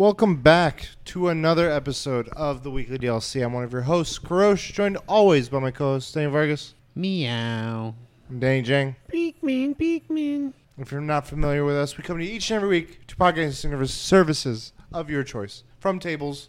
[0.00, 3.44] Welcome back to another episode of the Weekly DLC.
[3.44, 6.72] I'm one of your hosts, Karosh, joined always by my co-host, Danny Vargas.
[6.94, 7.94] Meow.
[8.30, 8.96] I'm Danny Jang.
[9.10, 10.54] Beekman, Beekman.
[10.78, 13.16] If you're not familiar with us, we come to you each and every week to
[13.16, 16.48] podcasting service- services of your choice, from tables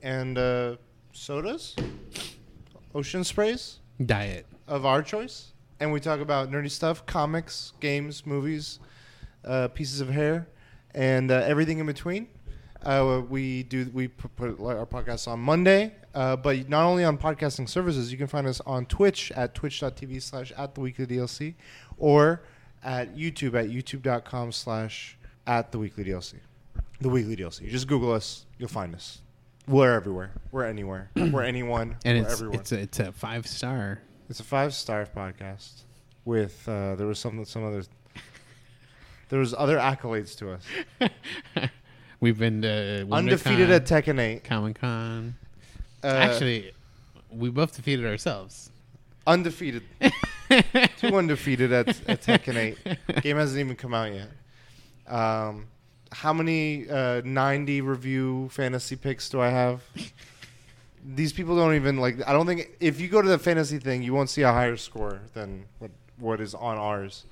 [0.00, 0.76] and uh,
[1.10, 1.74] sodas,
[2.94, 4.46] ocean sprays Diet.
[4.68, 8.78] of our choice, and we talk about nerdy stuff, comics, games, movies,
[9.44, 10.46] uh, pieces of hair,
[10.94, 12.28] and uh, everything in between.
[12.84, 17.68] Uh, we do we put our podcast on Monday, uh, but not only on podcasting
[17.68, 18.10] services.
[18.10, 21.54] You can find us on Twitch at twitch.tv slash at the weekly DLC,
[21.98, 22.42] or
[22.82, 26.34] at YouTube at youtube.com slash at the weekly DLC.
[27.00, 27.68] The weekly DLC.
[27.68, 29.18] Just Google us, you'll find us.
[29.68, 30.32] We're everywhere.
[30.50, 31.10] We're anywhere.
[31.16, 31.96] We're anyone.
[32.04, 32.58] And We're it's everyone.
[32.60, 34.02] it's a, it's a five star.
[34.28, 35.82] It's a five star podcast
[36.24, 37.84] with uh, there was some some other
[39.28, 40.64] there was other accolades to us.
[42.22, 44.44] We've been to Undefeated at Tekken 8.
[44.44, 45.34] Comic Con.
[46.04, 46.70] Uh, Actually,
[47.32, 48.70] we both defeated ourselves.
[49.26, 49.82] undefeated.
[50.98, 52.76] Two undefeated at, at Tekken
[53.08, 53.22] 8.
[53.22, 54.28] Game hasn't even come out yet.
[55.12, 55.66] Um,
[56.12, 59.82] how many uh, 90 review fantasy picks do I have?
[61.04, 62.24] These people don't even like.
[62.24, 64.76] I don't think if you go to the fantasy thing, you won't see a higher
[64.76, 67.24] score than what what is on ours.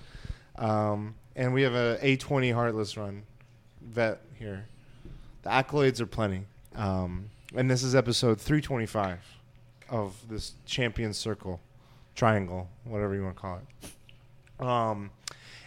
[0.56, 3.22] Um, and we have a A20 Heartless run
[3.80, 4.66] vet here.
[5.42, 6.44] The accolades are plenty.
[6.74, 9.18] Um, and this is episode 325
[9.88, 11.60] of this champion circle,
[12.14, 14.64] triangle, whatever you want to call it.
[14.64, 15.10] Um,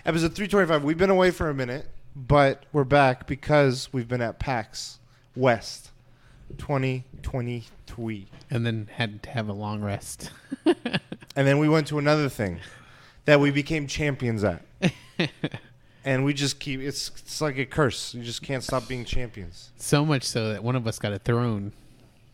[0.06, 0.84] episode 325.
[0.84, 5.00] We've been away for a minute, but we're back because we've been at PAX
[5.36, 5.92] West
[6.58, 8.28] 2023.
[8.50, 10.30] And then had to have a long rest.
[11.36, 12.60] And then we went to another thing
[13.26, 14.64] that we became champions at.
[16.06, 18.14] and we just keep it's it's like a curse.
[18.14, 19.72] You just can't stop being champions.
[19.78, 21.72] so much so that one of us got a throne.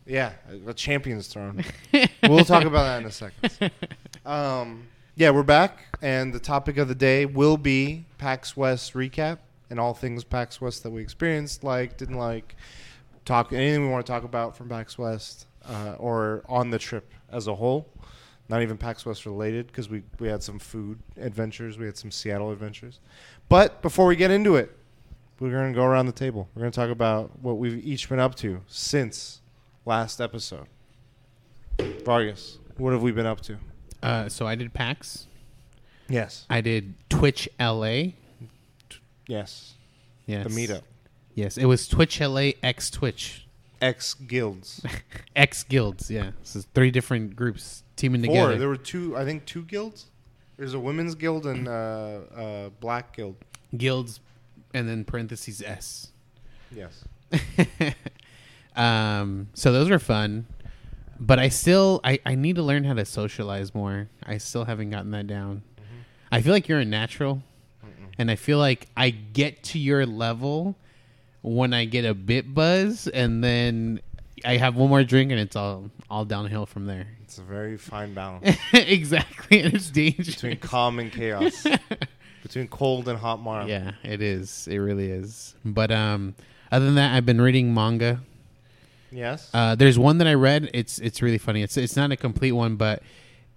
[0.06, 0.32] Yeah,
[0.66, 1.64] a champion's throne.
[2.22, 3.70] we'll talk about that in a second.
[4.26, 9.38] Um, yeah, we're back, and the topic of the day will be PAX West recap
[9.68, 12.56] and all things PAX West that we experienced, like, didn't like,
[13.24, 17.10] talk anything we want to talk about from PAX West uh, or on the trip
[17.30, 17.86] as a whole.
[18.50, 22.10] Not even PAX West related because we, we had some food adventures, we had some
[22.10, 22.98] Seattle adventures.
[23.48, 24.76] But before we get into it,
[25.38, 26.48] we're going to go around the table.
[26.54, 29.40] We're going to talk about what we've each been up to since
[29.86, 30.66] last episode.
[32.04, 33.56] Vargas, what have we been up to?
[34.02, 35.28] Uh, so I did PAX.
[36.08, 36.44] Yes.
[36.50, 38.14] I did Twitch LA.
[39.28, 39.74] Yes.
[40.26, 40.44] Yes.
[40.44, 40.82] The meetup.
[41.34, 43.46] Yes, it was Twitch LA X Twitch.
[43.80, 44.84] X guilds.
[45.36, 46.32] X guilds, yeah.
[46.40, 48.34] This is three different groups teaming Four.
[48.34, 48.58] together.
[48.58, 50.06] There were two, I think, two guilds.
[50.56, 53.36] There's a women's guild and uh, uh, black guild.
[53.76, 54.20] Guilds
[54.74, 56.08] and then parentheses S.
[56.70, 57.04] Yes.
[58.76, 60.46] um, so those were fun,
[61.18, 64.08] but I still I, I need to learn how to socialize more.
[64.24, 65.62] I still haven't gotten that down.
[66.32, 67.42] I feel like you're a natural,
[68.18, 70.76] and I feel like I get to your level
[71.42, 74.00] when I get a bit buzz, and then
[74.44, 77.06] I have one more drink, and it's all all downhill from there.
[77.30, 80.34] It's a very fine balance exactly, and it's dangerous.
[80.34, 81.64] between calm and chaos,
[82.42, 83.68] between cold and hot marm.
[83.68, 84.66] yeah, it is.
[84.66, 85.54] It really is.
[85.64, 86.34] But um,
[86.72, 88.20] other than that, I've been reading manga.
[89.12, 89.48] Yes.
[89.54, 90.70] Uh, there's one that I read.
[90.74, 91.62] It's it's really funny.
[91.62, 93.04] It's it's not a complete one, but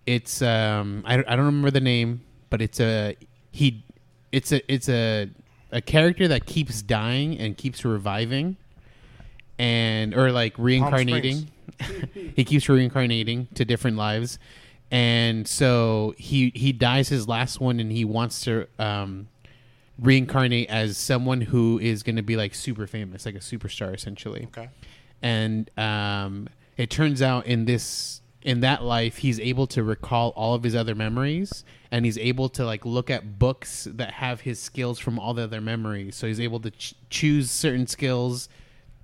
[0.06, 3.16] it's um I, don't- I don't remember the name, but it's a
[3.52, 3.84] he
[4.32, 5.30] it's a it's a
[5.74, 8.56] a character that keeps dying and keeps reviving
[9.58, 11.50] and or like reincarnating.
[12.36, 14.40] he keeps reincarnating to different lives.
[14.92, 19.28] And so he he dies his last one and he wants to um
[20.00, 24.48] reincarnate as someone who is going to be like super famous, like a superstar essentially
[24.48, 24.70] okay.
[25.22, 30.54] and um, it turns out in this in that life he's able to recall all
[30.54, 34.60] of his other memories and he's able to like look at books that have his
[34.60, 38.50] skills from all the other memories so he's able to ch- choose certain skills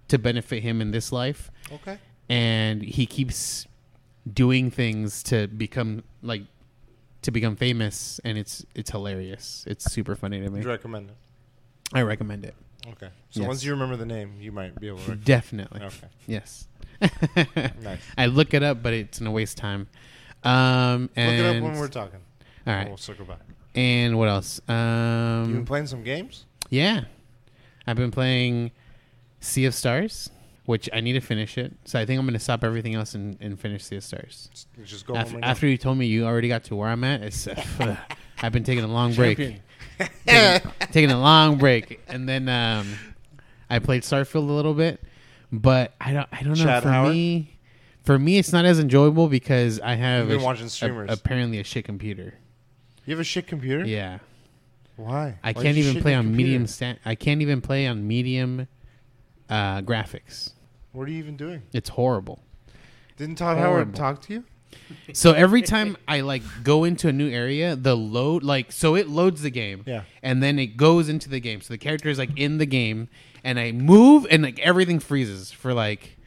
[0.10, 1.98] to benefit him in this life Okay.
[2.28, 3.66] and he keeps
[4.32, 6.44] doing things to become like
[7.22, 11.10] to become famous and it's it's hilarious it's super funny to Would me you recommend
[11.10, 11.16] it?
[11.94, 12.56] i recommend it
[12.88, 13.10] Okay.
[13.30, 13.48] So Yes.
[13.48, 15.16] once you remember the name, you might be able to.
[15.36, 16.08] Definitely Okay.
[16.28, 16.66] yes
[17.02, 18.00] Nice.
[18.18, 19.88] I look it up, but it's gonna waste time.
[20.44, 22.20] Um, Look and, it up when we're talking.
[22.68, 22.88] all right.
[22.88, 23.40] We'll circle back.
[23.76, 24.60] And what else?
[24.68, 26.46] You been Um, playing some games?
[26.70, 27.06] yeah,
[27.88, 28.72] I've been playing
[29.42, 30.30] Sea of Stars,
[30.66, 31.74] which I need to finish it.
[31.86, 34.50] So I think I'm gonna stop everything else and, and finish Sea of Stars.
[34.84, 37.04] Just go After, home right after you told me you already got to where I'm
[37.04, 37.48] at, it's,
[37.80, 37.96] uh,
[38.42, 39.62] I've been taking a long break, taking,
[40.92, 42.88] taking a long break, and then um,
[43.70, 45.02] I played Starfield a little bit,
[45.52, 46.28] but I don't.
[46.32, 46.64] I don't know.
[46.66, 47.14] Chad for Howard?
[47.14, 47.58] me,
[48.04, 51.10] for me, it's not as enjoyable because I have You've been a watching a- streamers.
[51.12, 52.36] apparently a shit computer.
[53.06, 53.86] You have a shit computer?
[53.86, 54.20] Yeah,
[54.96, 55.40] Why?
[55.44, 56.44] I Why'd can't you even shit play your on computer?
[56.48, 56.68] medium.
[56.68, 58.68] Sta- I can't even play on medium
[59.50, 60.52] uh, graphics.
[60.92, 61.64] What are you even doing?
[61.74, 62.42] It's horrible.
[63.18, 63.94] Didn't Todd Howard Horrible.
[63.94, 64.44] talk to you?
[65.14, 69.08] So every time I like go into a new area, the load like so it
[69.10, 69.84] loads the game.
[69.86, 70.04] Yeah.
[70.22, 71.62] And then it goes into the game.
[71.62, 73.10] So the character is like in the game
[73.44, 76.18] and I move and like everything freezes for like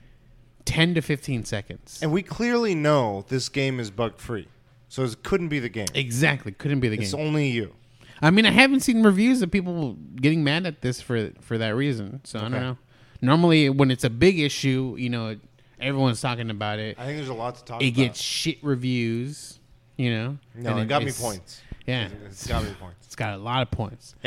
[0.64, 1.98] 10 to 15 seconds.
[2.02, 4.48] And we clearly know this game is bug free.
[4.88, 5.86] So it couldn't be the game.
[5.94, 6.52] exactly.
[6.52, 7.02] Couldn't be the game.
[7.04, 7.26] It's game.
[7.26, 7.74] only you.
[8.20, 11.70] I mean, I haven't seen reviews of people getting mad at this for for that
[11.74, 12.20] reason.
[12.24, 12.62] So I don't Okay.
[12.62, 12.78] know.
[13.20, 15.36] Normally when it's a big issue, you know,
[15.80, 16.98] everyone's talking about it.
[17.00, 17.96] I think there's a lot to talk It about.
[17.96, 19.58] gets shit reviews,
[19.96, 20.38] you know.
[20.54, 21.62] no, And it got me it's- points.
[21.86, 22.08] Yeah.
[22.26, 23.06] It's got me points.
[23.06, 24.14] It's got a lot of points.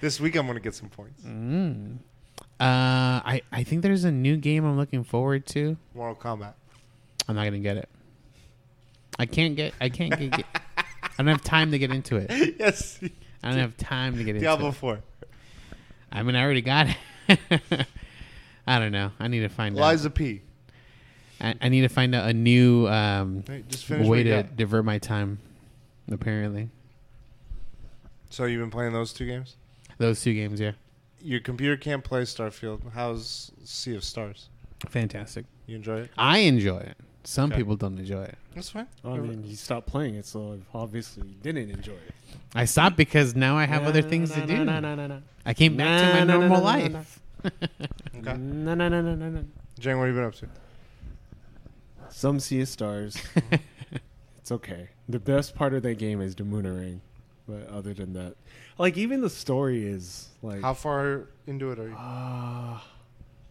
[0.00, 1.22] This week I'm going to get some points.
[1.22, 1.98] Mm.
[2.60, 5.76] Uh, I I think there's a new game I'm looking forward to.
[5.94, 6.54] Mortal Kombat.
[7.28, 7.88] I'm not gonna get it.
[9.18, 9.74] I can't get.
[9.80, 10.30] I can't get.
[10.32, 10.46] get
[11.02, 12.56] I don't have time to get into it.
[12.58, 12.98] yes.
[13.42, 14.74] I don't have time to get into Diablo it.
[14.74, 15.00] 4.
[16.12, 16.88] I mean, I already got
[17.28, 17.50] it.
[18.66, 19.10] I don't know.
[19.18, 19.90] I need to find out.
[19.90, 20.42] Liza P.
[21.40, 23.62] I, I need to find out a new um, Hey,
[24.06, 25.38] way to divert my time.
[26.10, 26.68] Apparently,
[28.30, 29.56] So you've been playing those two games?
[29.98, 30.72] those two games, yeah,
[31.22, 32.80] Your computer can't play Starfield.
[32.92, 34.48] How's Sea of Stars?
[34.88, 35.46] fantastic.
[35.66, 36.10] You enjoy it?
[36.18, 36.96] I enjoy it.
[37.26, 37.60] Some Okay.
[37.60, 38.36] people don't enjoy it.
[38.54, 38.86] That's fine.
[39.02, 42.14] I mean, you stopped playing it, so obviously you didn't enjoy it.
[42.54, 44.62] I stopped because now I have other things to do.
[44.62, 45.22] No, no, no, no.
[45.46, 46.94] I came back to my No, no, no, normal no, no, no.
[46.98, 47.20] life.
[48.18, 48.36] Okay.
[48.38, 49.44] No, no, no, no, no, no.
[49.78, 50.48] Jane, what have you been up to?
[52.10, 53.16] Some Sea of Stars.
[54.38, 54.88] it's okay.
[55.08, 57.00] The best part of that game is the Moonerang,
[57.46, 58.36] but other than that,
[58.78, 61.94] like even the story is like, How far into it are you?
[61.96, 62.84] ah,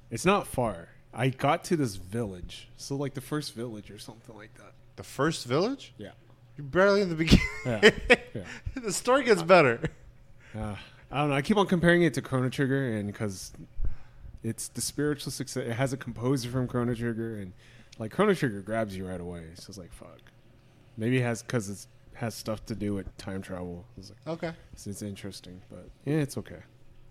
[0.10, 0.90] it's not far.
[1.14, 4.74] I got to this village, so like the first village or something like that.
[4.96, 5.94] The first village?
[5.98, 6.12] Yeah.
[6.58, 7.46] You're barely in the beginning.
[7.66, 7.90] Yeah.
[8.34, 8.42] Yeah.
[8.76, 9.80] the story gets better.
[10.56, 10.76] Uh,
[11.12, 11.36] I don't know.
[11.36, 13.54] I keep on comparing it to Chrono Trigger, and because
[14.44, 17.54] it's the spiritual success, it has a composer from Chrono Trigger, and
[18.00, 19.44] like Chrono Trigger grabs you right away.
[19.56, 20.20] So it's like fuck.
[20.98, 23.86] Maybe it has because it has stuff to do with time travel.
[23.98, 24.54] It's like Okay.
[24.74, 26.60] it's, it's interesting, but yeah, it's okay.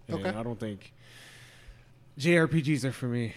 [0.09, 0.37] And Okay.
[0.39, 0.93] I don't think
[2.19, 3.35] JRPGs are for me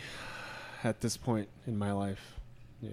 [0.83, 2.35] at this point in my life.
[2.81, 2.91] Yeah.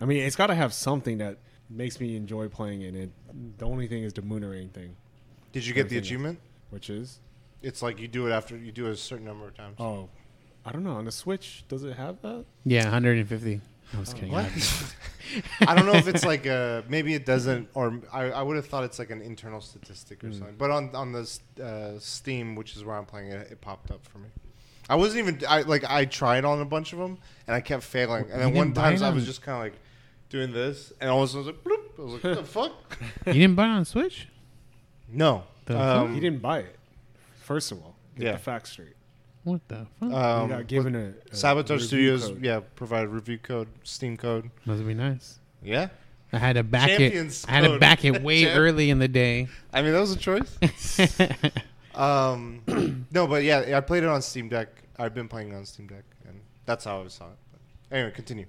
[0.00, 1.38] I mean, it's got to have something that
[1.70, 3.10] makes me enjoy playing in it.
[3.30, 4.96] And the only thing is the Moonerang thing,
[5.52, 6.38] Did you get the Everything is- achievement?
[6.70, 7.20] which is
[7.62, 9.76] It's like you do it after you do it a certain number of times.
[9.78, 10.08] oh,
[10.66, 11.64] I don't know on the Switch.
[11.68, 12.44] Does it have that?
[12.64, 13.60] Yeah, 150.
[13.94, 14.32] I was kidding.
[14.32, 14.44] What?
[14.46, 18.56] I- I don't know if it's like a maybe it doesn't, or I, I would
[18.56, 20.38] have thought it's like an internal statistic or Mm.
[20.38, 20.56] something.
[20.58, 24.04] But on on the uh, Steam, which is where I'm playing it, it popped up
[24.06, 24.28] for me.
[24.88, 27.82] I wasn't even I like I tried on a bunch of them and I kept
[27.84, 28.24] failing.
[28.30, 29.80] And You then one buy time it I was just kind of like
[30.28, 31.98] doing this, and all of a sudden I was like, bloop.
[31.98, 32.44] I was like, what the
[33.24, 33.26] fuck?
[33.26, 34.28] you didn't buy it on Switch?
[35.08, 35.44] No.
[35.66, 36.78] The Um, he didn't buy it.
[37.42, 38.32] First of all, get Yeah.
[38.32, 38.94] the facts straight.
[39.44, 40.12] What the fuck?
[40.12, 41.86] Um, you got given a, a Sabotage review
[42.18, 42.44] Studios, code.
[42.44, 44.50] yeah, provided review code, Steam code.
[44.64, 45.38] Must be nice.
[45.62, 45.88] Yeah,
[46.32, 47.50] I had to back Champions it.
[47.50, 47.80] I had to code.
[47.80, 49.48] back it way Champ- early in the day.
[49.72, 50.58] I mean that was a choice.
[51.94, 52.62] um,
[53.10, 54.68] no, but yeah, I played it on Steam Deck.
[54.98, 57.36] I've been playing it on Steam Deck, and that's how I saw it.
[57.52, 58.46] But anyway, continue.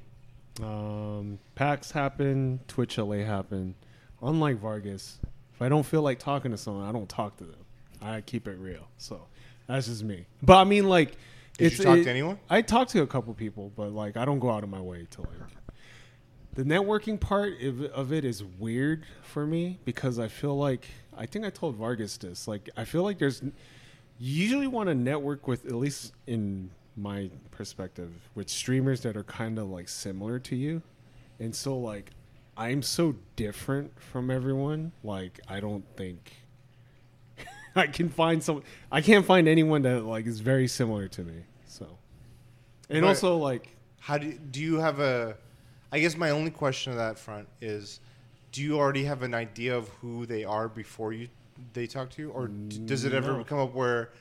[0.64, 3.76] Um, PAX happened, Twitch LA happened.
[4.22, 5.18] Unlike Vargas,
[5.54, 7.60] if I don't feel like talking to someone, I don't talk to them.
[8.02, 8.88] I keep it real.
[8.98, 9.28] So
[9.68, 10.26] that's just me.
[10.42, 11.18] But I mean, like,
[11.58, 12.40] Did it's, you talk it- to anyone?
[12.50, 15.08] I talk to a couple people, but like, I don't go out of my way
[15.12, 15.30] to like.
[16.54, 21.26] The networking part of, of it is weird for me because I feel like I
[21.26, 22.48] think I told Vargas this.
[22.48, 23.52] Like, I feel like there's you
[24.44, 29.60] usually want to network with at least in my perspective with streamers that are kind
[29.60, 30.82] of like similar to you
[31.42, 32.12] and so like
[32.56, 36.32] i'm so different from everyone like i don't think
[37.84, 41.44] i can find some i can't find anyone that like is very similar to me
[41.68, 41.86] so
[42.90, 43.10] and Right.
[43.10, 45.36] also like How do do you have a?
[45.92, 48.00] I guess my only question on that front is,
[48.52, 51.28] do you already have an idea of who they are before you
[51.74, 53.44] they talk to you, or d- does it ever No.
[53.44, 54.12] come up where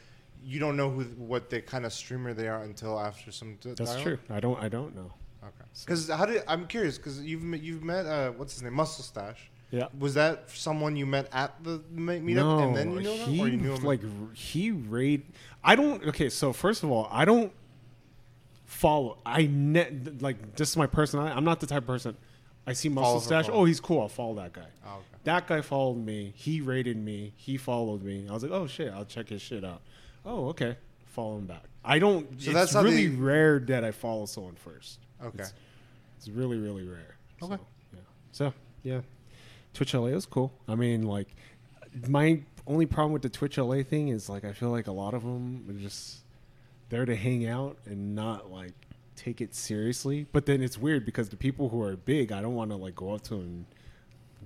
[0.44, 3.58] you don't know who what the kind of streamer they are until after some?
[3.62, 4.02] that's dialogue?
[4.02, 5.68] true i don't i don't know Okay.
[5.84, 9.04] Because how did I'm curious because you've met, you've met uh, what's his name Muscle
[9.04, 9.50] Stash.
[9.74, 13.28] Yeah Was that someone you met at the meetup no, and then you know them,
[13.30, 13.82] he or you knew him?
[13.84, 15.22] like r- he raid.
[15.62, 16.04] I don't.
[16.08, 17.52] Okay, so first of all, I don't
[18.66, 19.18] follow.
[19.24, 21.34] I net like this is my personality.
[21.36, 22.16] I'm not the type of person.
[22.66, 23.46] I see muscle for stash.
[23.52, 24.00] Oh, he's cool.
[24.00, 24.66] I'll follow that guy.
[24.86, 25.02] oh, okay.
[25.24, 26.32] That guy followed me.
[26.34, 27.32] He rated me.
[27.36, 28.26] He followed me.
[28.28, 29.82] I was like, oh shit, I'll check his shit out.
[30.24, 30.76] Oh, okay.
[31.06, 31.64] follow them back.
[31.84, 32.26] I don't.
[32.40, 34.98] So it's that's really the- rare that I follow someone first.
[35.22, 35.42] Okay.
[35.42, 35.52] It's,
[36.18, 37.16] it's really really rare.
[37.42, 37.56] Okay.
[37.56, 37.62] So,
[37.92, 38.00] yeah.
[38.32, 38.52] So
[38.82, 39.00] yeah,
[39.74, 40.52] Twitch LA is cool.
[40.66, 41.28] I mean, like
[42.08, 45.12] my only problem with the Twitch LA thing is like I feel like a lot
[45.14, 46.18] of them are just
[46.88, 48.72] there to hang out and not like
[49.16, 50.26] take it seriously.
[50.32, 52.94] But then it's weird because the people who are big, I don't want to like
[52.94, 53.66] go up to and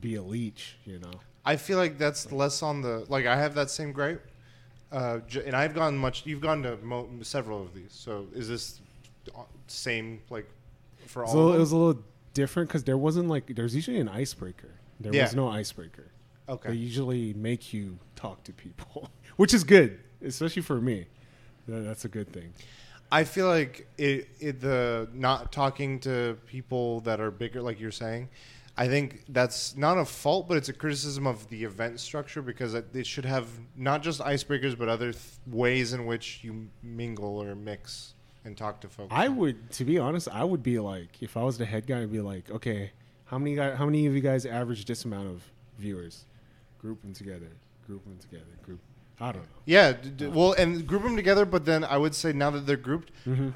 [0.01, 1.13] be a leech, you know.
[1.45, 3.27] I feel like that's less on the like.
[3.27, 4.27] I have that same gripe,
[4.93, 6.27] uh, and I've gone much.
[6.27, 7.91] You've gone to mo- several of these.
[7.93, 8.81] So is this
[9.35, 10.49] uh, same like
[11.07, 11.33] for all?
[11.33, 12.03] So it was a little
[12.35, 14.75] different because there wasn't like there's usually an icebreaker.
[15.01, 15.25] There Yeah.
[15.25, 16.07] was no icebreaker.
[16.49, 16.71] Okay.
[16.71, 21.07] They usually make you talk to people, which is good, especially for me.
[21.67, 22.55] That's a good thing.
[23.13, 27.91] I feel like it, it the not talking to people that are bigger, like you're
[27.91, 28.29] saying.
[28.77, 32.75] I think that's not a fault, but it's a criticism of the event structure because
[32.75, 37.43] it, it should have not just icebreakers, but other th- ways in which you mingle
[37.43, 38.15] or mix
[38.45, 39.09] and talk to folks.
[39.11, 42.03] I would, to be honest, I would be like, if I was the head guy,
[42.03, 42.93] I'd be like, okay,
[43.29, 45.43] how many guys, how many of you guys average this amount of
[45.79, 46.25] viewers?
[46.81, 47.49] Group them together.
[47.87, 48.45] Group them together.
[48.65, 48.81] Group.
[49.21, 49.49] I don't know.
[49.67, 51.45] Yeah, d- d- well, and group them together.
[51.45, 53.51] But then I would say now that they're grouped, mm-hmm.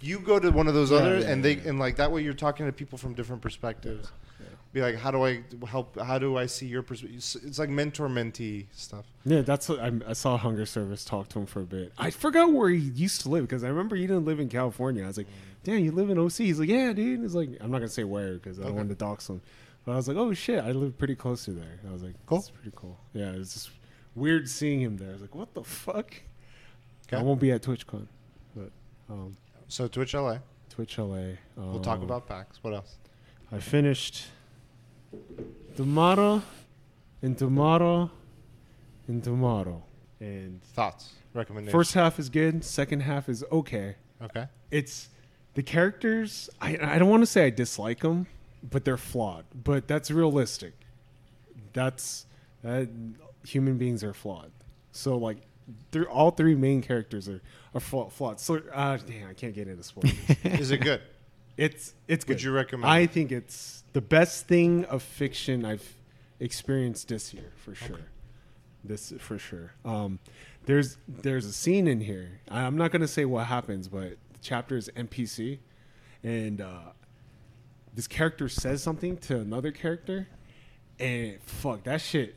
[0.00, 1.68] you go to one of those Yeah, other, yeah, and they yeah.
[1.70, 4.12] and like that way you're talking to people from different perspectives.
[4.76, 5.98] Be like, how do I help?
[5.98, 7.16] How do I see your perspective?
[7.16, 9.06] It's like mentor mentee stuff.
[9.24, 11.94] Yeah, that's what I, I saw Hunger Service talk to him for a bit.
[11.96, 15.02] I forgot where he used to live because I remember he didn't live in California.
[15.02, 15.28] I was like,
[15.64, 16.32] damn, you live in OC?
[16.34, 17.20] He's like, yeah, dude.
[17.22, 18.76] He's like, I'm not gonna say where because I don't Okay.
[18.76, 19.40] want to dox him.
[19.86, 21.80] But I was like, oh shit, I live pretty close to there.
[21.88, 22.36] I was like, Cool.
[22.40, 22.98] That's pretty cool.
[23.14, 23.70] Yeah, it's just
[24.14, 25.08] weird seeing him there.
[25.08, 26.14] I was like, what the fuck?
[27.08, 27.16] Okay.
[27.16, 28.08] I won't be at TwitchCon,
[28.54, 28.70] but
[29.08, 30.40] um, So Twitch LA.
[30.68, 31.28] Twitch LA.
[31.56, 32.62] We'll talk um, about PAX.
[32.62, 32.96] What else?
[33.50, 34.26] I finished
[35.76, 36.42] tomorrow,
[37.22, 38.10] and tomorrow,
[39.08, 39.82] and tomorrow,
[40.20, 41.72] and Thoughts, recommendations.
[41.72, 42.64] First half is good.
[42.64, 43.96] Second half is okay.
[44.22, 44.46] okay.
[44.70, 45.08] It's
[45.54, 46.50] the characters.
[46.60, 48.26] I I don't want to say I dislike them,
[48.68, 49.44] but they're flawed.
[49.54, 50.74] But that's realistic.
[51.72, 52.26] That's
[52.62, 52.88] that
[53.46, 54.50] human beings are flawed.
[54.92, 55.38] So like,
[55.90, 57.40] they're, all three main characters are
[57.74, 58.40] are flaw- flawed.
[58.40, 60.14] So uh, damn, I can't get into spoilers.
[60.44, 61.00] Is it good?
[61.56, 62.34] It's it's good.
[62.34, 62.90] Would you recommend?
[62.90, 65.94] I think it's the best thing of fiction I've
[66.38, 68.00] experienced this year for sure.
[68.84, 69.72] This for sure.
[69.84, 70.18] Um,
[70.66, 72.40] there's there's a scene in here.
[72.50, 75.58] I'm not gonna say what happens, but the chapter is NPC,
[76.22, 76.92] and uh,
[77.94, 80.28] this character says something to another character,
[80.98, 82.36] and fuck that shit.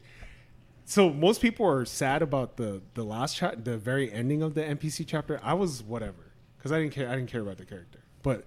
[0.86, 4.62] So most people are sad about the the last chat, the very ending of the
[4.62, 5.40] NPC chapter.
[5.44, 7.10] I was whatever because I didn't care.
[7.10, 8.46] I didn't care about the character, but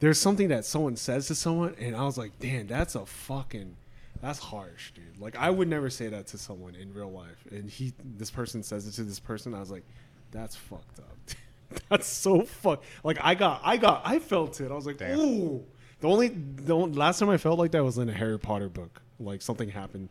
[0.00, 3.76] there's something that someone says to someone, and I was like, damn, that's a fucking,
[4.22, 5.18] that's harsh, dude.
[5.20, 8.62] Like I would never say that to someone in real life, and he, this person
[8.62, 9.54] says it to this person.
[9.54, 9.84] I was like,
[10.30, 11.36] that's fucked up.
[11.88, 12.82] that's so fuck.
[13.02, 14.70] Like I got, I got, I felt it.
[14.70, 15.18] I was like, Damn.
[15.18, 15.64] ooh.
[16.00, 18.68] The only, the only, last time I felt like that was in a Harry Potter
[18.68, 19.02] book.
[19.18, 20.10] Like something happened.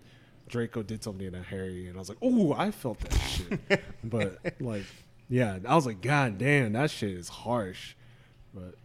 [0.50, 4.39] Draco did something to Harry, and I was like, "Ooh, I felt that shit." but
[4.60, 4.84] like,
[5.29, 7.96] yeah, I was like, "God damn, that shit is harsh."
[8.53, 8.75] But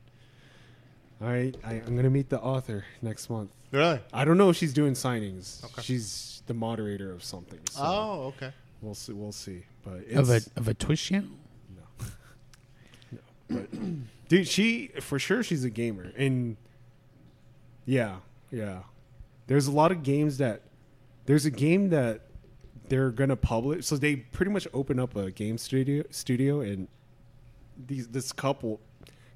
[1.23, 3.51] all right, I, I'm gonna meet the author next month.
[3.71, 4.01] Really?
[4.13, 5.65] I don't know if she's doing signings.
[5.65, 5.83] Okay.
[5.83, 7.61] She's the moderator of something.
[7.71, 8.53] So Oh, okay.
[8.81, 9.13] we'll see.
[9.13, 9.65] We'll see.
[9.85, 11.31] But it's, of a of a Twitch channel.
[11.77, 12.07] no,
[13.13, 13.19] no.
[13.49, 13.71] But
[14.29, 16.57] dude, she for sure she's a gamer, and
[17.85, 18.17] yeah,
[18.51, 18.81] yeah.
[19.47, 20.63] There's a lot of games that
[21.27, 22.23] there's a game that
[22.89, 23.87] they're gonna publish.
[23.87, 26.89] So they pretty much open up a game studio studio, and
[27.87, 28.81] these this couple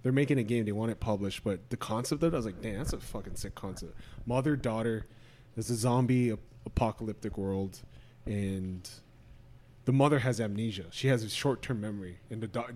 [0.07, 0.65] they're making a game.
[0.65, 3.01] They want it published, but the concept of it, I was like, damn, that's a
[3.01, 3.93] fucking sick concept.
[4.25, 5.05] Mother daughter.
[5.57, 7.81] There's a zombie ap- apocalyptic world,
[8.25, 8.89] and
[9.85, 10.85] the mother has amnesia.
[10.93, 12.69] She has a short term memory, and the da-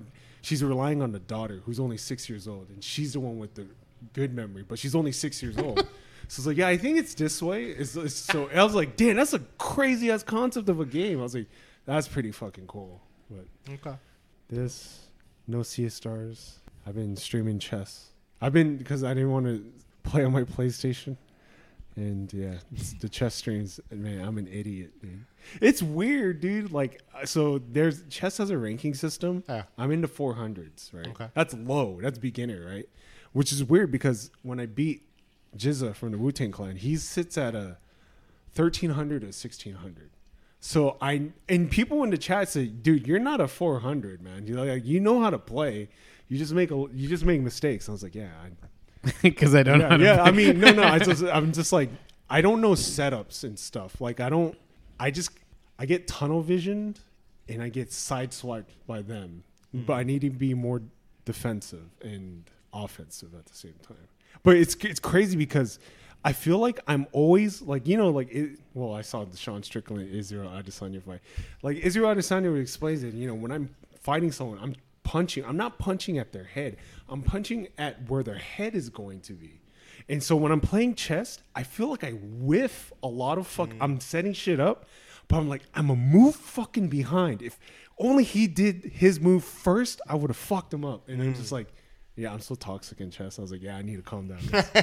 [0.42, 3.54] she's relying on the daughter, who's only six years old, and she's the one with
[3.54, 3.68] the
[4.12, 5.78] good memory, but she's only six years old.
[6.28, 7.66] so it's like, yeah, I think it's this way.
[7.66, 11.20] It's, it's so I was like, damn, that's a crazy ass concept of a game.
[11.20, 11.46] I was like,
[11.86, 13.00] that's pretty fucking cool.
[13.30, 13.96] But Okay.
[14.48, 15.00] this
[15.46, 16.56] no sea of stars.
[16.90, 18.08] I've been streaming chess.
[18.40, 19.64] I've been because I didn't want to
[20.02, 21.16] play on my PlayStation.
[21.94, 22.54] And yeah,
[23.00, 23.78] the chess streams.
[23.92, 25.24] Man, I'm an idiot, dude.
[25.60, 26.72] It's weird, dude.
[26.72, 29.44] Like, uh, so there's chess has a ranking system.
[29.48, 29.62] Yeah.
[29.78, 31.06] I'm in the 400s, right?
[31.06, 31.28] Okay.
[31.32, 32.00] That's low.
[32.02, 32.88] That's beginner, right?
[33.32, 35.02] Which is weird because when I beat
[35.56, 37.76] GZA from the Wu Tang Clan, he sits at a
[38.56, 40.10] 1300 or 1600.
[40.58, 44.48] So I and people in the chat say, "Dude, you're not a 400, man.
[44.48, 45.88] You like, you know how to play.
[46.30, 49.62] You just make a you just make mistakes." I was like, "Yeah, I, Because I
[49.62, 50.22] don't yeah, to yeah.
[50.22, 50.82] I mean, no, no.
[50.82, 51.90] I just, I'm just like,
[52.28, 54.00] I don't know setups and stuff.
[54.00, 54.56] Like, I don't.
[54.98, 55.30] I just,
[55.78, 57.00] I get tunnel visioned,
[57.48, 59.44] and I get sideswiped by them.
[59.74, 59.84] Mm-hmm.
[59.84, 60.82] but I need to be more
[61.24, 64.08] defensive and offensive at the same time.
[64.42, 65.78] But it's it's crazy because
[66.24, 69.62] I feel like I'm always like you know like it, well I saw the Sean
[69.62, 71.20] Strickland Israel Adesanya fight
[71.62, 73.70] like Israel Adesanya explains it you know when I'm
[74.00, 74.74] fighting someone I'm
[75.10, 76.76] punching I'm not punching at their head
[77.08, 79.60] I'm punching at where their head is going to be
[80.08, 83.70] and so when I'm playing chess I feel like I whiff a lot of fuck
[83.70, 83.78] mm.
[83.80, 84.86] I'm setting shit up
[85.26, 87.58] but I'm like I'm a move fucking behind if
[87.98, 91.48] only he did his move first I would have fucked him up and I'm just
[91.48, 91.54] mm.
[91.54, 91.74] like
[92.16, 93.38] yeah, I'm so toxic in chess.
[93.38, 94.40] I was like, yeah, I need to calm down.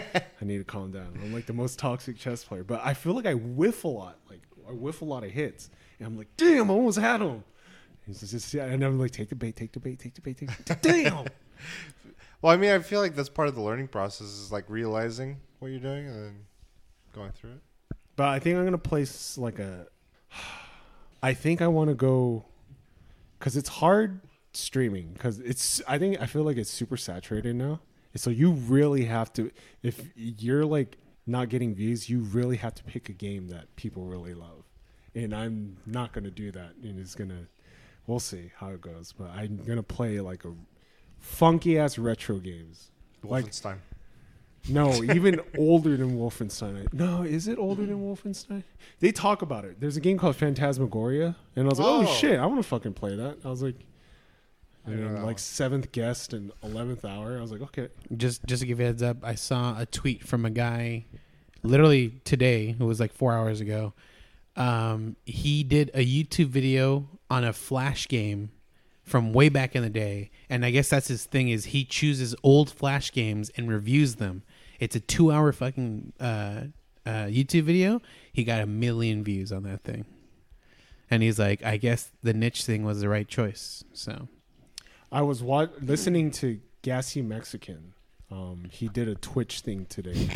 [0.41, 1.19] I need to calm down.
[1.21, 4.17] I'm like the most toxic chess player, but I feel like I whiff a lot.
[4.27, 5.69] Like I whiff a lot of hits,
[5.99, 7.43] and I'm like, damn, I almost had him.
[8.07, 10.37] He's just, yeah, and I'm like, take the bait, take the bait, take the bait,
[10.37, 10.81] take the bait.
[10.81, 11.25] damn.
[12.41, 15.37] Well, I mean, I feel like that's part of the learning process is like realizing
[15.59, 16.35] what you're doing and then
[17.13, 17.61] going through it.
[18.15, 19.87] But I think I'm gonna place like a.
[21.21, 22.45] I think I want to go,
[23.39, 24.21] because it's hard
[24.53, 25.13] streaming.
[25.13, 27.79] Because it's, I think I feel like it's super saturated now.
[28.15, 29.51] So you really have to,
[29.83, 34.05] if you're like not getting views, you really have to pick a game that people
[34.05, 34.63] really love.
[35.13, 36.75] And I'm not gonna do that.
[36.81, 37.47] And it's gonna,
[38.07, 39.13] we'll see how it goes.
[39.17, 40.53] But I'm gonna play like a
[41.19, 42.89] funky ass retro games.
[43.23, 43.77] Like Wolfenstein.
[44.69, 46.91] no, even older than Wolfenstein.
[46.93, 48.63] No, is it older than Wolfenstein?
[48.99, 49.79] They talk about it.
[49.79, 52.05] There's a game called Phantasmagoria, and I was like, oh, Oh.
[52.15, 53.37] shit, I want to fucking play that.
[53.43, 53.75] I was like,
[54.85, 57.37] I and know like seventh guest and eleventh hour.
[57.37, 59.85] I was like, okay, Just just to give you a heads up, I saw a
[59.85, 61.05] tweet from a guy,
[61.63, 62.69] literally today.
[62.79, 63.93] It was like four hours ago.
[64.55, 68.51] Um, he did a YouTube video on a Flash game
[69.03, 71.49] from way back in the day, and I guess that's his thing.
[71.49, 74.43] Is he chooses old Flash games and reviews them.
[74.79, 76.63] It's a two-hour fucking uh,
[77.05, 78.01] uh, YouTube video.
[78.33, 80.05] He got a million views on that thing,
[81.09, 83.83] and he's like, I guess the niche thing was the right choice.
[83.93, 84.27] So
[85.11, 87.93] I was wa- listening to Gassy Mexican.
[88.29, 90.29] Um, he did a Twitch thing today.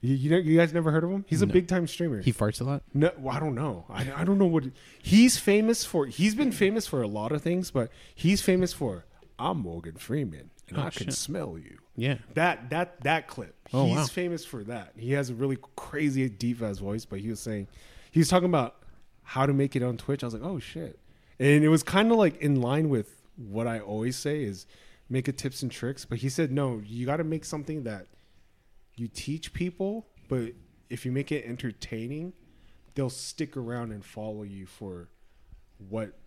[0.00, 1.24] You, you, know, you guys never heard of him?
[1.28, 2.22] He's a big time streamer.
[2.22, 2.82] he farts a lot.
[2.94, 3.84] No, well, I don't know.
[3.90, 4.64] I, I don't know what
[5.02, 6.06] he's famous for.
[6.06, 9.04] He's been famous for a lot of things, but he's famous for.
[9.38, 11.78] I'm Morgan Freeman, and Oh, I can smell you.
[11.96, 12.16] Yeah.
[12.34, 13.54] That that that clip.
[13.72, 14.06] Oh, he's wow.
[14.06, 14.92] famous for that.
[14.96, 17.68] He has a really crazy deep ass voice, but he was saying
[18.10, 18.76] he was talking about
[19.22, 20.22] how to make it on Twitch.
[20.22, 20.98] I was like, oh shit,
[21.38, 24.66] and it was kind of like in line with what I always say is
[25.08, 26.04] make a tips and tricks.
[26.04, 28.06] But he said no, you got to make something that
[29.00, 30.52] you teach people, but
[30.90, 32.34] if you make it entertaining,
[32.94, 35.08] they'll stick around and follow you for
[35.88, 36.18] what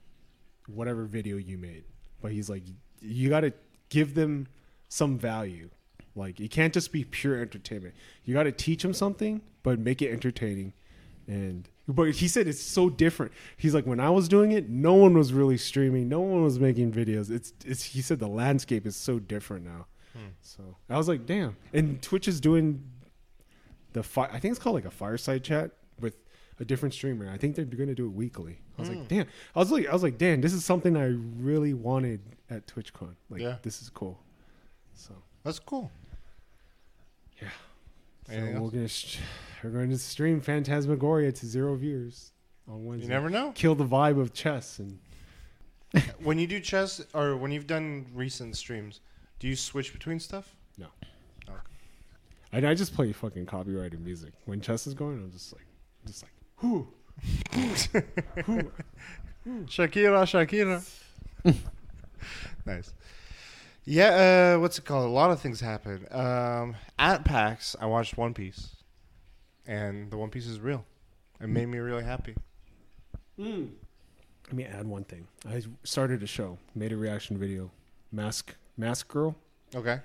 [0.67, 1.83] whatever video you made.
[2.21, 2.63] But he's like,
[3.01, 3.53] you got to
[3.89, 4.47] give them
[4.89, 5.69] some value.
[6.15, 7.93] Like it can't just be pure entertainment.
[8.23, 10.73] You got to teach them something, but make it entertaining.
[11.27, 13.33] And but he said it's so different.
[13.57, 16.59] He's like, when I was doing it, no one was really streaming, no one was
[16.59, 17.29] making videos.
[17.29, 17.83] It's it's.
[17.83, 19.85] He said the landscape is so different now.
[20.41, 21.55] So I was like, damn.
[21.73, 22.83] And Twitch is doing
[23.93, 26.15] the fi- I think it's called like a fireside chat with
[26.59, 27.29] a different streamer.
[27.31, 28.59] I think they're going to do it weekly.
[28.77, 29.05] I was like, hmm.
[29.07, 29.27] damn.
[29.55, 30.41] I was like, I was like, damn.
[30.41, 33.15] This is something I really wanted at TwitchCon.
[33.29, 33.57] Like, Yeah.
[33.63, 34.19] this is cool.
[34.93, 35.91] So That's cool.
[37.41, 37.49] yeah.
[38.27, 38.71] So Anything we're else?
[38.73, 39.17] gonna sh-
[39.63, 42.31] we're going to stream Phantasmagoria to zero viewers
[42.67, 43.07] on Wednesday.
[43.07, 43.51] You never know.
[43.53, 44.99] kill the vibe of chess and
[46.23, 48.99] when you do chess or when you've done recent streams,
[49.43, 50.55] do you switch between stuff?
[50.77, 50.85] no.
[51.49, 52.65] Okay.
[52.65, 55.17] I, I just play fucking copyrighted music when chess is going.
[55.17, 55.65] I'm just like,
[56.07, 56.87] just like, whoo,
[58.47, 58.71] whoo.
[59.65, 60.81] Shakira, Shakira.
[62.65, 62.93] nice.
[63.83, 65.07] Yeah, uh, what's it called?
[65.07, 66.07] A lot of things happen.
[66.09, 68.77] Um, at PAX, I watched One Piece,
[69.67, 70.85] and the One Piece is real.
[71.41, 72.37] It made me really happy.
[73.37, 75.27] Let me add one thing.
[75.45, 77.71] I started a show, made a reaction video,
[78.09, 79.35] Mask Mask Girl,
[79.75, 79.99] Okay.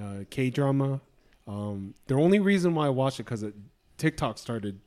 [0.00, 1.00] uh, K drama.
[1.46, 3.44] Um, the only reason why I watched it because
[3.98, 4.80] TikTok started.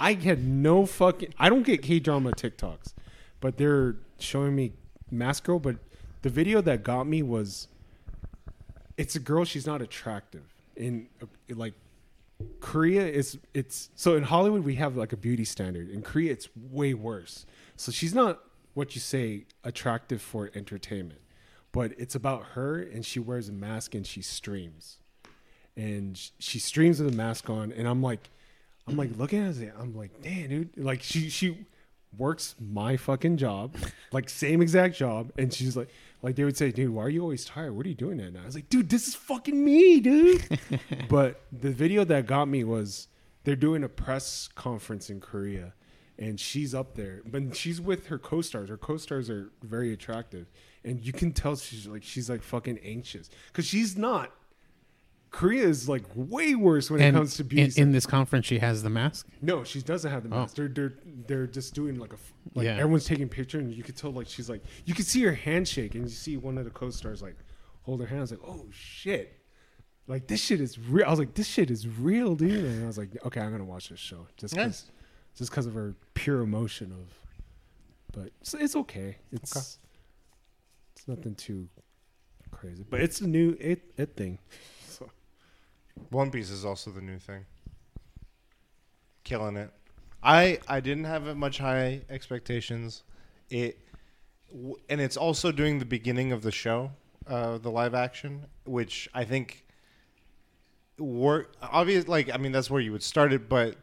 [0.00, 1.34] I had no fucking.
[1.38, 2.92] I don't get K drama TikToks,
[3.40, 4.72] but they're showing me
[5.10, 5.58] Mask Girl.
[5.58, 5.76] But
[6.22, 7.68] the video that got me was,
[8.96, 9.44] it's a girl.
[9.44, 10.44] She's not attractive.
[10.76, 11.74] In uh, like
[12.60, 15.88] Korea is it's so in Hollywood we have like a beauty standard.
[15.90, 17.46] In Korea it's way worse.
[17.76, 18.40] So she's not
[18.74, 21.20] what you say attractive for entertainment,
[21.76, 24.96] but it's about her and she wears a mask and she streams,
[25.76, 28.30] and she streams with a mask on, and I'm like,
[28.88, 31.66] I'm like looking at it, I'm like, damn dude, like she she
[32.16, 33.76] works my fucking job,
[34.12, 35.90] like same exact job, and she's like,
[36.22, 37.76] like they would say, dude, why are you always tired?
[37.76, 38.40] What are you doing that now?
[38.42, 40.58] I was like, dude, this is fucking me, dude.
[41.10, 43.08] but the video that got me was
[43.44, 45.74] they're doing a press conference in Korea,
[46.18, 48.68] and she's up there, but she's with her co-stars.
[48.68, 50.46] Her co-stars are very attractive,
[50.84, 54.32] and you can tell she's like she's like fucking anxious because she's not.
[55.30, 57.80] Korea is like way worse when it comes to in, beauty.
[57.80, 59.26] in this conference, she has the mask.
[59.42, 60.40] no, she doesn't have the Oh.
[60.40, 60.56] mask.
[60.56, 60.94] They're they're
[61.26, 62.76] they're just doing like a f- like Yeah.
[62.76, 65.94] everyone's taking picture, and you could tell like she's like you can see her handshake,
[65.94, 67.36] and you see one of the co-stars like
[67.82, 69.34] hold her hands like oh shit.
[70.06, 71.04] Like this shit is real.
[71.04, 72.64] I was like, this shit is real, dude.
[72.64, 74.90] And I was like, okay, I'm gonna watch this show just because, Nice.
[75.36, 77.14] Just because of her pure emotion of.
[78.12, 79.16] But it's, it's okay.
[79.30, 79.66] It's Okay.
[80.96, 81.68] it's nothing too
[82.50, 84.38] crazy, but it's a new it it thing.
[84.88, 85.10] So
[86.10, 87.44] One Piece is also the new thing.
[89.24, 89.70] Killing it.
[90.22, 93.02] I I didn't have much high expectations.
[93.50, 93.78] It
[94.88, 96.92] and it's also doing the beginning of the show,
[97.26, 99.66] uh, the live action, which I think
[100.98, 102.08] work obvious.
[102.08, 103.76] Like I mean, that's where you would start it, but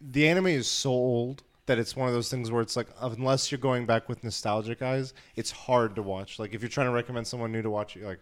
[0.00, 3.50] the anime is so old that it's one of those things where it's like unless
[3.50, 6.38] you're going back with nostalgic eyes, it's hard to watch.
[6.38, 8.20] Like if you're trying to recommend someone new to watch it, you're like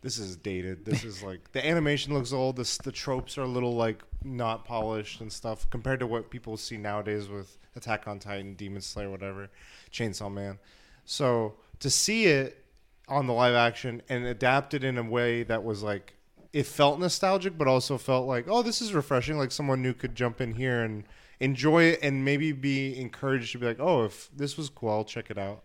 [0.00, 0.84] this is dated.
[0.84, 2.56] This is like the animation looks old.
[2.56, 6.56] This the tropes are a little like not polished and stuff compared to what people
[6.56, 9.50] see nowadays with Attack on Titan, Demon Slayer, whatever,
[9.90, 10.58] Chainsaw Man.
[11.04, 12.64] So to see it
[13.08, 16.14] on the live action and adapted in a way that was like
[16.54, 19.36] it felt nostalgic, but also felt like oh this is refreshing.
[19.36, 21.04] Like someone new could jump in here and
[21.40, 25.04] enjoy it and maybe be encouraged to be like oh if this was cool, I'll
[25.04, 25.64] check it out.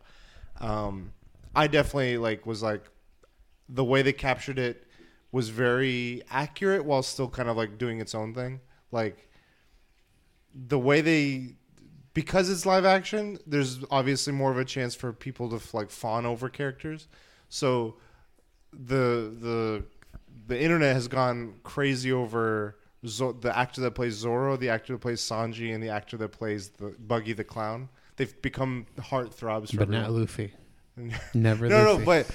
[0.59, 1.13] Um,
[1.55, 2.89] I definitely like was like
[3.69, 4.87] the way they captured it
[5.31, 8.59] was very accurate while still kind of like doing its own thing.
[8.91, 9.29] Like
[10.55, 11.55] the way they
[12.15, 16.25] because it's live action, there's obviously more of a chance for people to like fawn
[16.25, 17.07] over characters.
[17.47, 17.97] So
[18.73, 19.83] the the
[20.49, 22.75] the internet has gone crazy over
[23.07, 26.29] Zo- the actor that plays Zoro, the actor that plays Sanji, and the actor that
[26.33, 27.87] plays the Buggy the Clown.
[28.17, 30.01] They've become heartthrobs for but everyone.
[30.03, 30.51] not Luffy.
[31.33, 31.99] Never No, Luffy.
[31.99, 32.27] no, but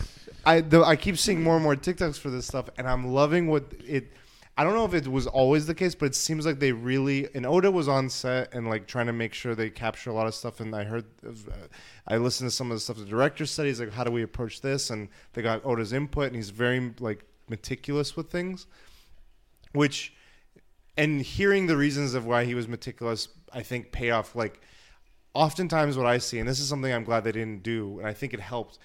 [0.47, 3.49] I the, I keep seeing more and more TikToks for this stuff, and I'm loving
[3.49, 4.11] what it.
[4.57, 7.29] I don't know if it was always the case, but it seems like they really
[7.35, 10.29] and Oda was on set and like trying to make sure they capture a lot
[10.29, 10.61] of stuff.
[10.61, 11.33] And I heard, uh,
[12.07, 13.67] I listened to some of the stuff the director said.
[13.67, 16.95] He's like, "How do we approach this?" And they got Oda's input, and he's very
[17.01, 18.67] like meticulous with things,
[19.73, 20.13] which
[20.97, 24.37] and hearing the reasons of why he was meticulous, I think pay off.
[24.37, 24.61] Like,
[25.35, 28.13] oftentimes what I see, and this is something I'm glad they didn't do, and I
[28.13, 28.79] think it helped.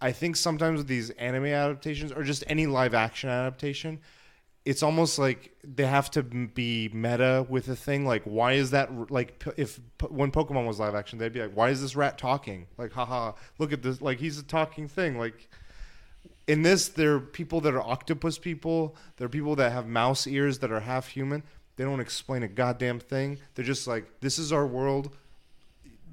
[0.00, 4.00] I think sometimes with these anime adaptations or just any live action adaptation,
[4.64, 8.04] it's almost like they have to be meta with a thing.
[8.04, 9.10] Like, why is that?
[9.10, 12.66] Like, if when Pokemon was live action, they'd be like, why is this rat talking?
[12.76, 14.02] Like, haha, look at this.
[14.02, 15.18] Like, he's a talking thing.
[15.18, 15.48] Like,
[16.48, 18.96] in this, there are people that are octopus people.
[19.18, 21.42] There are people that have mouse ears that are half human.
[21.76, 23.38] They don't explain a goddamn thing.
[23.54, 25.14] They're just like, this is our world.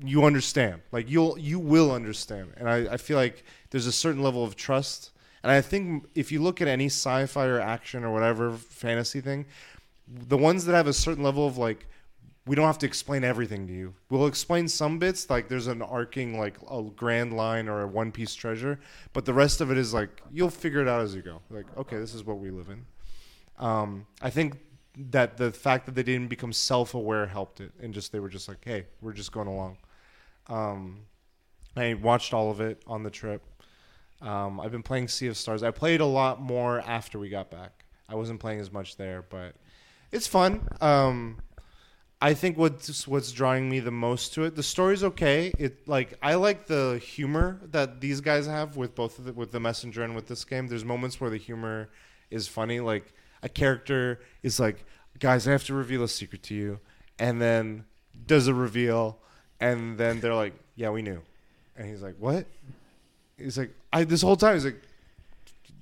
[0.03, 0.81] You understand.
[0.91, 2.51] Like you'll you will understand.
[2.57, 5.11] And I, I feel like there's a certain level of trust.
[5.41, 9.45] And I think if you look at any sci-fi or action or whatever fantasy thing,
[10.07, 11.87] the ones that have a certain level of like
[12.47, 13.93] we don't have to explain everything to you.
[14.09, 18.11] We'll explain some bits, like there's an arcing, like a grand line or a one
[18.11, 18.79] piece treasure,
[19.13, 21.41] but the rest of it is like you'll figure it out as you go.
[21.49, 22.85] Like, okay, this is what we live in.
[23.57, 24.57] Um, I think
[24.97, 28.29] that the fact that they didn't become self aware helped it, and just they were
[28.29, 29.77] just like, hey, we're just going along.
[30.47, 30.99] Um,
[31.75, 33.41] I watched all of it on the trip.
[34.21, 35.63] Um, I've been playing Sea of Stars.
[35.63, 37.85] I played a lot more after we got back.
[38.07, 39.55] I wasn't playing as much there, but
[40.11, 40.67] it's fun.
[40.79, 41.39] Um,
[42.21, 44.55] I think what's what's drawing me the most to it.
[44.55, 45.53] The story's okay.
[45.59, 49.59] It like I like the humor that these guys have with both the, with the
[49.59, 50.67] messenger and with this game.
[50.67, 51.89] There's moments where the humor
[52.31, 52.79] is funny.
[52.79, 54.85] Like a character is like,
[55.19, 56.79] "Guys, I have to reveal a secret to you,"
[57.19, 57.85] and then
[58.25, 59.19] does a reveal,
[59.59, 61.21] and then they're like, "Yeah, we knew,"
[61.75, 62.47] and he's like, "What?"
[63.37, 64.81] He's like, "I this whole time." He's like,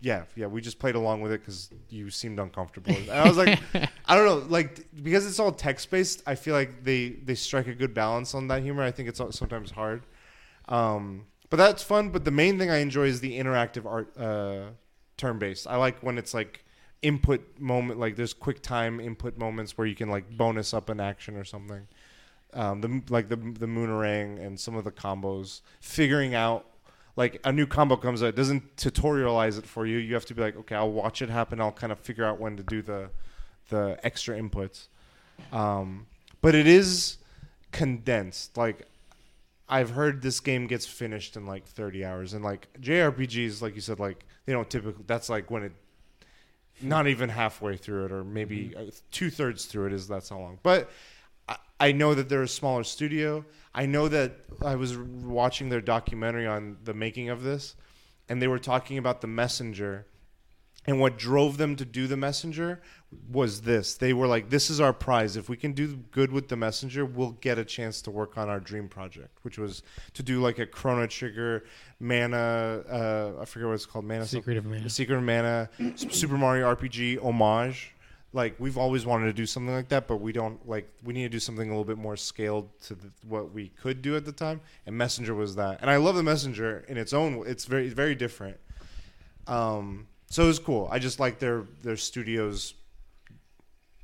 [0.04, 2.94] yeah, yeah, we just played along with it because you seemed uncomfortable.
[2.94, 3.58] And I was like,
[4.06, 6.22] I don't know, like because it's all text based.
[6.28, 8.84] I feel like they they strike a good balance on that humor.
[8.84, 10.04] I think it's sometimes hard,
[10.68, 12.10] um, but that's fun.
[12.10, 14.72] But the main thing I enjoy is the interactive art, uh,
[15.16, 15.68] turn based.
[15.68, 16.66] I like when it's like
[17.02, 21.00] input moment, like there's quick time input moments where you can like bonus up an
[21.00, 21.88] action or something.
[22.54, 26.66] Um, the like the the moonerang and some of the combos, figuring out
[27.15, 29.97] like a new combo comes out, it doesn't tutorialize it for you.
[29.97, 31.62] You have to be like, okay, I'll watch it happen.
[31.62, 33.10] I'll kind of figure out when to do the
[33.69, 34.88] the extra inputs.
[35.52, 36.08] Um,
[36.41, 37.17] but it is
[37.71, 38.58] condensed.
[38.58, 38.88] Like
[39.69, 43.82] I've heard this game gets finished in like 30 hours, and like JRPGs, like you
[43.82, 45.04] said, like they don't typically.
[45.08, 45.71] That's like when it,
[46.82, 50.39] not even halfway through it, or maybe uh two thirds through it is that's how
[50.39, 50.60] long.
[50.63, 50.89] But
[51.47, 53.45] I, I know that they're a smaller studio.
[53.73, 57.75] I know that I was watching their documentary on the making of this,
[58.29, 60.06] and they were talking about the messenger.
[60.86, 62.82] And what drove them to do the messenger
[63.32, 63.95] was this.
[63.95, 65.38] They were like, "This is our prize.
[65.38, 68.49] If we can do good with the messenger, we'll get a chance to work on
[68.49, 69.82] our dream project, which was
[70.13, 71.63] to do like a Chrono Trigger,
[72.01, 72.84] Mana.
[72.89, 74.03] Uh, I forget what it's called.
[74.03, 74.25] Mana.
[74.25, 74.89] Secret of Mana.
[74.89, 77.92] Secret of Mana, Super Mario RPG homage.
[78.34, 80.91] Like we've always wanted to do something like that, but we don't like.
[81.04, 84.02] We need to do something a little bit more scaled to the, what we could
[84.02, 84.60] do at the time.
[84.88, 85.82] And Messenger was that.
[85.82, 87.43] And I love the Messenger in its own.
[87.46, 88.58] It's very very different.
[89.46, 90.89] Um, so it was cool.
[90.91, 92.74] I just like their their studio's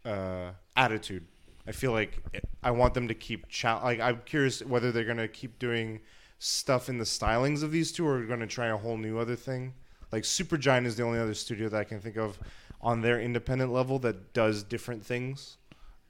[0.05, 1.25] uh, attitude.
[1.67, 2.23] I feel like
[2.63, 6.01] I want them to keep cha- like I'm curious whether they're gonna keep doing
[6.37, 9.35] stuff in the stylings of these two or are gonna try a whole new other
[9.35, 9.73] thing.
[10.11, 12.39] Like Supergiant is the only other studio that I can think of
[12.81, 15.57] on their independent level that does different things,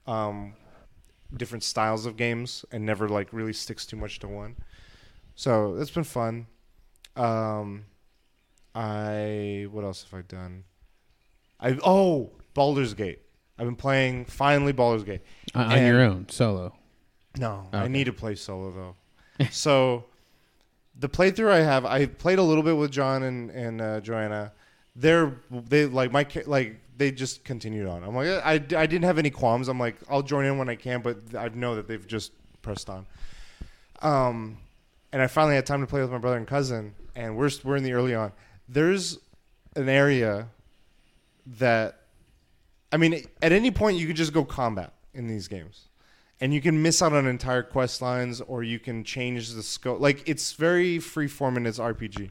[0.06, 0.54] um,
[1.36, 4.56] different styles of games, and never like really sticks too much to one.
[5.36, 6.48] So it's been fun.
[7.16, 7.86] Um,
[8.76, 10.64] I what else have I done?
[11.60, 13.22] I oh Baldur's Gate.
[13.58, 15.22] I've been playing finally Baldur's Gate.
[15.56, 16.76] Uh, on your own solo.
[17.38, 19.46] No, I need to play solo though.
[19.52, 20.06] so
[20.98, 24.54] the playthrough I have, I played a little bit with John and and uh, Joanna.
[25.00, 28.04] They're they like my like they just continued on.
[28.04, 29.68] I'm like I, I didn't have any qualms.
[29.68, 32.32] I'm like I'll join in when I can, but I know that they've just
[32.62, 33.06] pressed on.
[34.02, 34.58] Um,
[35.12, 37.78] and I finally had time to play with my brother and cousin, and we're we're
[37.78, 38.32] in the early on.
[38.68, 39.20] There's
[39.76, 40.50] an area
[41.58, 42.02] that,
[42.92, 45.90] I mean, at any point you could just go combat in these games
[46.42, 50.00] and you can miss out on entire quest lines or you can change the scope
[50.00, 52.30] like it's very freeform in its rpg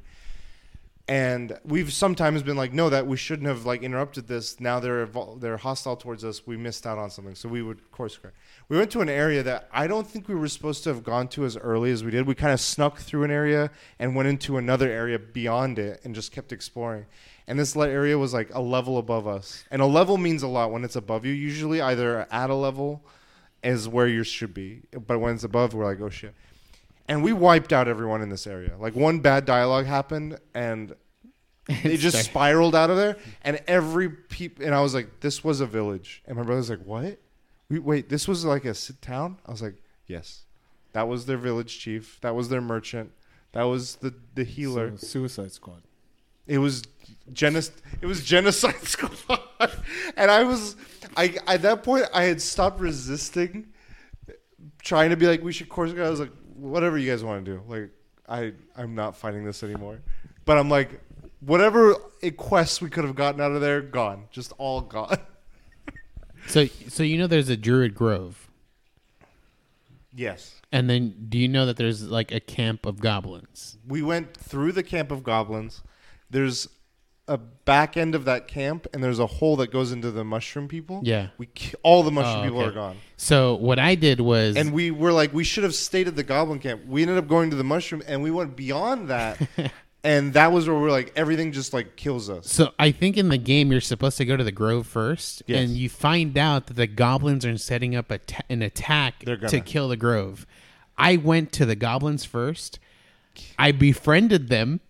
[1.09, 4.61] and we've sometimes been like no that we shouldn't have like interrupted this.
[4.61, 6.47] Now they're they're hostile towards us.
[6.47, 7.35] We missed out on something.
[7.35, 8.37] So we would course correct.
[8.69, 11.29] We went to an area that i don't think we were supposed to have gone
[11.29, 12.27] to as early as we did.
[12.27, 16.15] We kind of snuck through an area and went into another area beyond it and
[16.15, 17.07] just kept exploring.
[17.47, 19.65] And this area was like a level above us.
[19.71, 21.33] And a level means a lot when it's above you.
[21.33, 23.03] Usually either at a level
[23.63, 24.83] is where you should be.
[24.93, 26.35] But when it's above, we're like, oh shit.
[27.09, 28.77] And we wiped out everyone in this area.
[28.79, 30.95] Like one bad dialogue happened, and
[31.83, 32.25] they just Sorry.
[32.25, 33.17] spiraled out of there.
[33.43, 36.23] And every peep, and I was like, this was a village.
[36.27, 37.19] And my brother's like, what?
[37.71, 39.39] We, wait, this was like a sit town?
[39.47, 40.43] I was like, yes.
[40.93, 42.19] That was their village chief.
[42.23, 43.13] That was their merchant.
[43.53, 44.97] That was the the healer.
[44.97, 45.83] So, Suicide Squad.
[46.47, 46.83] It was
[47.33, 47.75] genocide.
[48.01, 49.41] It was genocide squad,
[50.17, 50.77] and I was,
[51.17, 53.69] I at that point I had stopped resisting,
[54.83, 55.93] trying to be like we should course.
[55.93, 57.63] I was like, whatever you guys want to do.
[57.67, 57.91] Like
[58.29, 60.01] I, I'm not fighting this anymore.
[60.45, 61.01] But I'm like,
[61.41, 61.95] whatever
[62.37, 65.19] quests we could have gotten out of there, gone, just all gone.
[66.47, 68.49] So so you know there's a Druid Grove,
[70.15, 73.77] yes, and then do you know that there's like a camp of goblins?
[73.87, 75.83] we went through the camp of goblins.
[76.31, 76.69] There's
[77.29, 80.67] a back end of that camp, and there's a hole that goes into the mushroom
[80.69, 81.01] people.
[81.05, 81.29] Yeah.
[81.39, 82.69] we ki- all the mushroom Oh, people okay.
[82.71, 82.97] are gone.
[83.17, 86.23] So what I did was And we were like, we should have stayed at the
[86.23, 86.87] goblin camp.
[86.87, 89.39] We ended up going to the mushroom, and we went beyond that.
[90.05, 92.51] and that was where we are like, everything just like kills us.
[92.51, 95.61] So I think in the game you're supposed to go to the grove first, Yes.
[95.69, 99.37] and you find out that the goblins are setting up a ta- an attack They're
[99.37, 99.51] gonna.
[99.51, 100.47] to kill the grove.
[100.97, 102.79] I went to the goblins first.
[103.59, 104.81] I befriended them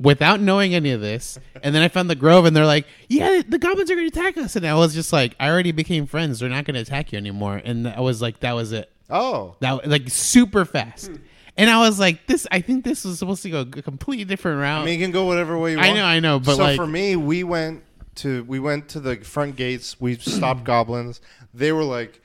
[0.00, 3.42] without knowing any of this, and then I found the grove, and they're like, "Yeah,
[3.46, 6.06] the goblins are going to attack us." And I was just like, "I already became
[6.06, 6.40] friends.
[6.40, 8.90] They're not going to attack you anymore." And I was like, "That was it.
[9.10, 11.10] Oh, That like super fast."
[11.56, 12.46] And I was like, "This.
[12.52, 15.12] I think this was supposed to go a completely different route." I mean, you can
[15.12, 15.90] go whatever way you want.
[15.90, 17.82] I know, I know, but so like- for me, we went
[18.16, 20.00] to we went to the front gates.
[20.00, 21.20] We stopped goblins.
[21.54, 22.20] They were like,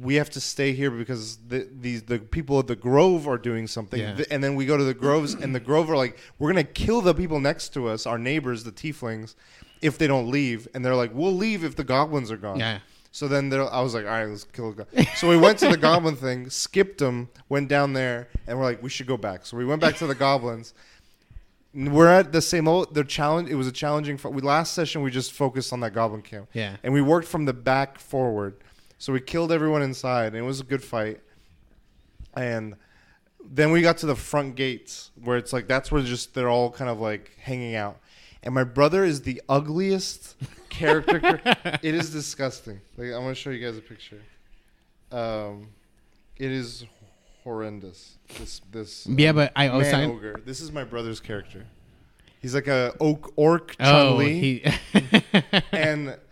[0.00, 3.66] we have to stay here because the these the people at the grove are doing
[3.66, 4.00] something.
[4.00, 4.22] Yeah.
[4.30, 7.00] And then we go to the groves, and the grove are like, we're gonna kill
[7.00, 9.34] the people next to us, our neighbors, the tieflings,
[9.82, 10.68] if they don't leave.
[10.74, 12.60] And they're like, we'll leave if the goblins are gone.
[12.60, 12.78] Yeah.
[13.10, 15.04] So then there, I was like, all right, let's kill the guy.
[15.16, 18.82] So we went to the goblin thing, skipped them, went down there, and we're like,
[18.82, 19.46] we should go back.
[19.46, 20.74] So we went back to the goblins.
[21.74, 22.94] We're at the same old.
[22.94, 23.48] The challenge.
[23.48, 24.18] It was a challenging.
[24.24, 26.48] We last session we just focused on that goblin camp.
[26.52, 26.76] Yeah.
[26.82, 28.56] And we worked from the back forward.
[28.98, 31.20] So we killed everyone inside, and it was a good fight.
[32.34, 32.74] And
[33.50, 36.70] then we got to the front gates where it's like that's where just they're all
[36.70, 37.98] kind of like hanging out.
[38.42, 40.36] And my brother is the ugliest
[40.68, 41.40] character.
[41.82, 42.80] it is disgusting.
[42.96, 44.20] Like I'm gonna show you guys a picture.
[45.10, 45.68] Um,
[46.36, 46.84] it is
[47.44, 48.16] horrendous.
[48.38, 50.40] This this Yeah, but I also man ogre.
[50.44, 51.66] This is my brother's character.
[52.40, 54.62] He's like a oak orc Chun Oh, he.
[55.72, 56.16] and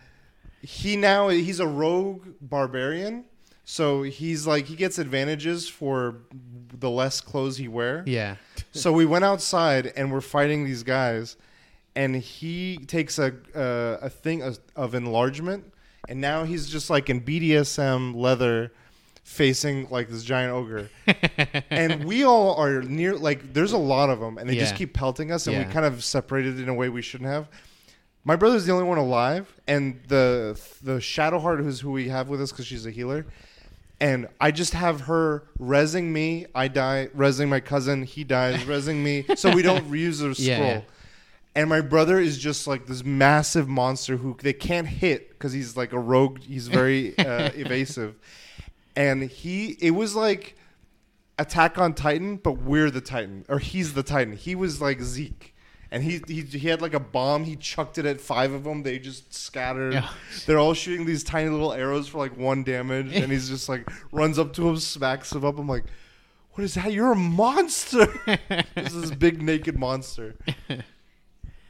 [0.61, 3.25] he now he's a rogue barbarian.
[3.69, 6.17] So he's like he gets advantages for
[6.79, 8.03] the less clothes he wear.
[8.05, 8.35] Yeah.
[8.73, 11.35] So we went outside and we're fighting these guys,
[11.95, 15.73] and he takes a uh, a thing of, of enlargement,
[16.07, 18.71] and now he's just like in BDSM leather,
[19.23, 20.89] facing like this giant ogre,
[21.71, 24.93] and we all are near like there's a lot of them, and they just keep
[24.93, 25.65] pelting us, and Yeah.
[25.65, 27.47] we kind of separated in a way we shouldn't have.
[28.27, 32.41] My brother's the only one alive, and the the Shadowheart, who's who we have with
[32.41, 33.25] us because she's a healer,
[34.01, 36.45] and I just have her resing me.
[36.53, 38.03] I die, resing my cousin.
[38.03, 39.23] He dies, resing me.
[39.37, 40.57] So we don't use the scroll.
[40.57, 40.81] Yeah, yeah.
[41.55, 45.77] And my brother is just like this massive monster who they can't hit because he's
[45.77, 46.39] like a rogue.
[46.39, 48.15] He's very uh, evasive,
[48.97, 49.77] and he.
[49.79, 50.57] It was like
[51.39, 54.35] Attack on Titan, but we're the Titan, or he's the Titan.
[54.35, 55.53] He was like Zeke.
[55.89, 57.45] And he, he he had like a bomb.
[57.45, 58.83] He chucked it at five of them.
[58.83, 59.93] They just scattered.
[59.93, 60.09] Yeah.
[60.45, 63.87] They're all shooting these tiny little arrows for like one damage, and he's just like
[64.11, 65.57] runs up to him, smacks him up.
[65.57, 65.85] I'm like,
[66.51, 66.91] "What is that?
[66.91, 68.07] You're a monster!"
[68.75, 70.35] this is big naked monster.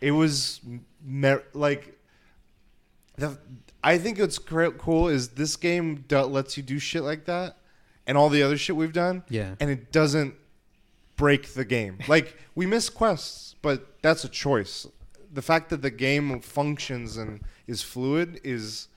[0.01, 0.61] It was
[1.05, 1.99] mer- like
[3.17, 3.37] the.
[3.83, 7.57] I think what's cool is this game lets you do shit like that,
[8.07, 9.53] and all the other shit we've done, Yeah.
[9.59, 10.33] and it doesn't
[11.17, 11.99] break the game.
[12.07, 14.87] Like we miss quests, but that's a choice.
[15.33, 18.87] The fact that the game functions and is fluid is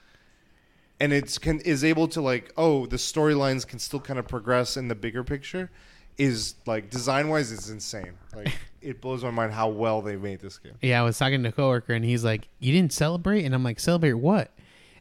[1.01, 4.77] and it's can is able to like oh the storylines can still kind of progress
[4.77, 5.71] in the bigger picture
[6.19, 8.13] is like design wise it's insane.
[8.37, 8.53] Like
[8.83, 10.75] it blows my mind how well they made this game.
[10.83, 13.65] Yeah, I was talking to a coworker and he's like, "You didn't celebrate?" And I'm
[13.65, 14.53] like, "Celebrate what?"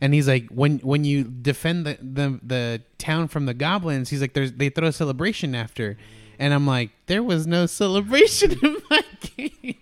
[0.02, 4.22] And he's like, "When when you defend the the, the town from the goblins, he's
[4.22, 5.98] like, there's they throw a celebration after."
[6.39, 9.04] And I'm like, "There was no celebration in my
[9.36, 9.75] game.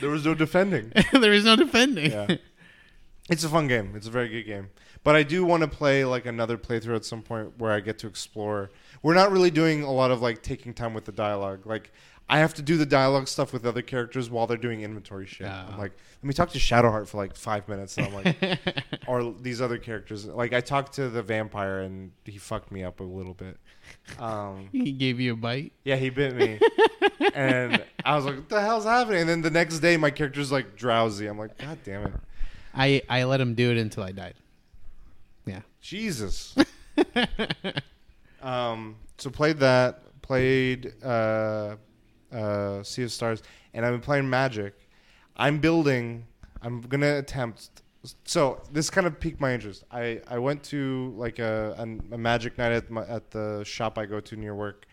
[0.00, 0.92] There was no defending.
[1.12, 2.36] there was no defending." Yeah.
[3.30, 3.94] It's a fun game.
[3.96, 4.68] It's a very good game.
[5.02, 7.98] But I do want to play like another playthrough at some point where I get
[8.00, 8.70] to explore.
[9.02, 11.66] We're not really doing a lot of like taking time with the dialogue.
[11.66, 11.90] Like
[12.28, 15.46] I have to do the dialogue stuff with other characters while they're doing inventory shit.
[15.50, 15.68] Ah.
[15.70, 18.58] I'm like, let me talk to Shadowheart for like five minutes, and I'm like,
[19.06, 20.24] or these other characters.
[20.24, 23.58] Like I talked to the vampire, and he fucked me up a little bit.
[24.18, 25.72] Um, he gave you a bite.
[25.84, 26.60] yeah, he bit me,
[27.34, 30.52] and I was like, "What the hell's happening?" And then the next day, my character's
[30.52, 31.26] like drowsy.
[31.26, 32.12] I'm like, "God damn it,
[32.74, 34.34] I I let him do it until I died.
[35.46, 35.60] Yeah.
[35.80, 36.54] Jesus!"
[38.42, 41.76] um, so played that, played uh,
[42.32, 44.74] uh, Sea of Stars, and I've been playing Magic.
[45.36, 46.26] I'm building.
[46.62, 47.82] I'm gonna attempt.
[48.24, 49.84] So this kind of piqued my interest.
[49.90, 53.98] I, I went to like a, a, a Magic night at my, at the shop
[53.98, 54.86] I go to near work,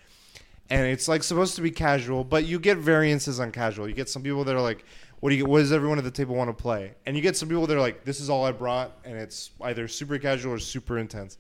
[0.70, 3.88] and it's like supposed to be casual, but you get variances on casual.
[3.90, 4.86] You get some people that are like,
[5.20, 5.46] "What do you?
[5.46, 7.76] What does everyone at the table want to play?" And you get some people that
[7.76, 11.38] are like, "This is all I brought," and it's either super casual or super intense.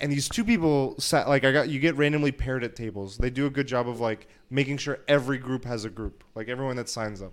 [0.00, 1.70] And these two people sat like I got.
[1.70, 3.16] You get randomly paired at tables.
[3.16, 6.48] They do a good job of like making sure every group has a group, like
[6.48, 7.32] everyone that signs up.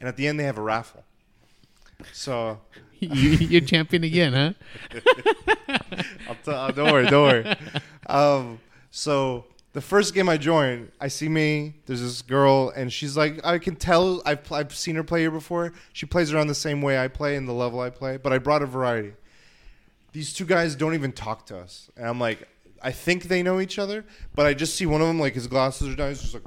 [0.00, 1.04] And at the end, they have a raffle.
[2.12, 2.60] So
[3.00, 4.52] you, you're champion again, huh?
[6.28, 7.56] I'll t- uh, don't worry, don't worry.
[8.06, 8.60] Um,
[8.90, 11.74] so the first game I joined, I see me.
[11.86, 14.22] There's this girl, and she's like, I can tell.
[14.26, 15.72] I've pl- I've seen her play here before.
[15.92, 18.38] She plays around the same way I play and the level I play, but I
[18.38, 19.12] brought a variety.
[20.12, 22.48] These two guys don't even talk to us, and I'm like,
[22.82, 25.46] I think they know each other, but I just see one of them like his
[25.46, 26.08] glasses are down.
[26.08, 26.42] He's just like,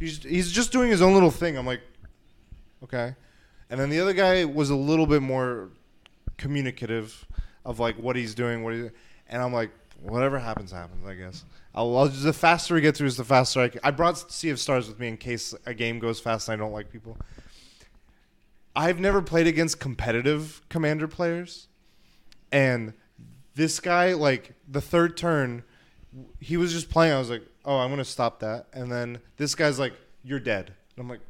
[0.00, 1.56] he's he's just doing his own little thing.
[1.56, 1.82] I'm like,
[2.82, 3.14] okay.
[3.70, 5.70] And then the other guy was a little bit more
[6.36, 7.24] communicative
[7.64, 8.90] of like what he's doing, what he,
[9.28, 9.70] and I'm like,
[10.02, 11.06] whatever happens, happens.
[11.06, 11.44] I guess.
[11.72, 13.68] I'll, I'll just, the faster we get through, is the faster I.
[13.68, 13.80] Can.
[13.84, 16.64] I brought Sea of Stars with me in case a game goes fast and I
[16.64, 17.16] don't like people.
[18.74, 21.68] I've never played against competitive commander players,
[22.50, 22.92] and
[23.54, 25.62] this guy, like the third turn,
[26.40, 27.12] he was just playing.
[27.12, 29.92] I was like, oh, I'm gonna stop that, and then this guy's like,
[30.24, 30.74] you're dead.
[30.96, 31.20] And I'm like.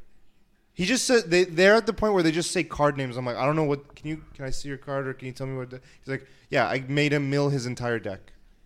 [0.73, 3.17] He just said they they're at the point where they just say card names.
[3.17, 3.95] I'm like, I don't know what.
[3.95, 5.69] Can you can I see your card or can you tell me what?
[5.69, 8.19] de-" He's like, yeah, I made him mill his entire deck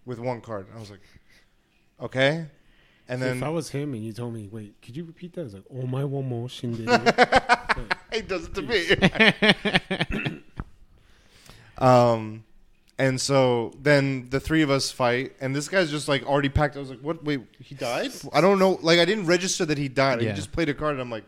[0.06, 0.68] with one card.
[0.76, 1.02] I was like,
[2.00, 2.46] okay,
[3.08, 5.42] and then if I was him and you told me, wait, could you repeat that?
[5.42, 6.90] I was like, oh my one more shindig.
[8.14, 10.42] he does it to me.
[11.78, 12.44] um,
[12.98, 16.78] and so then the three of us fight, and this guy's just like already packed.
[16.78, 17.24] I was like, what?
[17.24, 18.12] Wait, he died?
[18.34, 18.80] I don't know.
[18.82, 20.22] Like I didn't register that he died.
[20.22, 20.30] Yeah.
[20.30, 21.26] He just played a card, and I'm like,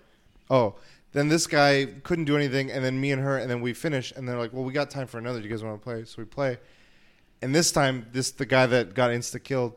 [0.50, 0.76] oh.
[1.14, 4.12] Then this guy couldn't do anything, and then me and her, and then we finish,
[4.16, 5.40] and they're like, "Well, we got time for another.
[5.40, 6.58] Do you guys want to play?" So we play,
[7.42, 9.74] and this time, this the guy that got insta killed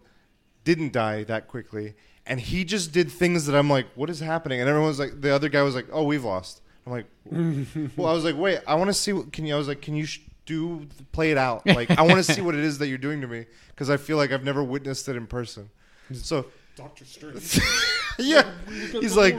[0.64, 1.94] didn't die that quickly,
[2.26, 5.32] and he just did things that I'm like, "What is happening?" And everyone's like, the
[5.32, 7.06] other guy was like, "Oh, we've lost." I'm like,
[7.96, 9.12] "Well, I was like, wait, I want to see.
[9.12, 11.62] What, can you?" I was like, "Can you sh- do play it out.
[11.80, 13.96] Like I want to see what it is that you're doing to me because I
[13.96, 15.70] feel like I've never witnessed it in person.
[16.12, 16.46] So
[16.76, 17.60] Doctor Strange.
[18.18, 18.50] yeah,
[18.90, 19.38] he's like,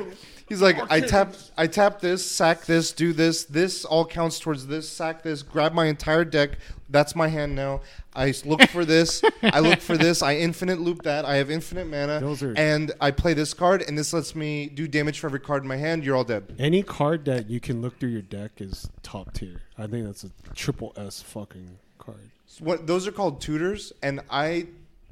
[0.52, 3.46] he's like, I tap, I tap this, sack this, do this.
[3.46, 4.88] This all counts towards this.
[4.90, 5.42] Sack this.
[5.44, 6.58] Grab my entire deck.
[6.90, 7.80] That's my hand now.
[8.14, 9.24] I look for this.
[9.42, 10.22] I look for this.
[10.22, 11.24] I infinite loop that.
[11.24, 14.68] I have infinite mana, Those are- and I play this card, and this lets me
[14.68, 16.04] do damage for every card in my hand.
[16.04, 16.54] You're all dead.
[16.60, 19.62] Any card that you can look through your deck is top tier.
[19.78, 22.18] I think that's a triple S fucking card.
[22.60, 24.68] What those are called tutors, and I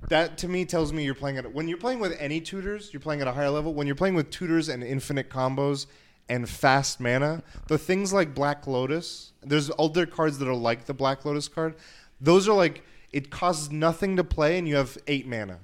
[0.08, 3.02] that to me tells me you're playing at when you're playing with any tutors, you're
[3.02, 3.74] playing at a higher level.
[3.74, 5.88] When you're playing with tutors and infinite combos
[6.30, 10.94] and fast mana, the things like Black Lotus, there's other cards that are like the
[10.94, 11.76] Black Lotus card.
[12.22, 15.60] Those are like it costs nothing to play, and you have eight mana.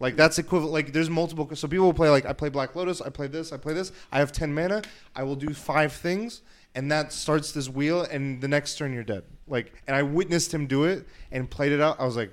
[0.00, 0.72] Like that's equivalent.
[0.72, 1.48] Like there's multiple.
[1.54, 3.92] So people will play like I play Black Lotus, I play this, I play this.
[4.10, 4.82] I have ten mana.
[5.14, 6.40] I will do five things,
[6.74, 8.02] and that starts this wheel.
[8.02, 9.24] And the next turn you're dead.
[9.46, 12.00] Like, and I witnessed him do it and played it out.
[12.00, 12.30] I was like,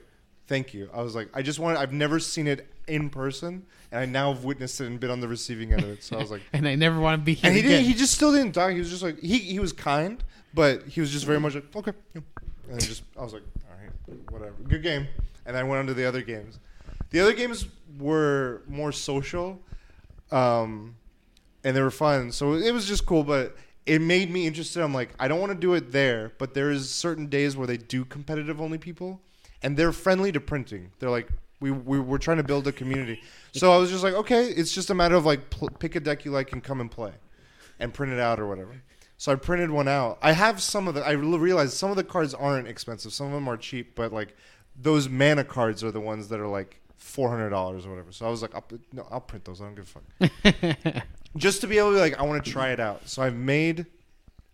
[0.48, 0.90] thank you.
[0.94, 1.80] I was like, I just wanted.
[1.80, 5.20] I've never seen it in person, and I now have witnessed it and been on
[5.20, 6.04] the receiving end of it.
[6.04, 7.72] So I was like, and I never want to be here and he again.
[7.72, 7.86] didn't.
[7.86, 8.72] He just still didn't talk.
[8.72, 10.24] He was just like he he was kind,
[10.54, 11.94] but he was just very much like okay.
[12.14, 12.22] yeah.
[12.70, 15.08] And just I was like, all right, whatever, good game.
[15.46, 16.60] And I went on to the other games.
[17.12, 17.66] The other games
[17.98, 19.62] were more social,
[20.32, 20.96] um,
[21.64, 22.32] and they were fun.
[22.34, 24.84] So it was just cool, but it made me interested.
[24.84, 27.66] I'm like, I don't want to do it there, but there is certain days where
[27.66, 29.22] they do competitive only people,
[29.64, 30.92] and they're friendly to printing.
[31.00, 31.30] They're like,
[31.60, 33.22] we, we we're trying to build a community.
[33.54, 36.00] So I was just like, okay, it's just a matter of like pl- pick a
[36.00, 37.14] deck you like and come and play,
[37.80, 38.82] and print it out or whatever.
[39.18, 40.20] So I printed one out.
[40.22, 41.02] I have some of the.
[41.02, 43.12] I realized some of the cards aren't expensive.
[43.14, 44.36] Some of them are cheap, but like
[44.80, 48.12] those mana cards are the ones that are like four hundred dollars or whatever.
[48.12, 49.60] So I was like, I'll, no, I'll print those.
[49.60, 51.04] I don't give a fuck.
[51.36, 53.10] Just to be able to be like, I want to try it out.
[53.10, 53.88] So I've made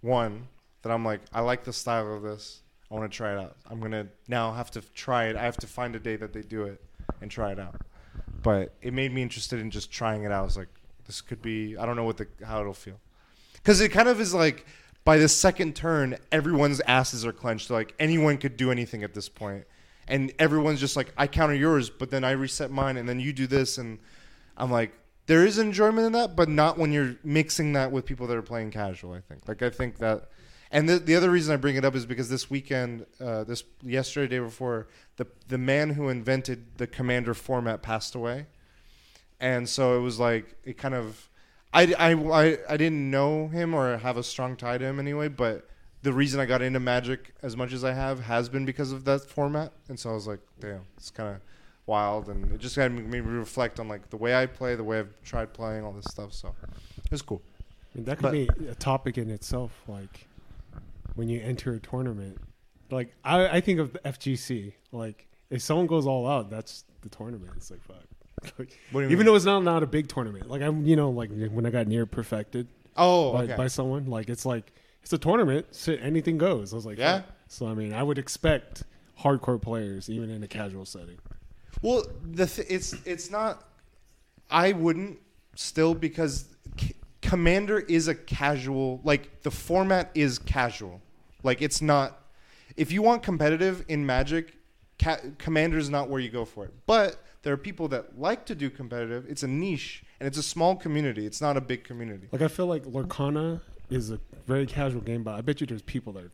[0.02, 0.48] one
[0.82, 2.62] that I'm like, I like the style of this.
[2.94, 3.58] I want to try it out.
[3.70, 5.36] I'm gonna now have to try it.
[5.36, 6.80] I have to find a day that they do it
[7.22, 7.82] and try it out.
[8.44, 10.42] But it made me interested in just trying it out.
[10.42, 10.68] I was like,
[11.08, 11.76] this could be.
[11.76, 13.00] I don't know what the how it'll feel
[13.54, 14.68] because it kind of is like
[15.06, 17.72] by the second turn, everyone's asses are clenched.
[17.72, 19.66] Like anyone could do anything at this point,
[20.08, 23.34] and everyone's just like, I counter yours, but then I reset mine, and then you
[23.34, 23.98] do this, and
[24.56, 24.94] I'm like,
[25.26, 28.44] there is enjoyment in that, but not when you're mixing that with people that are
[28.44, 29.14] playing casual.
[29.14, 30.30] I think, like, I think that.
[30.74, 33.64] And the, the other reason I bring it up is because this weekend, uh, this
[33.82, 38.48] yesterday, day before, the the man who invented the commander format passed away,
[39.40, 41.30] and so it was like it kind of
[41.74, 45.28] I, I, I, I didn't know him or have a strong tie to him anyway,
[45.28, 45.68] but
[46.04, 49.06] the reason I got into Magic as much as I have has been because of
[49.06, 49.72] that format.
[49.90, 51.42] And so I was like, damn, it's kind of
[51.88, 52.30] wild.
[52.30, 54.84] And it just kind of made me reflect on like the way I play, the
[54.84, 56.34] way I've tried playing, all this stuff.
[56.34, 56.54] So
[56.98, 57.42] it was cool.
[57.96, 59.72] I mean, that could But- be a topic in itself.
[59.88, 60.28] Like
[61.16, 62.38] when you enter a tournament,
[62.92, 64.74] like I, I think of the FGC.
[64.92, 67.52] Like if someone goes all out, that's the tournament.
[67.58, 67.98] It's like fuck.
[68.60, 69.26] Like, What do you even mean?
[69.28, 71.88] though it's not not a big tournament, like I'm, you know, like when I got
[71.88, 73.56] near perfected Oh, by, okay.
[73.56, 76.74] by someone, like it's like it's a tournament, so anything goes.
[76.74, 77.22] I was like, Yeah.
[77.22, 77.30] fuck.
[77.48, 78.84] So I mean, I would expect
[79.22, 81.20] hardcore players even in a casual setting.
[81.82, 83.64] Well, the th- it's it's not.
[84.52, 85.20] I wouldn't
[85.56, 86.46] still because
[87.34, 89.02] Commander is a casual.
[89.04, 91.02] Like the format is casual.
[91.42, 92.20] Like it's not.
[92.78, 94.54] If you want competitive in Magic,
[95.00, 96.74] ca- Commander is not where you go for it.
[96.86, 99.26] But there are people that like to do competitive.
[99.28, 101.26] It's a niche and it's a small community.
[101.26, 102.28] It's not a big community.
[102.32, 105.82] Like I feel like Lorcana is a very casual game, but I bet you there's
[105.82, 106.30] people that.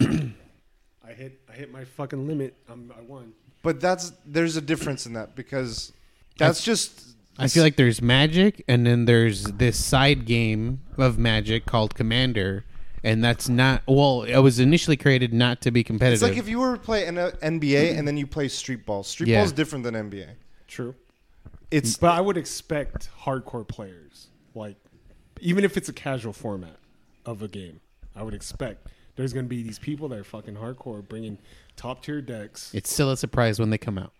[1.04, 2.54] I hit I hit my fucking limit.
[2.68, 3.32] I'm, I won.
[3.64, 5.92] But that's there's a difference in that because
[6.38, 7.09] that's just.
[7.38, 12.64] I feel like there's Magic, and then there's this side game of Magic called Commander,
[13.02, 13.82] and that's not.
[13.86, 16.22] Well, it was initially created not to be competitive.
[16.22, 19.02] It's like if you were to play an NBA and then you play street ball.
[19.02, 19.38] Street Yeah.
[19.38, 20.26] ball is different than NBA.
[20.68, 20.94] True.
[21.70, 24.76] It's But I would expect hardcore players, like
[25.40, 26.76] even if it's a casual format
[27.24, 27.80] of a game,
[28.14, 31.38] I would expect there's going to be these people that are fucking hardcore bringing
[31.76, 32.70] top tier decks.
[32.74, 34.12] it's still a surprise when they come out.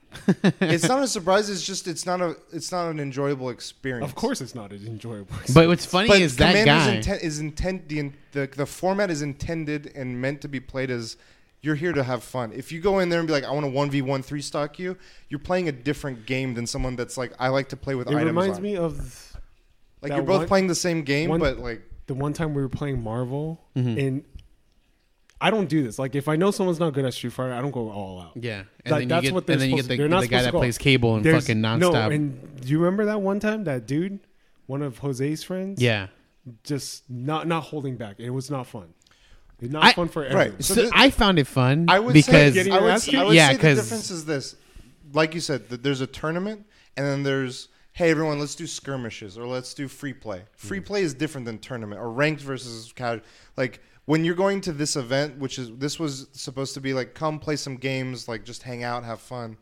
[0.61, 1.48] It's not a surprise.
[1.50, 4.04] It's just it's not a it's not an enjoyable experience.
[4.08, 5.34] Of course, it's not as enjoyable.
[5.54, 6.92] But what's funny but is that Commander's guy.
[6.96, 10.90] intent is intent the, in- the the format is intended and meant to be played
[10.90, 11.16] as
[11.62, 12.52] you're here to have fun.
[12.54, 14.40] If you go in there and be like, I want to one v one three
[14.42, 14.96] stock you,
[15.28, 18.16] you're playing a different game than someone that's like, I like to play with items.
[18.18, 18.36] it items.
[18.36, 18.62] reminds on.
[18.62, 19.36] me of
[20.02, 22.62] like you're both one- playing the same game, one- but like the one time we
[22.62, 23.98] were playing Marvel, Mm-hmm.
[24.00, 24.24] and
[25.41, 25.99] I don't do this.
[25.99, 28.32] Like if I know someone's not good at Street Fighter, I don't go all out.
[28.34, 30.03] yeah, and Like, then that's get, what they're and then you get supposed the, to-
[30.03, 32.14] they're not the guy that plays cable and There's- fucking No, nonstop.
[32.14, 34.20] and do you remember that one time that dude,
[34.66, 36.09] one of Jose's friends, yeah,
[36.64, 38.16] just not not holding back.
[38.18, 38.93] It was not fun.
[39.61, 40.30] It's not I- fun for right.
[40.30, 40.62] everyone.
[40.62, 43.14] So So, thi- I found it fun I would because say, Getting I would, ass?
[43.14, 44.57] I would Yeah, say the difference is this.
[45.12, 46.66] Like you said, there's a tournament,
[46.97, 50.43] and then there's hey everyone, let's do skirmishes or let's do free play.
[50.57, 50.86] Free mm.
[50.86, 53.24] play is different than tournament or ranked versus casual.
[53.57, 53.80] Like
[54.11, 57.38] when you're going to this event, which is this was supposed to be like come
[57.38, 59.56] play some games, like just hang out, have fun.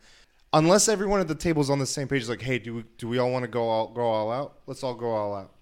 [0.53, 3.07] Unless everyone at the table is on the same page, like hey, do we, do
[3.07, 4.61] we all want to go all go all out?
[4.65, 5.53] Let's all go all out.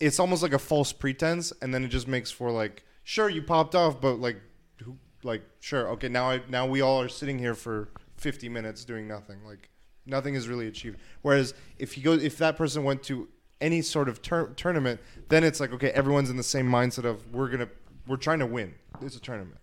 [0.00, 3.40] It's almost like a false pretense, and then it just makes for like sure you
[3.40, 4.36] popped off, but like
[4.82, 8.84] who like sure okay now I now we all are sitting here for 50 minutes
[8.84, 9.70] doing nothing like
[10.04, 13.28] nothing is really achieved whereas if you go if that person went to
[13.62, 17.32] any sort of tur- tournament then it's like okay everyone's in the same mindset of
[17.32, 17.68] we're gonna
[18.06, 19.58] we're trying to win it's a tournament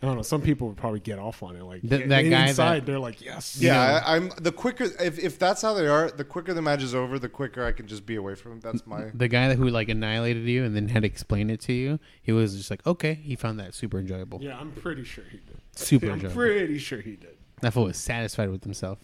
[0.00, 0.22] I don't know.
[0.22, 1.64] Some people would probably get off on it.
[1.64, 3.58] Like Th- that in- guy inside, that- they're like, yes.
[3.60, 6.84] yeah I, i'm the quicker if, if that's how they are the quicker the match
[6.84, 9.52] is over the quicker i can just be away from them that's my the guy
[9.56, 12.70] who like annihilated you and then had to explain it to you, he was just
[12.70, 14.38] like, okay, he found that super enjoyable.
[14.40, 15.58] Yeah, I'm pretty sure he did.
[15.74, 16.36] Super I'm enjoyable.
[16.36, 17.36] pretty sure he did.
[17.62, 19.00] That fool was satisfied with himself.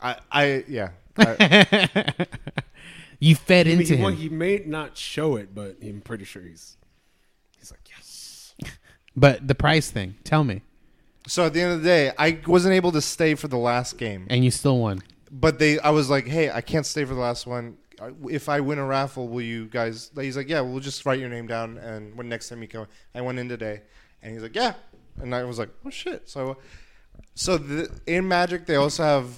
[0.00, 0.88] i i yeah
[1.18, 2.14] I,
[3.20, 6.24] you fed I mean, into he, well, he may not show it, but I'm pretty
[6.24, 6.76] sure he's
[7.64, 8.54] he's like, yes.
[9.16, 10.16] but the price thing.
[10.24, 10.62] Tell me,
[11.26, 13.96] so at the end of the day i wasn't able to stay for the last
[13.96, 15.00] game and you still won.
[15.32, 17.78] but they i was like hey i can't stay for the last one
[18.28, 21.30] if i win a raffle will you guys he's like yeah we'll just write your
[21.30, 23.80] name down and when next time you come i went in today
[24.22, 24.74] and he's like yeah
[25.22, 26.58] and i was like oh shit so
[27.34, 29.28] so the, in magic they also have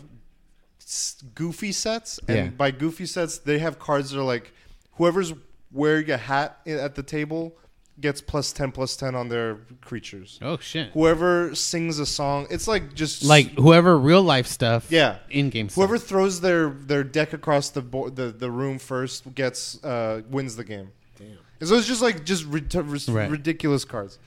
[0.81, 2.47] s- goofy sets and Yeah.
[2.49, 4.53] by goofy sets they have cards that are like
[4.95, 5.33] whoever's
[5.71, 7.57] wearing a hat i- at the table
[8.01, 10.91] gets plus 10 plus 10 on their creatures Oh shit!
[10.93, 15.17] whoever sings a song it's like just Like whoever real life stuff, Yeah.
[15.31, 15.69] in game.
[15.71, 20.57] Whoever throws their, their deck across the, bo- the the room first gets uh, wins
[20.57, 20.91] the game.
[21.19, 21.39] Damn.
[21.61, 23.31] And so it's just like just rid- ris- Right.
[23.31, 24.19] ridiculous cards,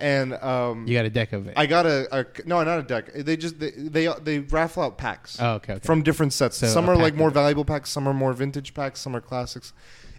[0.00, 1.54] and um, you got a deck of it.
[1.56, 3.12] I got a, a no, not a deck.
[3.14, 5.86] They just they they, they raffle out packs oh, okay, okay.
[5.86, 6.56] from different sets.
[6.56, 9.72] So some are like more valuable packs, some are more vintage packs, some are classics,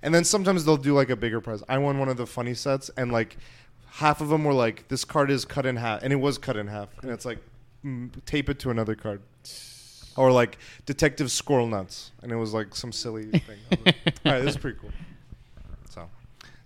[0.04, 1.64] and then sometimes they'll do like a bigger prize.
[1.68, 3.38] I won one of the funny sets, and like
[3.94, 6.58] half of them were like this card is cut in half, and it was cut
[6.58, 7.40] in half, and it's like
[7.84, 9.22] mm, tape it to another card.
[10.16, 13.58] Or like Detective Squirrel Nuts, and it was like some silly thing.
[13.72, 13.96] Like,
[14.26, 14.92] All right, this is pretty cool.
[15.90, 16.08] So,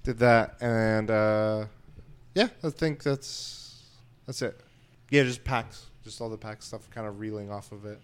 [0.03, 1.65] did that, and uh,
[2.35, 3.83] yeah, I think that's
[4.25, 4.59] that's it.
[5.09, 8.01] Yeah, just packs, just all the pack stuff, kind of reeling off of it.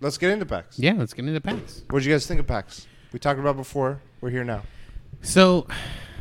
[0.00, 0.78] Let's get into packs.
[0.78, 1.82] yeah, let's get into packs.
[1.88, 2.88] What did you guys think of packs?
[3.12, 4.00] We talked about before.
[4.20, 4.62] We're here now.
[5.22, 5.66] So,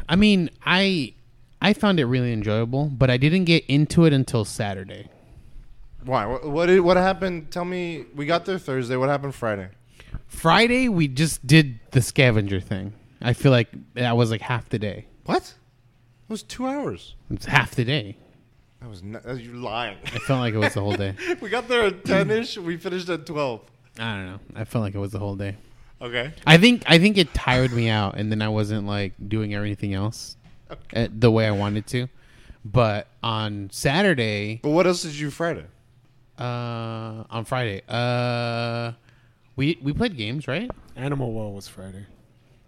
[0.07, 1.13] I mean, I
[1.61, 5.09] I found it really enjoyable, but I didn't get into it until Saturday.
[6.03, 6.25] Why?
[6.25, 7.51] What what, did, what happened?
[7.51, 8.05] Tell me.
[8.15, 8.95] We got there Thursday.
[8.95, 9.69] What happened Friday?
[10.27, 12.93] Friday we just did the scavenger thing.
[13.21, 15.07] I feel like that was like half the day.
[15.25, 15.41] What?
[15.41, 17.15] It was two hours.
[17.29, 18.17] It's half the day.
[18.81, 19.97] That was not, you're lying.
[20.05, 21.15] I felt like it was the whole day.
[21.41, 22.57] we got there at ten ish.
[22.57, 23.61] We finished at twelve.
[23.99, 24.39] I don't know.
[24.55, 25.55] I felt like it was the whole day.
[26.01, 26.33] Okay.
[26.45, 29.93] I think I think it tired me out, and then I wasn't like doing everything
[29.93, 30.35] else
[30.93, 32.07] uh, the way I wanted to.
[32.63, 35.65] But on Saturday, But what else did you do Friday?
[36.37, 38.91] uh, on Friday, uh,
[39.55, 40.69] we we played games, right?
[40.95, 42.05] Animal Well was Friday.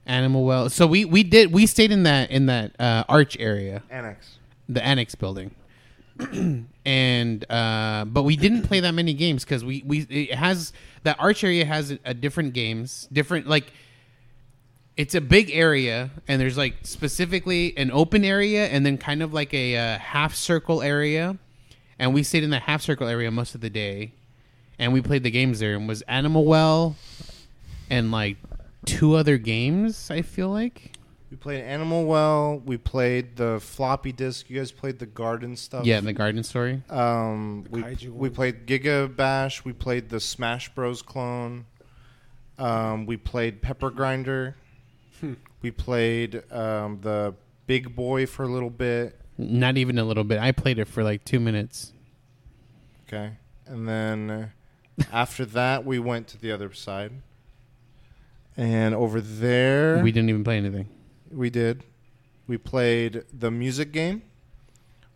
[0.06, 0.70] Animal Well.
[0.70, 4.38] So we we did we stayed in that in that uh, arch area, Annex.
[4.70, 5.52] the annex building.
[6.88, 10.72] and uh but we didn't play that many games because we we it has
[11.04, 13.72] that arch area has a, a different games different like
[14.98, 19.32] it's a big area and there's like specifically an open area and then kind of
[19.32, 21.38] like a uh, half circle area.
[22.00, 24.12] And we stayed in the half circle area most of the day
[24.80, 26.96] and we played the games there and was animal well
[27.90, 28.38] and like
[28.86, 30.97] two other games i feel like
[31.30, 32.60] We played Animal Well.
[32.66, 34.50] We played the floppy disk.
[34.50, 35.86] You guys played the garden stuff.
[35.86, 38.32] yeah the garden story Um, The we, kaiju we one.
[38.34, 39.66] played Giga Bash.
[39.66, 41.02] We played the Smash Bros.
[41.02, 41.66] clone.
[42.58, 44.56] Um, we played Pepper Grinder.
[45.20, 45.34] Hmm.
[45.62, 47.34] We played um, the
[47.68, 49.20] Big Boy for a little bit.
[49.38, 51.92] not even a little bit i played it for like two minutes
[53.08, 53.34] Okay.
[53.68, 54.48] And then uh,
[55.14, 57.12] after that, we went to the other side.
[58.58, 60.88] And over there, we didn't even play anything
[61.32, 61.84] We did.
[62.48, 64.22] We played the music game.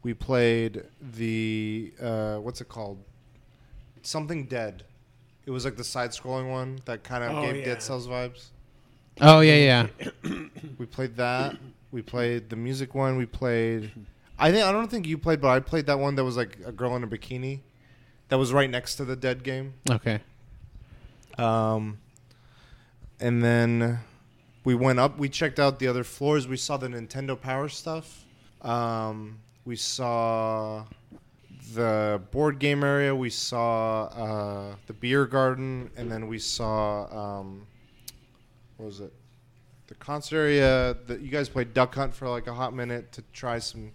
[0.03, 3.03] We played the uh, what's it called?
[4.01, 4.83] Something Dead.
[5.45, 7.65] It was like the side-scrolling one that kind of Oh, gave yeah.
[7.65, 8.49] Dead Cells vibes.
[9.21, 10.39] oh yeah yeah
[10.77, 11.57] We played that.
[11.91, 13.17] We played the music one.
[13.17, 13.91] We played.
[14.39, 16.57] I think I don't think you played, but I played that one that was like
[16.65, 17.59] a girl in a bikini.
[18.29, 19.73] That was right next to the Dead game.
[19.89, 20.21] okay
[21.37, 21.99] Um,
[23.19, 23.99] and then
[24.63, 25.17] we went up.
[25.17, 26.47] We checked out the other floors.
[26.47, 28.25] We saw the Nintendo Power stuff.
[28.61, 30.83] Um, we saw
[31.73, 33.15] the board game area.
[33.15, 37.65] We saw uh, the beer garden, and then we saw um,
[38.77, 39.13] what was it?
[39.87, 40.95] The concert area.
[41.07, 43.91] That you guys played Duck Hunt for like a hot minute to try some.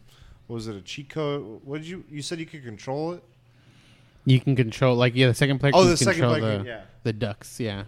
[0.47, 0.77] What was it?
[0.77, 1.61] A cheat code?
[1.65, 2.05] What did you?
[2.11, 3.23] You said you could control it.
[4.25, 6.67] You can control like yeah, the second player Oh, the second control player the, can-
[6.67, 6.81] yeah.
[7.05, 7.85] the ducks, yeah.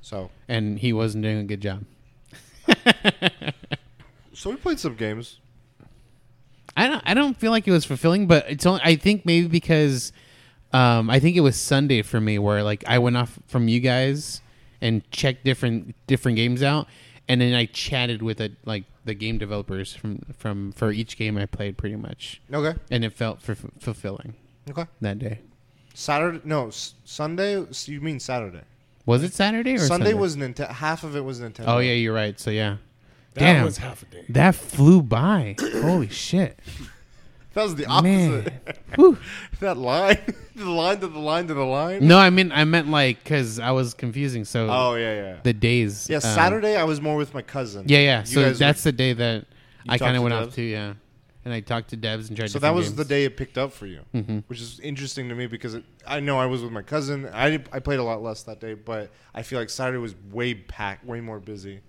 [0.00, 1.84] So, And he wasn't doing a good job.
[4.32, 5.38] So we played some games.
[6.76, 9.48] I don't I don't feel like it was fulfilling, but it's only I think maybe
[9.48, 10.12] because
[10.72, 13.80] um I think it was Sunday for me where like I went off from you
[13.80, 14.40] guys
[14.80, 16.86] and checked different different games out
[17.28, 21.36] and then I chatted with it like the game developers from from for each game
[21.36, 22.78] I played pretty much Okay.
[22.90, 24.34] and it felt f- fulfilling
[24.70, 24.84] Okay.
[25.00, 25.40] that day.
[25.94, 26.40] Saturday?
[26.44, 27.64] No, s- Sunday.
[27.86, 28.60] You mean Saturday?
[29.08, 30.14] Was it Saturday or Sunday Sunday?
[30.14, 30.68] was Nintendo.
[30.68, 31.64] Half of it was Nintendo.
[31.66, 32.38] Oh yeah, you're right.
[32.38, 32.76] So yeah.
[33.34, 33.64] That Damn.
[33.64, 34.24] was half a day.
[34.28, 35.56] That flew by.
[35.80, 36.58] Holy shit.
[37.54, 38.40] that was the Man.
[38.40, 38.78] opposite.
[38.96, 39.16] Whew.
[39.60, 40.18] that line,
[40.54, 42.06] the line to the line to the line.
[42.06, 45.36] No, I mean I meant like cuz I was confusing so Oh yeah, yeah.
[45.42, 46.08] the days.
[46.10, 47.86] yeah, um, Saturday I was more with my cousin.
[47.88, 48.20] Yeah, yeah.
[48.20, 49.46] You So guys that's the day that
[49.88, 50.46] I talked kind to of went Devs?
[50.48, 50.92] off to, yeah.
[51.48, 52.48] And I talked to devs and tried.
[52.48, 54.44] To So that was the day it picked up for you, Mhm.
[54.48, 57.26] which is interesting to me because it, I know I was with my cousin.
[57.32, 60.52] I I played a lot less that day, but I feel like Saturday was way
[60.52, 61.80] packed, way more busy,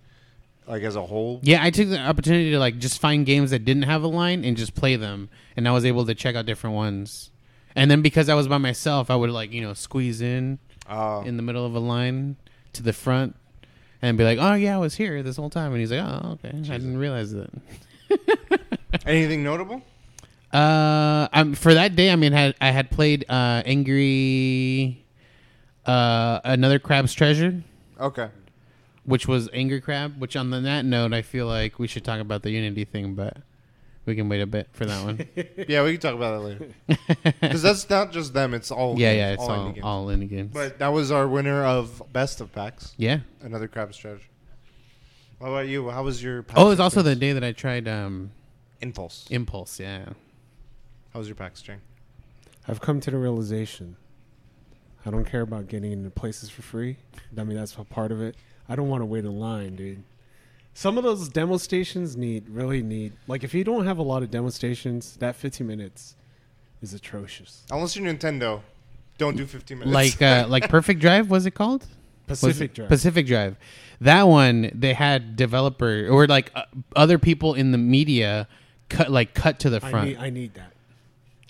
[0.66, 1.42] like as a whole.
[1.44, 4.46] Yeah, I took the opportunity to like just find games that didn't have a line
[4.46, 7.32] and just play them, and I was able to check out different ones.
[7.76, 11.22] And then because I was by myself, I would like you know squeeze in Uh,
[11.26, 12.38] in the middle of a line
[12.74, 13.36] to the front,
[14.02, 16.38] and be like, "Oh yeah, I was here this whole time." And he's like, "Oh
[16.44, 17.50] okay, I didn't realize that."
[19.06, 19.82] anything notable?
[20.52, 25.06] Uh, um, for that day, I mean, had I had played uh, Angry,
[25.86, 27.62] uh, another Crab's Treasure,
[28.00, 28.30] Okay.
[29.06, 30.20] which was Angry Crab.
[30.20, 33.14] Which on the, that note, I feel like we should talk about the Unity thing,
[33.14, 33.38] but
[34.06, 35.28] we can wait a bit for that one.
[35.68, 36.70] Yeah, we can talk about that later.
[37.42, 39.00] Because that's not just them; it's all.
[39.00, 39.84] yeah, games, yeah, it's all indie games.
[39.86, 40.52] all games.
[40.54, 42.94] But that was our winner of best of packs.
[42.98, 43.20] yeah.
[43.42, 44.24] Another crab treasure.
[45.38, 45.90] What about you?
[45.92, 46.44] How was your?
[46.56, 47.20] Oh, it's also the experience?
[47.20, 48.32] day that I tried um,
[48.82, 49.28] impulse.
[49.30, 49.80] Impulse.
[49.80, 50.06] Yeah.
[51.14, 51.82] How was your PAX, Jane?
[52.68, 53.96] I've come to the realization
[55.06, 56.98] I don't care about getting into places for free.
[57.38, 58.36] I mean, that's a part of it.
[58.68, 60.04] I don't want to wait in line, dude.
[60.74, 64.24] Some of those demo stations need really need like if you don't have a lot
[64.24, 66.16] of demo stations, that 15 minutes
[66.82, 67.64] is atrocious.
[67.72, 68.62] Unless you're Nintendo,
[69.18, 69.94] don't do 15 minutes.
[69.94, 71.86] Like uh, like Perfect Drive was it called?
[72.28, 72.90] Pacific it- Drive.
[72.90, 73.58] Pacific Drive.
[74.00, 76.64] That one they had developer or like uh,
[76.96, 78.48] other people in the media
[78.90, 80.08] cut like cut to the I front.
[80.10, 80.74] need, I need that.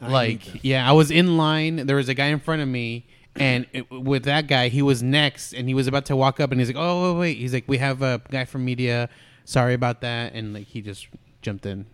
[0.01, 0.65] I need like that.
[0.65, 1.85] yeah, I was in line.
[1.87, 5.01] There was a guy in front of me, and it, with that guy, he was
[5.03, 7.53] next, and he was about to walk up, and he's like, "Oh wait, wait." He's
[7.53, 9.09] like, "We have a guy from media.
[9.45, 11.07] Sorry about that," and like he just
[11.41, 11.85] jumped in.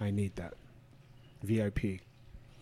[0.00, 0.54] I need that.
[1.42, 2.00] VIP.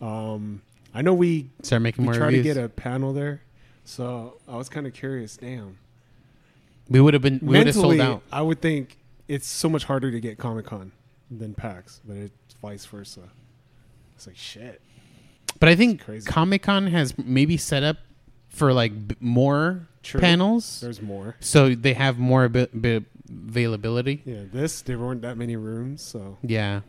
[0.01, 0.61] Um,
[0.93, 2.45] I know we Start making we more try reviews.
[2.45, 3.41] to get a panel there,
[3.83, 5.37] so I was kind of curious.
[5.37, 5.77] Damn.
[6.89, 7.39] we would have been.
[7.41, 8.23] We would have sold Mentally, out.
[8.31, 8.97] I would think
[9.27, 10.91] it's so much harder to get Comic Con
[11.29, 13.29] than PAX, but it's vice versa.
[14.15, 14.81] It's like shit.
[15.59, 16.03] But I think.
[16.25, 17.97] Comic Con has maybe set up
[18.49, 20.19] for like b- more True.
[20.21, 21.35] panels, There's more.
[21.39, 22.67] so they have more bi-
[23.29, 24.21] availability.
[24.25, 26.81] Yeah, this there weren't that many rooms, so Yeah.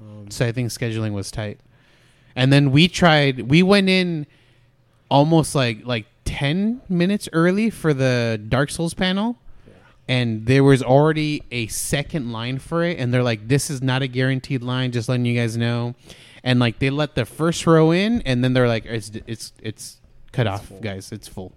[0.00, 1.60] um, So I think scheduling was tight.
[2.36, 4.26] And then we tried we went in
[5.10, 9.38] almost like like 10 minutes early for the Dark Souls panel.
[10.08, 14.02] And there was already a second line for it and they're like this is not
[14.02, 15.94] a guaranteed line just letting you guys know.
[16.44, 20.00] And like they let the first row in and then they're like it's it's it's
[20.32, 20.80] cut off full.
[20.80, 21.52] guys, it's full.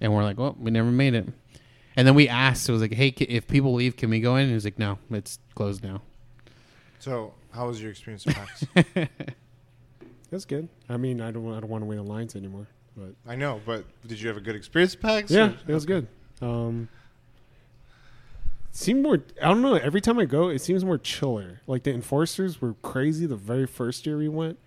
[0.00, 1.26] And we're like, "Well, we never made it."
[1.96, 4.42] And then we asked, it was like, "Hey, if people leave, can we go in?"
[4.42, 6.02] And he was like, "No, it's closed now."
[7.00, 9.08] So, how was your experience at PAX?
[10.30, 10.68] That's good.
[10.88, 12.66] I mean, I don't I don't want to wait in lines anymore,
[12.96, 15.30] but I know, but did you have a good experience at PAX?
[15.30, 16.06] yeah, or- it was good.
[16.42, 16.97] Um, it
[18.78, 19.18] seemed more.
[19.42, 19.74] I don't know.
[19.74, 21.60] Every time I go, it seems more chiller.
[21.66, 24.58] Like the enforcers were crazy the very first year we went,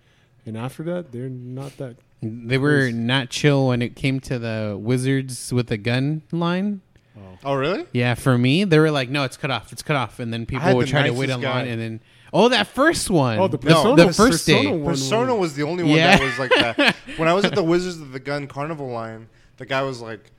[0.46, 1.96] and after that, they're not that.
[2.22, 2.92] They were Crazy.
[2.96, 6.80] not chill when it came to the wizards with the gun line.
[7.16, 7.84] Oh, Oh, really?
[7.92, 9.72] Yeah, for me, they were like, "No, it's cut off.
[9.72, 11.80] It's cut off." And then people would the try to wait nicest in line, and
[11.80, 12.00] then
[12.32, 13.38] oh, that first one.
[13.38, 14.68] oh, the No, persona, the first persona day.
[14.70, 16.16] one Persona was- was the only one Yeah.
[16.16, 16.94] that was like that.
[17.16, 20.30] When I was at the Wizards of the Gun Carnival line, the guy was like,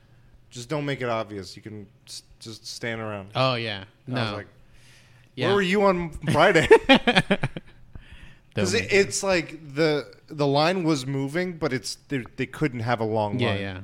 [0.54, 1.56] "Just don't make it obvious.
[1.56, 4.46] You can s- just stand around." oh yeah, And no, I was like,
[5.34, 5.46] yeah.
[5.48, 6.68] "Where were you on Friday?"
[8.54, 12.80] The- Because it, it's like the the line was moving, but it's they, they couldn't
[12.80, 13.60] have a long yeah, line.
[13.60, 13.80] yeah.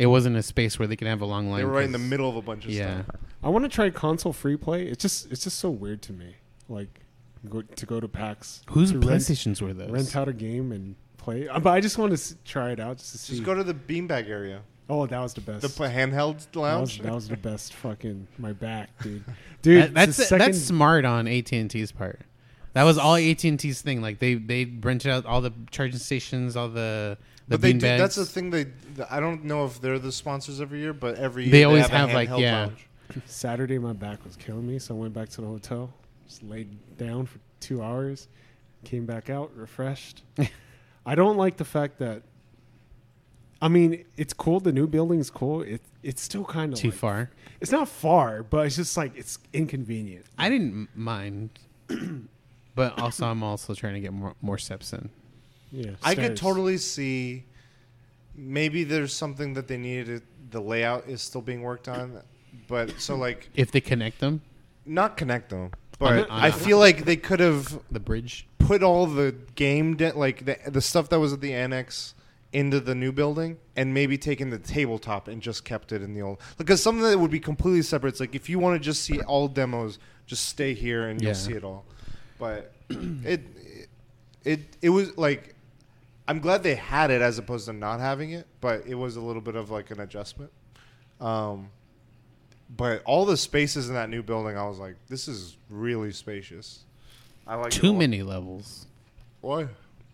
[0.00, 1.60] It wasn't a space where they could have a long line.
[1.60, 3.16] They were right in the 'cause- middle of a bunch of Yeah, stuff.
[3.44, 4.82] I want to try console free play.
[4.86, 6.34] It's just it's just so weird to me.
[6.68, 7.02] Like
[7.48, 8.62] go, to go to PAX.
[8.70, 9.90] Whose to rent, PlayStations were those?
[9.90, 11.46] rent out a game and play.
[11.46, 13.34] Uh, But I just want to try it out just to see.
[13.34, 14.62] Just go to the beanbag area.
[14.88, 15.62] Oh, that was the best.
[15.62, 17.00] The pl- handheld that, was, lounge.
[17.00, 19.24] that was the best fucking my back, dude.
[19.62, 22.20] Dude, That- that's the second, that's smart on AT and T's part.
[22.74, 24.02] That was all AT and T's thing.
[24.02, 27.16] Like they they rented out all the charging stations, all the
[27.46, 28.00] the but they bean do, bags.
[28.02, 28.50] that's the thing.
[28.50, 28.66] They
[29.08, 31.88] I don't know if they're the sponsors every year, but every year They always a
[31.90, 32.60] have, like, handheld yeah.
[32.66, 32.88] lounge.
[33.26, 35.92] Saturday my back was killing me, so I went back to the hotel,
[36.26, 36.68] just laid
[36.98, 38.28] down for two hours,
[38.84, 40.22] came back out refreshed.
[41.06, 42.22] I don't like the fact that.
[43.64, 44.60] I mean, it's cool.
[44.60, 45.62] The new building's cool.
[45.62, 47.30] It it's still kind of too like, far.
[47.62, 50.26] It's not far, but it's just like it's inconvenient.
[50.36, 51.58] I didn't mind,
[52.74, 55.08] but also I'm also trying to get more more steps in.
[55.72, 57.44] Yeah, I could totally see.
[58.36, 60.20] Maybe there's something that they needed.
[60.50, 62.20] The layout is still being worked on,
[62.68, 64.42] but so like If they connect them,
[64.84, 65.62] not connect them.
[65.62, 68.46] On But I feel like they could have the bridge.
[68.58, 72.14] put all the game de- like the, the stuff that was at the annex
[72.54, 76.22] into the new building and maybe taken the tabletop and just kept it in the
[76.22, 79.02] old because something that would be completely separate it's like if you want to just
[79.02, 81.26] see all demos just stay here and Yeah.
[81.28, 81.84] you'll see it all
[82.38, 83.42] but it
[84.44, 85.54] it it was like
[86.28, 89.20] i'm glad they had it as opposed to not having it but it was a
[89.20, 90.52] little bit of like an adjustment
[91.20, 91.68] um
[92.76, 96.84] but all the spaces in that new building i was like this is really spacious
[97.48, 97.98] i like it a Too lot.
[97.98, 98.86] many levels.
[99.40, 99.66] Why?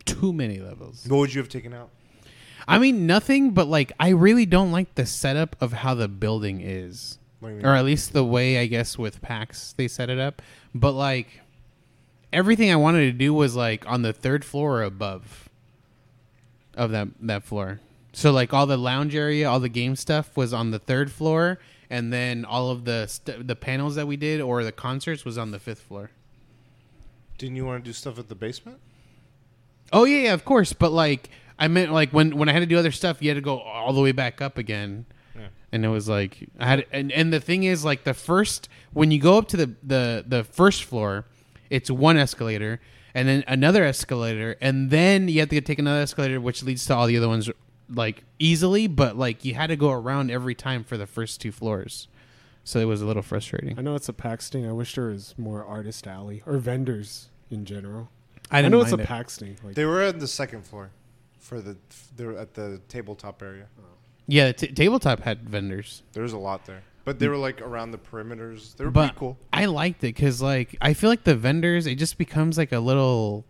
[0.07, 1.05] Too many levels.
[1.07, 1.91] What would you have taken out?
[2.67, 3.51] I mean, nothing.
[3.53, 7.19] But like, I really don't like the setup of how the building is.
[7.41, 7.67] What do you mean?
[7.67, 10.43] or at least the way I guess with PAX they set it up.
[10.75, 11.41] But like
[12.33, 15.49] everything I wanted to do was like on the third floor or above
[16.75, 17.81] of that that floor.
[18.13, 21.59] So like all the lounge area, all the game stuff was on the third floor,
[21.89, 25.39] and then all of the st- the panels that we did or the concerts was
[25.39, 26.11] on the fifth floor.
[27.39, 28.79] Didn't you want to do stuff at the basement?
[29.93, 30.73] Oh yeah, yeah, of course.
[30.73, 31.31] But like
[31.61, 33.61] I meant like when when I had to do other stuff, you had to go
[33.61, 35.07] all the way back up again.
[35.37, 35.49] Yeah.
[35.73, 39.11] And it was like I had and, and the thing is like the first when
[39.11, 41.27] you go up to the, the the first floor,
[41.69, 42.81] it's one escalator
[43.15, 46.95] and then another escalator and then you have to take another escalator which leads to
[46.95, 47.51] all the other ones
[47.93, 51.53] like easily, but like you had to go around every time for the first two
[51.53, 52.09] floors.
[52.63, 53.79] So it was a little frustrating.
[53.79, 54.67] I know it's a PAX thing.
[54.69, 58.11] I wish there was more artist alley or vendors in general.
[58.51, 59.09] I I, didn't know it's a mind it.
[59.09, 59.57] PAX thing.
[59.65, 60.91] Like, They were at the second floor,
[61.41, 61.77] for the
[62.17, 63.67] they were at the tabletop area.
[64.27, 66.03] Yeah, t- tabletop had vendors.
[66.13, 68.77] There was a lot there, but they were like around the perimeters.
[68.77, 69.39] They were But pretty cool.
[69.53, 72.79] I liked it because, like, I feel like the vendors, it just becomes like a
[72.79, 73.45] little.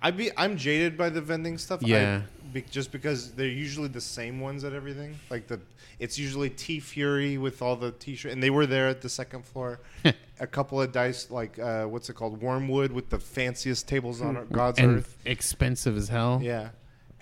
[0.00, 1.84] I be I'm jaded by the vending stuff.
[1.84, 2.22] I- Yeah.
[2.52, 5.16] be, just because they're usually the same ones at everything.
[5.30, 5.60] Like the,
[5.98, 9.80] it's usually TeeFury with all the T-shirt, and they were there at the second floor.
[10.40, 14.36] a couple of dice, like uh, what's it called, Wyrmwood, with the fanciest tables on
[14.38, 15.16] Earth- God's and earth.
[15.24, 16.40] expensive as hell.
[16.42, 16.70] Yeah,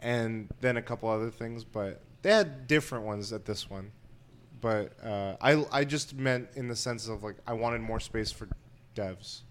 [0.00, 3.92] and then a couple other things, but they had different ones at this one.
[4.60, 8.32] But uh, I I just meant in the sense of like I wanted more space
[8.32, 8.48] for
[8.94, 9.42] devs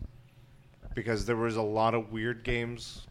[0.93, 3.07] because there was a lot of weird games,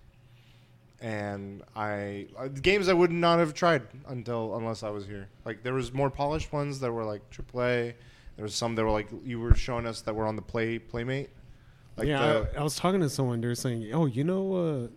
[1.00, 5.28] and I uh, games I would not have tried until unless I was here.
[5.44, 7.94] Like there was more polished ones that were like AAA.
[8.36, 10.78] There was some that were like you were showing us that were on the Play
[10.78, 11.30] Playmate.
[11.96, 13.40] Like yeah, the, I, I was talking to someone.
[13.40, 14.88] They were saying, "Oh, you know, uh,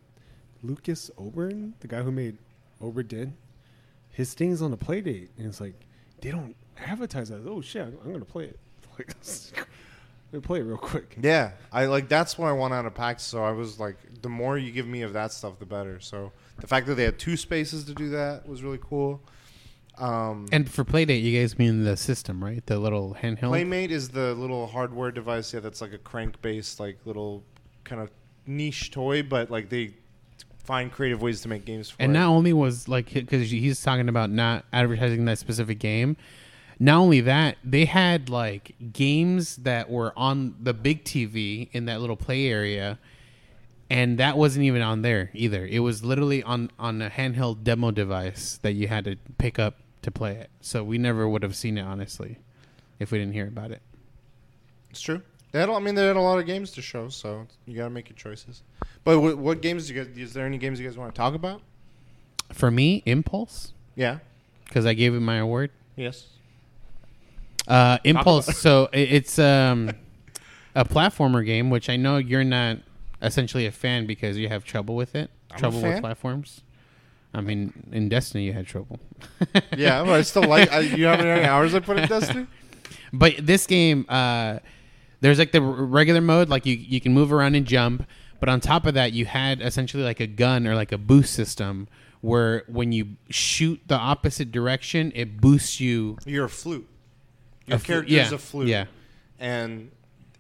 [0.64, 2.38] Lucas Oberon, the guy who made
[2.82, 3.36] Obra Dinn,
[4.10, 5.76] his thing's on the Playdate." And it's like
[6.22, 7.42] they don't advertise that.
[7.48, 8.60] Oh shit, I'm, I'm gonna play it.
[8.98, 9.16] Like,
[10.32, 11.18] let me play it real quick.
[11.22, 13.24] Yeah, I like that's what I want out of PAX.
[13.24, 16.00] So I was like, the more you give me of that stuff, the better.
[16.00, 19.22] So the fact that they had two spaces to do that was really cool.
[19.98, 22.66] Um, And for Playdate, you guys mean the system, right?
[22.66, 23.50] The little handheld.
[23.50, 27.44] Playmate is the little hardware device, yeah, that's like a crank-based, like little
[27.84, 28.10] kind of
[28.48, 29.96] niche toy, but like they
[30.72, 32.20] find creative ways to make games for and it.
[32.20, 36.16] not only was like because he's talking about not advertising that specific game.
[36.80, 42.00] Not only that, they had like games that were on the big TV in that
[42.00, 43.00] little play area,
[43.90, 45.66] and that wasn't even on there either.
[45.66, 49.76] It was literally on on a handheld demo device that you had to pick up
[50.04, 50.52] to play it.
[50.62, 52.38] So we never would have seen it honestly
[52.98, 53.82] if we didn't hear about it.
[54.90, 55.22] it's true.
[55.52, 57.76] They had, a- I mean, they had a lot of games to show, so you
[57.76, 58.64] got to make your choices.
[59.04, 60.18] But what, what games do you guys?
[60.18, 61.62] Is there any games you guys want to talk about?
[62.54, 64.20] For me, Impulse Yeah.
[64.66, 65.72] because I gave it my award.
[65.96, 66.28] Yes.
[67.68, 68.58] Uh, Impulse.
[68.58, 69.92] so i- it's um,
[70.76, 72.78] a platformer game, which I know you're not
[73.22, 75.30] essentially a fan because you have trouble with it.
[75.52, 76.02] I'm a trouble with fan.
[76.02, 76.62] platforms.
[77.34, 79.00] I mean, in Destiny, you had trouble.
[79.78, 80.70] Yeah, but I still like.
[80.72, 82.48] I, you know how many hours I put in Destiny?
[83.14, 84.60] But this game, uh,
[85.22, 88.06] there's like the regular mode, like you you can move around and jump,
[88.40, 91.34] But on top of that, you had essentially like a gun or like a boost
[91.34, 91.88] system
[92.22, 96.18] where when you shoot the opposite direction, it boosts you.
[96.26, 96.88] You're a flute.
[97.68, 98.68] Your A character is yeah, a flute.
[98.68, 98.86] yeah.
[99.40, 99.92] And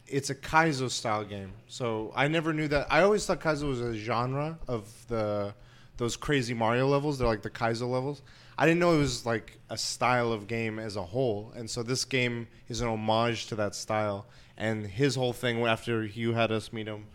[0.08, 1.54] it's a Kaizo style game.
[1.68, 2.88] So I never knew that.
[2.92, 5.54] I always thought Kaizo was a genre of the
[5.98, 7.20] those crazy Mario levels.
[7.20, 8.22] They're like the Kaizo levels.
[8.58, 11.52] I didn't know it was like a style of game as a whole.
[11.56, 14.26] And so this game is an homage to that style.
[14.58, 17.08] And his whole thing after you had us meet him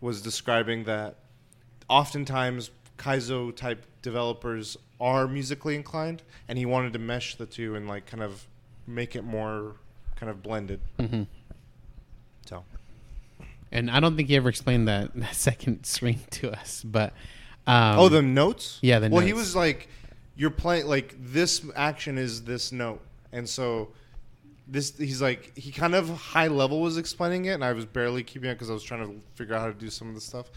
[0.00, 1.16] was describing that
[1.88, 7.88] oftentimes Kaizo type developers are musically inclined, and he wanted to mesh the two and
[7.88, 8.46] like kind of
[8.86, 9.76] make it more
[10.16, 10.80] kind of blended.
[10.98, 11.26] Mhm.
[12.46, 12.64] So
[13.72, 17.12] And I don't think he ever explained that, that second swing to us, but
[17.66, 18.78] um, oh, the notes.
[18.82, 19.88] yeah, the well, he was like,
[20.36, 23.00] you're playing like this action is this note,
[23.32, 23.88] and so
[24.66, 28.22] this he's like he kind of high level was explaining it, and I was barely
[28.22, 30.20] keeping it because I was trying to figure out how to do some of the
[30.20, 30.50] stuff,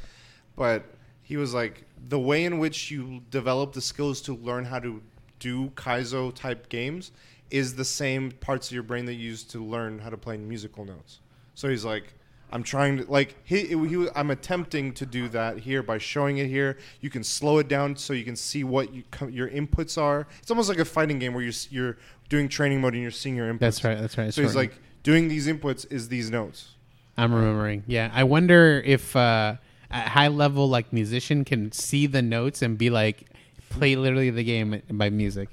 [0.56, 0.84] but
[1.24, 5.02] he was like the way in which you develop the skills to learn how to
[5.40, 7.12] do Kaizo type games
[7.52, 10.38] is the same parts of your brain that you use to learn how to play
[10.38, 11.20] musical notes.
[11.56, 12.14] So he's like,
[12.52, 16.48] I'm trying to like he, he I'm attempting to do that here by showing it
[16.48, 16.78] here.
[17.02, 20.28] You can slow it down so you can see what you, your inputs are.
[20.42, 21.98] It's almost like a fighting game where you're you're
[22.30, 23.60] doing training mode and you're seeing your inputs.
[23.60, 23.98] That's right.
[24.00, 24.34] That's right.
[24.34, 24.74] So he's like
[25.04, 26.76] doing these inputs is these notes.
[27.18, 27.84] I'm remembering.
[27.88, 29.56] Yeah, I wonder if uh,
[29.90, 33.26] a high level like musician can see the notes and be like
[33.70, 35.50] play literally the game by music.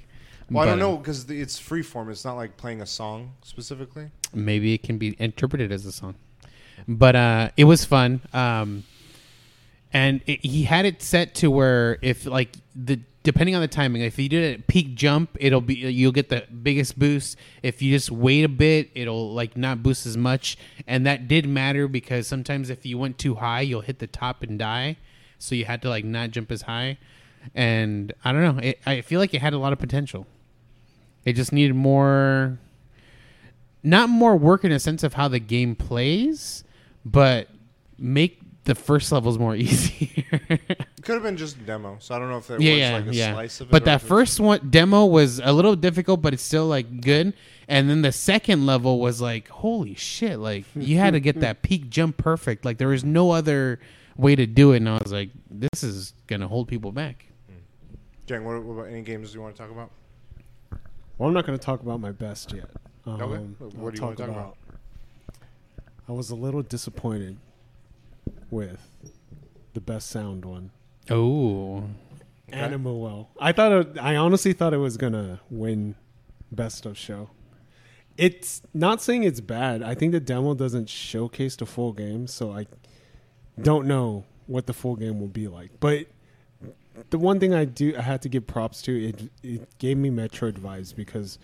[0.49, 2.09] Well, I don't know because it's free form.
[2.11, 4.11] It's not like playing a song specifically.
[4.33, 6.15] Maybe it can be interpreted as a song.
[6.87, 8.21] But uh, it was fun.
[8.31, 8.83] Um,
[9.91, 14.03] and it, he had it set to where if like the depending on the timing,
[14.03, 17.37] if you do at peak jump, it'll be you'll get the biggest boost.
[17.63, 20.57] If you just wait a bit, it'll like not boost as much.
[20.87, 24.43] And that did matter because sometimes if you went too high, you'll hit the top
[24.43, 24.97] and die.
[25.39, 26.97] So you had to like not jump as high.
[27.53, 28.61] And I don't know.
[28.61, 30.27] It, I feel like it had a lot of potential.
[31.25, 32.59] It just needed more
[33.83, 36.63] not more work in a sense of how the game plays,
[37.03, 37.49] but
[37.97, 40.25] make the first levels more easy.
[40.49, 41.97] It could have been just demo.
[41.99, 43.33] So I don't know if there yeah, was yeah, like a yeah.
[43.33, 43.71] slice of it.
[43.71, 47.33] but that first one demo was a little difficult, but it's still like good.
[47.67, 50.37] And then the second level was like, holy shit!
[50.39, 52.65] Like you had to get that peak jump perfect.
[52.65, 53.79] Like there was no other
[54.17, 57.25] way to do it, and I was like, this is gonna hold people back.
[58.27, 59.91] Jang, what, what about any games you want to talk about?
[61.17, 62.69] Well, I'm not going to talk about my best yet.
[63.05, 63.43] Um, Okay.
[63.77, 64.57] What I'll do you wanna talk about?
[66.07, 67.37] I was a little disappointed
[68.49, 68.87] with
[69.73, 70.71] the best sound one.
[71.09, 71.83] Oh,
[72.47, 72.59] Okay.
[72.59, 73.29] Animal Well.
[73.39, 75.95] I thought it, I honestly thought it was gonna win
[76.51, 77.29] best of show.
[78.17, 79.81] It's not saying it's bad.
[79.81, 82.67] I think the demo doesn't showcase the full game, so I
[83.61, 85.71] don't know what the full game will be like.
[85.79, 86.05] But
[87.09, 90.09] the one thing I do I had to give props to it it gave me
[90.09, 91.39] Metroid vibes because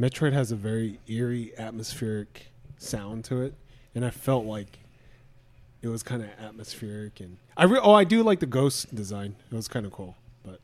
[0.00, 3.54] Metroid has a very eerie atmospheric sound to it,
[3.94, 4.78] and I felt like
[5.84, 9.36] it was kind of atmospheric and I re- oh I do like the ghost design.
[9.50, 10.60] It was kind of cool, but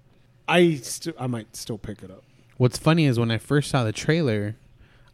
[0.49, 2.25] I still I might still pick it up.
[2.57, 4.57] What's funny is when I first saw the trailer,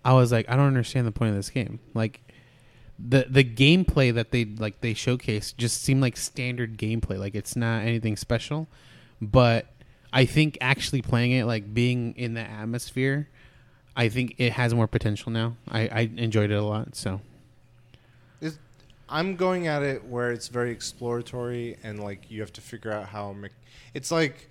[0.05, 1.81] I was like, I don't understand the point of this game.
[1.93, 2.21] Like
[2.99, 7.19] the the gameplay that they like they showcased just seemed like standard gameplay.
[7.19, 8.69] Like it's not anything special.
[9.21, 9.67] But
[10.13, 13.29] I think actually playing it, like being in the atmosphere,
[13.97, 15.57] I think it has more potential now.
[15.69, 16.95] I, I enjoyed it a lot.
[16.95, 17.21] So
[19.09, 23.09] I'm going at it where it's very exploratory and like you have to figure out
[23.09, 23.33] how.
[23.33, 23.49] Me-
[23.95, 24.51] it's like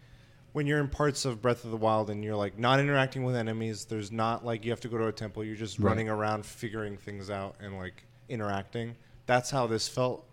[0.54, 3.36] when you're in parts of Breath of the Wild and you're like not interacting with
[3.36, 3.86] enemies.
[3.86, 5.44] There's not like you have to go to a temple.
[5.44, 5.90] You're just Right.
[5.90, 8.96] running around figuring things out and like interacting.
[9.26, 10.26] That's how this felt.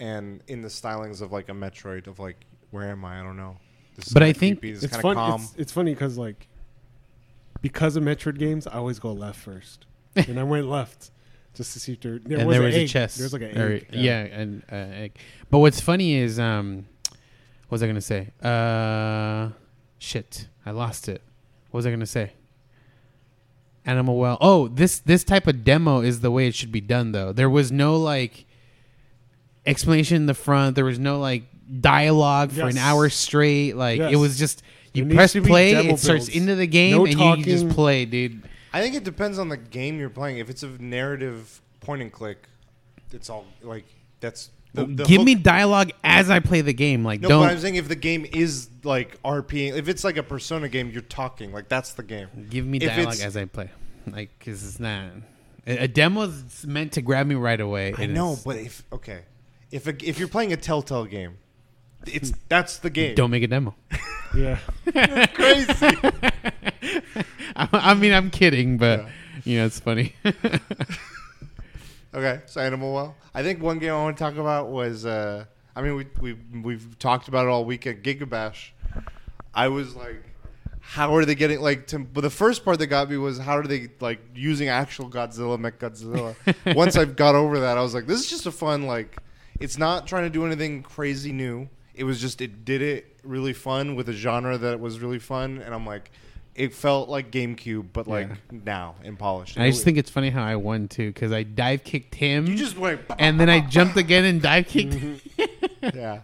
[0.00, 2.36] And in the stylings of like a Metroid of like
[2.70, 3.20] where am I?
[3.20, 3.56] I don't know.
[3.96, 5.14] This is But I think creepy, It's kind fun.
[5.14, 5.40] calm.
[5.42, 6.48] It's, it's funny because like
[7.62, 9.86] because of Metroid games, I always go left first,
[10.16, 11.10] and I went left
[11.58, 12.18] just to see if there.
[12.18, 12.88] there and was there was a egg.
[12.88, 13.18] chest.
[13.18, 13.88] There's like an or- egg.
[13.92, 15.18] yeah, and uh, egg.
[15.50, 16.86] But what's funny is, um,
[17.68, 18.30] what was I gonna say?
[18.42, 19.50] Uh,
[19.98, 21.20] shit, I lost it.
[21.70, 22.32] What was I gonna say?
[23.84, 24.38] Animal Well.
[24.40, 27.32] Oh, this this type of demo is the way it should be done, though.
[27.32, 28.46] There was no like
[29.66, 30.76] explanation in the front.
[30.76, 31.44] There was no like
[31.80, 33.76] dialogue for an hour straight.
[33.76, 37.38] Like it was just you needs press play, it starts into the game, No and
[37.38, 38.42] you just play, dude.
[38.72, 40.38] I think it depends on the game you're playing.
[40.38, 42.48] If it's a narrative point and click,
[43.12, 43.84] it's all like
[44.20, 44.50] that's.
[44.74, 47.02] The, the Give hook- me dialogue as I play the game.
[47.02, 50.18] Like No, don't but I'm saying if the game is like RP, if it's like
[50.18, 52.28] a Persona game, you're talking like that's the game.
[52.50, 53.70] Give me If dialogue it's- as I play,
[54.06, 55.06] like because it's not
[55.66, 57.94] a, a demo is meant to grab me right away.
[57.96, 59.22] I and know, it's- but if okay,
[59.70, 61.38] if a, if you're playing a Telltale game,
[62.06, 63.14] it's that's the game.
[63.14, 63.74] Don't make a demo.
[64.36, 64.58] Yeah.
[65.32, 65.72] crazy.
[67.56, 69.08] I, I mean, I'm kidding, but Yeah.
[69.44, 70.12] you know, it's funny.
[72.14, 73.16] Okay, so Animal Well.
[73.34, 75.04] I think one game I want to talk about was.
[75.06, 75.44] Uh,
[75.76, 78.70] I mean, we we we've talked about it all week at Gigabash.
[79.54, 80.22] I was like,
[80.80, 81.86] how are they getting like?
[81.88, 85.08] To, but the first part that got me was how are they like using actual
[85.10, 86.34] Godzilla, Mech Godzilla.
[86.74, 89.16] Once I got over that, I was like, this is just a fun like.
[89.60, 91.68] It's not trying to do anything crazy new.
[91.98, 95.58] It was just it did it really fun with a genre that was really fun,
[95.64, 96.10] and I'm like,
[96.54, 98.58] it felt like GameCube, but like Yeah.
[98.64, 99.58] now and polished.
[99.58, 102.54] I just think it's funny how I won too because I dive kicked him, you
[102.54, 104.96] just went and then I jumped again and dive kicked.
[105.94, 106.20] yeah.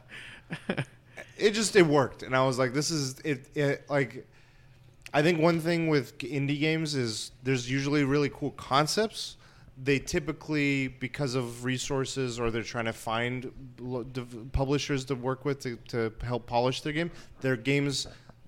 [1.37, 4.27] It just it worked, and I was like, "This is it." It like,
[5.13, 9.37] I think one thing with indie games is there's usually really cool concepts.
[9.77, 13.51] They typically, because of resources, or they're trying to find
[14.53, 17.11] publishers to work with to, to help polish their game.
[17.41, 18.07] Their games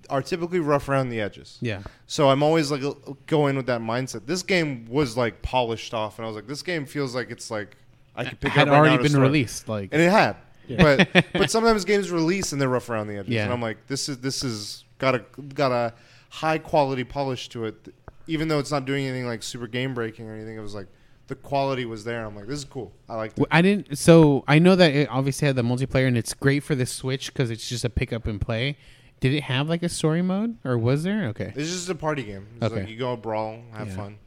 [0.09, 1.57] are typically rough around the edges.
[1.59, 2.81] yeah, So I'm always like
[3.25, 4.25] going with that mindset.
[4.25, 7.51] This game was like polished off, and I was like, this game feels like it's
[7.51, 7.75] like
[8.15, 9.67] I could pick had up right already to been released.
[9.67, 10.37] Like, and it had.
[10.67, 10.81] Yeah.
[11.11, 13.43] But but sometimes games release and they're rough around the edges, Yeah.
[13.43, 15.93] and I'm like, this is this is got a got a
[16.29, 17.93] high quality polish to it,
[18.27, 20.55] even though it's not doing anything like super game breaking or anything.
[20.57, 20.87] It was like
[21.27, 22.25] the quality was there.
[22.25, 22.91] I'm like, this is cool.
[23.09, 23.35] I like it.
[23.37, 23.97] W- I didn't.
[23.97, 27.33] So I know that it obviously had the multiplayer, and it's great for the Switch
[27.33, 28.77] because it's just a pick up and play.
[29.19, 31.25] Did it have like a story mode, or was there?
[31.29, 32.47] Okay, It's just a party game.
[32.57, 32.81] It's Okay.
[32.81, 33.95] like you go brawl, have Yeah.
[33.95, 34.17] fun.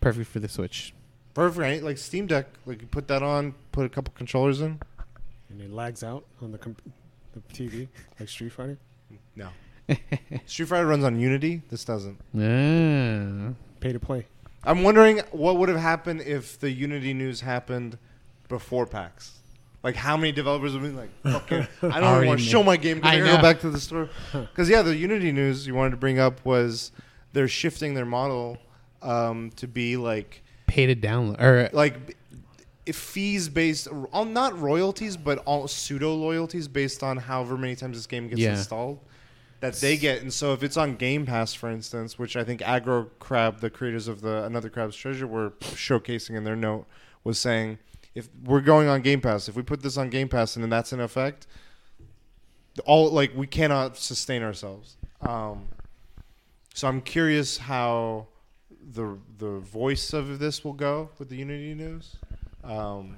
[0.00, 0.94] perfect for the Switch.
[1.34, 1.82] Perfect, right?
[1.82, 4.78] Like Steam Deck, like you put that on, put a couple controllers in.
[5.50, 6.80] And it lags out on the, comp-
[7.34, 7.88] the TV
[8.20, 8.78] like Street Fighter.
[9.34, 9.48] No.
[10.46, 11.62] Street Fighter runs on Unity.
[11.68, 12.18] This doesn't.
[12.34, 13.52] Ah.
[13.80, 14.26] Pay to play.
[14.66, 17.98] I'm wondering what would have happened if the Unity news happened
[18.48, 19.32] before PAX.
[19.82, 22.76] Like how many developers would be like, "Okay, I don't Already want to show my
[22.76, 25.66] game because I I, gotta go back to the store." Because yeah, the Unity news
[25.66, 26.90] you wanted to bring up was
[27.32, 28.58] they're shifting their model
[29.02, 32.16] um, to be like Pay to download, or like
[32.84, 37.96] if fees based on not royalties but all pseudo loyalties based on however many times
[37.96, 38.50] this game gets Yeah.
[38.50, 38.98] installed
[39.60, 42.60] that they get and so if it's on game pass for instance which i think
[42.60, 46.86] Aggro Crab the creators of the another crab's treasure were showcasing in their note
[47.24, 47.78] was saying
[48.14, 50.70] if we're going on game pass if we put this on game pass and then
[50.70, 51.46] that's in effect
[52.84, 55.66] all like we cannot sustain ourselves um,
[56.74, 58.26] so i'm curious how
[58.92, 62.16] the the voice of this will go with the Unity news.
[62.62, 63.16] Um,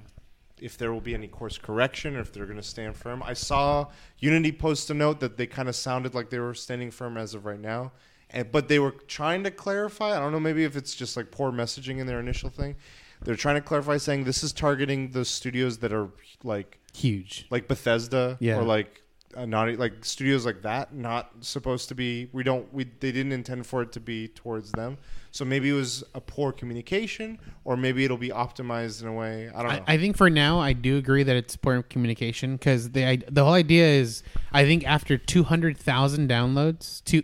[0.60, 3.22] if there will be any course correction, or if they're going to stand firm.
[3.22, 3.88] I saw
[4.18, 7.34] Unity post a note that they kind of sounded like they were standing firm as
[7.34, 7.92] of right now,
[8.30, 10.16] and but they were trying to clarify.
[10.16, 12.76] I don't know, maybe if it's just like poor messaging in their initial thing.
[13.24, 16.08] They're trying to clarify, saying this is targeting the studios that are
[16.44, 17.46] like huge.
[17.50, 18.58] like Bethesda Yeah.
[18.58, 19.02] or like
[19.36, 23.32] uh, naughty like studios like that not supposed to be we don't we they didn't
[23.32, 24.96] intend for it to be towards them
[25.30, 29.48] so maybe it was a poor communication or maybe it'll be optimized in a way
[29.54, 32.56] i don't know I, I think for now, I do agree that it's poor communication
[32.56, 34.22] because the I- the whole idea is
[34.52, 37.22] I think after two hundred thousand downloads, two,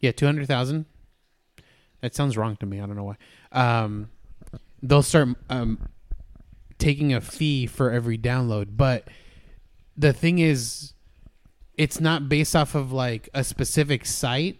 [0.00, 0.86] yeah, two hundred thousand.
[2.00, 2.80] That sounds wrong to me.
[2.80, 3.16] I don't know why.
[3.52, 4.10] Um,
[4.82, 5.88] they'll start um,
[6.78, 9.06] taking a fee for every download, but
[9.96, 10.94] the thing is,
[11.76, 14.58] it's not based off of like a specific site.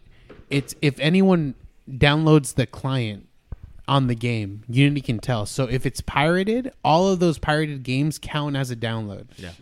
[0.50, 1.54] It's if anyone
[1.92, 3.28] downloads the client
[3.88, 5.46] on the game, Unity can tell.
[5.46, 9.26] So if it's pirated, all of those pirated games count as a download.
[9.36, 9.52] Yeah.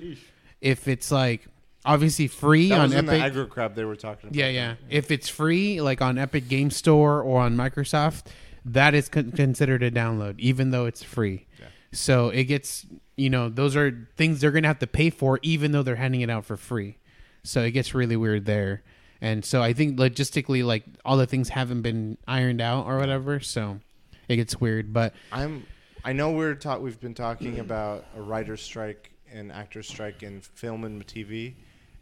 [0.60, 1.46] If it's like
[1.84, 4.48] obviously free that on was in Epic, the aggro crab they were talking about yeah,
[4.48, 4.74] yeah.
[4.88, 8.24] If it's free, like on Epic Game Store or on Microsoft,
[8.64, 11.46] that is con- considered a download, even though it's free.
[11.58, 11.66] Yeah.
[11.92, 15.40] So it gets, you know, those are things they're going to have to pay for,
[15.42, 16.98] even though they're handing it out for free.
[17.42, 18.82] So it gets really weird there.
[19.20, 23.40] And so I think logistically, like all the things haven't been ironed out or whatever.
[23.40, 23.80] So
[24.28, 24.92] it gets weird.
[24.92, 25.66] But i'm
[26.04, 30.40] i know we're taught we've been talking about a writer's strike and actor strike in
[30.40, 31.54] film and tv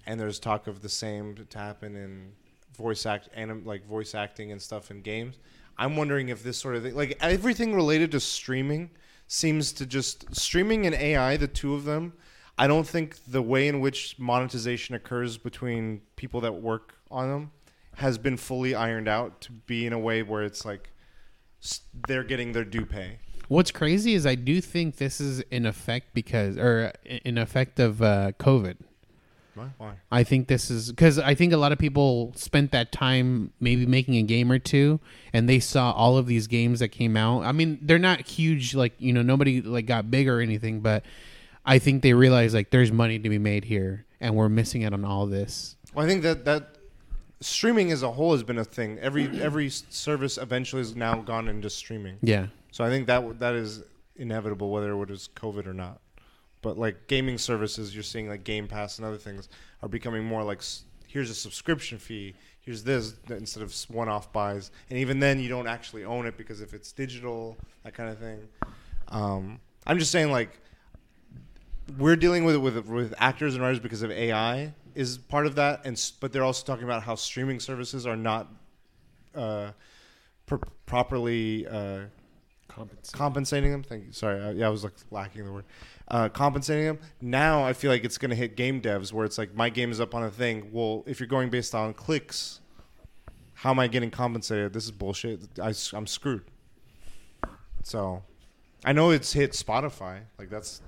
[0.07, 2.33] and there's talk of the same to happen in
[2.77, 3.29] voice act
[3.65, 5.39] like voice acting and stuff in games
[5.77, 8.91] i'm wondering if this sort of thing like everything related to streaming
[9.27, 12.13] seems to just streaming and ai the two of them
[12.57, 17.51] i don't think the way in which monetization occurs between people that work on them
[17.97, 20.93] has been fully ironed out to be in a way where it's like
[22.07, 26.15] they're getting their due pay what's crazy is I do think this is in effect
[26.15, 28.77] because, or in effect of uh, COVID.
[29.55, 29.95] why Why?
[30.13, 33.87] I think this is because I think a lot of people spent that time maybe
[33.87, 35.01] making a game or two,
[35.33, 37.43] and they saw all of these games that came out.
[37.45, 41.05] I mean, they're not huge, like you know, nobody like got big or anything, but
[41.65, 44.93] I think they realized like there's money to be made here, and we're missing out
[44.93, 45.77] on all this.
[45.95, 46.78] Well, I think that that
[47.41, 48.99] streaming as a whole has been a thing.
[48.99, 52.19] Every every service eventually has now gone into streaming.
[52.23, 53.83] Yeah, So I think that that is
[54.17, 56.01] inevitable, whether it was COVID or not.
[56.61, 59.49] But like gaming services, you're seeing like Game Pass and other things
[59.83, 60.63] are becoming more like
[61.07, 65.69] here's a subscription fee, here's this instead of one-off buys, and even then you don't
[65.69, 68.41] actually own it because if it's digital, that kind of thing.
[69.09, 70.59] Um, I'm just saying like
[71.97, 75.87] we're dealing with with with actors and writers because of AI is part of that,
[75.87, 78.49] and but they're also talking about how streaming services are not
[79.35, 79.71] uh,
[80.45, 81.67] pr- properly.
[81.67, 82.01] Uh,
[82.67, 83.13] Compensate.
[83.13, 83.83] compensating them.
[83.83, 84.13] Thank you.
[84.13, 85.65] Sorry, uh, yeah, I was like lacking the word.
[86.09, 86.99] Uh, compensating them.
[87.21, 89.91] Now I feel like it's going to hit game devs where it's like my game
[89.91, 90.69] is up on a thing.
[90.73, 92.61] Well, if you're going based on clicks,
[93.55, 94.73] how am I getting compensated?
[94.73, 95.41] This is bullshit.
[95.61, 96.43] I, I'm screwed.
[97.83, 98.23] So,
[98.85, 100.21] I know it's hit Spotify.
[100.39, 100.83] Like that's.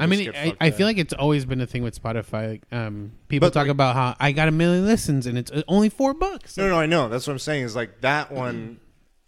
[0.00, 2.50] I mean, I, I feel like it's always been a thing with Spotify.
[2.52, 5.50] Like, um, people But, talk like- about how I got a million listens and it's
[5.50, 6.56] uh, only four bucks.
[6.56, 7.08] No, no, I know.
[7.08, 7.64] That's what I'm saying.
[7.64, 8.78] Is like that one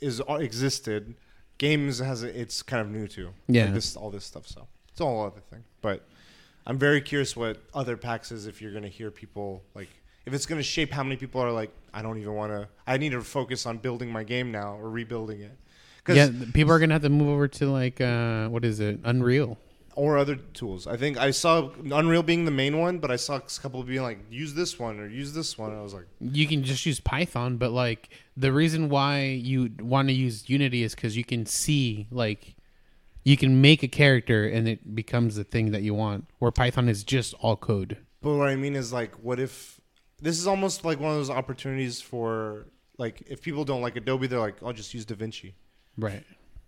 [0.01, 1.15] is uh, existed.
[1.59, 3.31] Games has a, it's kind of new to.
[3.49, 3.65] Yeah.
[3.67, 4.47] Like this all this stuff.
[4.47, 5.65] So it's all other thing.
[5.83, 6.05] But
[6.67, 9.89] I'm very curious what other packs is if you're going to hear people like
[10.27, 12.69] if it's going to shape how many people are like I don't even want to.
[12.87, 15.57] I need to focus on building my game now or rebuilding it.
[16.03, 18.79] 'Cause- Yeah, th- people are gonna have to move over to like uh, what is
[18.81, 19.57] it, Unreal?
[19.97, 20.87] Or other tools.
[20.87, 24.03] I think I saw Unreal being the main one, but I saw a couple being
[24.03, 25.71] like, use this one or use this one.
[25.71, 29.71] And I was like, You can just use Python, but like the reason why you
[29.81, 32.57] want to use Unity is because you can see like
[33.25, 36.27] you can make a character and it becomes the thing that you want.
[36.39, 37.97] Where Python is just all code.
[38.21, 39.81] But what I mean is like, what if
[40.21, 42.67] this is almost like one of those opportunities for
[42.99, 45.53] like if people don't like Adobe, they're like, I'll just use DaVinci.
[45.97, 46.25] Right.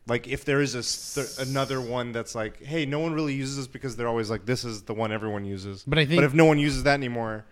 [0.08, 3.56] Like if there is a st- another one that's like, hey, no one really uses
[3.56, 5.82] this because they're always like, this is the one everyone uses.
[5.86, 7.44] But I think But if no one uses that anymore,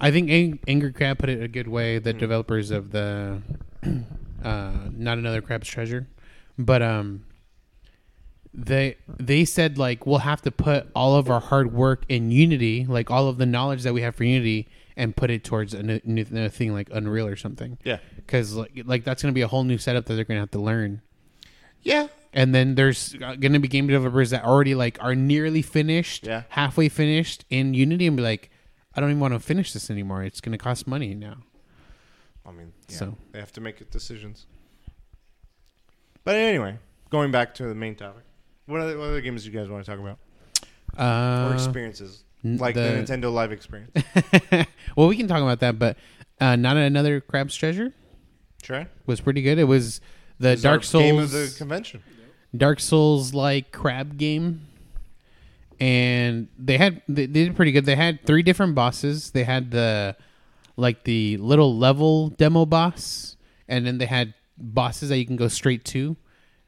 [0.00, 1.98] I think Ang- Angry Crab put it a good way.
[1.98, 3.42] The developers of the
[4.42, 6.06] uh, not another crab's treasure,
[6.58, 7.26] but um,
[8.54, 12.86] they they said like we'll have to put all of our hard work in Unity,
[12.88, 15.82] like all of the knowledge that we have for Unity, and put it towards a
[15.82, 17.76] new, new thing like Unreal or something.
[17.84, 20.50] yeah, Because like like that's gonna be a whole new setup that they're gonna have
[20.52, 21.02] to learn.
[21.82, 26.26] Yeah, And then there's going to be game developers that already like are nearly finished,
[26.26, 26.42] Yeah.
[26.50, 28.50] halfway finished in Unity, and be like,
[28.94, 30.22] I don't even want to finish this anymore.
[30.22, 31.38] It's going to cost money now.
[32.46, 34.46] I mean, yeah, So- they have to make decisions.
[36.24, 36.78] But anyway,
[37.10, 38.24] going back to the main topic,
[38.66, 40.18] what other, what other games do you guys want to talk about
[40.98, 43.92] or Uh, experiences like the, the- Nintendo Live experience?
[44.96, 45.96] well, we can talk about that, but
[46.40, 47.92] uh, not another Crab's Treasure
[48.62, 48.86] Sure.
[49.06, 49.58] was pretty good.
[49.58, 50.00] It was
[50.40, 52.02] the Dark Souls game of the convention.
[52.56, 54.66] Dark Souls like crab game,
[55.78, 57.84] and they had they, did pretty good.
[57.84, 59.30] They had three different bosses.
[59.30, 60.16] They had the
[60.76, 63.36] like the little level demo boss,
[63.68, 66.16] and then they had bosses that you can go straight to.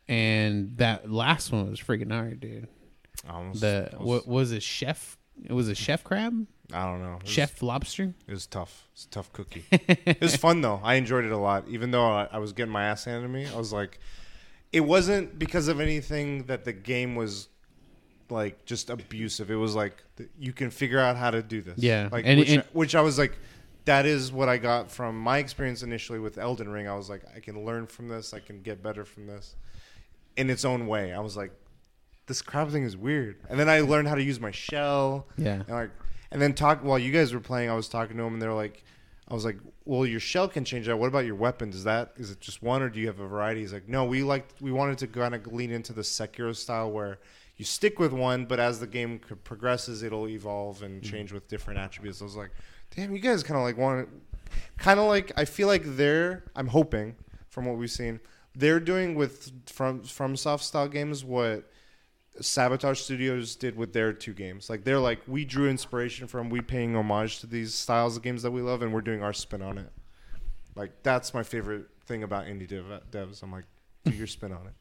[0.08, 2.68] And that last one was freaking hard, dude.
[3.28, 4.62] Almost- The I what was it?
[4.62, 5.16] Chef?
[5.44, 7.16] It was a chef crab, I don't know.
[7.16, 8.14] It was- chef lobster.
[8.26, 8.88] It was tough.
[8.92, 9.64] It's a tough cookie.
[9.70, 10.80] it was fun though.
[10.82, 11.68] I enjoyed it a lot.
[11.68, 13.98] Even though I, I was getting my ass handed to me, I was like,
[14.72, 17.48] it wasn't because of anything that the game was
[18.30, 19.51] like just abusive.
[19.51, 20.02] It was like
[20.38, 21.78] you can figure out how to do this.
[21.78, 23.36] Yeah, like and- which, and- I, which I was like,
[23.84, 26.88] that is what I got from my experience initially with Elden Ring.
[26.88, 28.32] I was like, I can learn from this.
[28.32, 29.56] I can get better from this
[30.36, 31.12] in its own way.
[31.12, 31.51] I was like,
[32.26, 33.36] this crab thing is weird.
[33.51, 35.26] And then I learned how to use my shell.
[35.36, 35.55] Yeah.
[35.66, 35.90] And like,
[36.32, 38.52] and then talk while you guys were playing, I was talking to them, and they're
[38.52, 38.82] like,
[39.28, 40.98] I was like, well, your shell can change out.
[40.98, 41.76] What about your weapons?
[41.76, 43.60] Is that is it just one, or do you have a variety?
[43.60, 46.90] He's like, no, we like we wanted to kind of lean into the Sekiro style
[46.90, 47.18] where
[47.56, 51.10] you stick with one, but as the game progresses, it'll evolve and mm-hmm.
[51.10, 52.20] change with different attributes.
[52.20, 52.50] I was like,
[52.94, 54.09] damn, you guys kind of like want
[54.78, 56.44] kind of like I feel like they're.
[56.56, 57.16] I'm hoping
[57.48, 58.20] from what we've seen,
[58.54, 61.70] they're doing with from FromSoft style games what
[62.40, 64.70] Sabotage Studios did with their two games.
[64.70, 68.42] Like they're like we drew inspiration from, we paying homage to these styles of games
[68.42, 69.90] that we love, and we're doing our spin on it.
[70.74, 73.42] Like that's my favorite thing about indie dev- devs.
[73.42, 73.64] I'm like,
[74.04, 74.72] do your spin on it.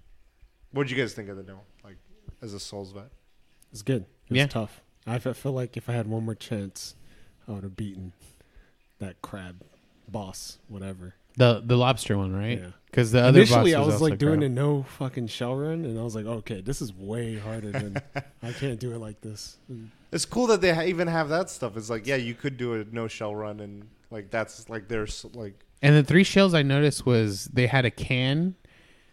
[0.72, 1.62] What did you guys think of the demo?
[1.84, 1.98] Like
[2.42, 3.10] as a Souls vet.
[3.72, 4.06] It's good.
[4.28, 4.48] It's Yeah.
[4.48, 4.82] tough.
[5.06, 6.96] I feel like if I had one more chance,
[7.48, 8.14] I would have beaten
[9.00, 9.62] that crab
[10.08, 11.16] boss, whatever.
[11.38, 12.60] The the lobster one, right?
[12.60, 12.68] Yeah.
[12.86, 14.52] Because the other Initially, boss I was also like doing crab.
[14.52, 17.98] a no fucking shell run, and I was like, okay, this is way harder than
[18.44, 19.56] I can't do it like this.
[19.70, 21.78] And It's cool that they ha- even have that stuff.
[21.78, 25.26] It's like, yeah, you could do a no shell run, and like that's like there's
[25.34, 28.56] like And the three shells I noticed was they had a can,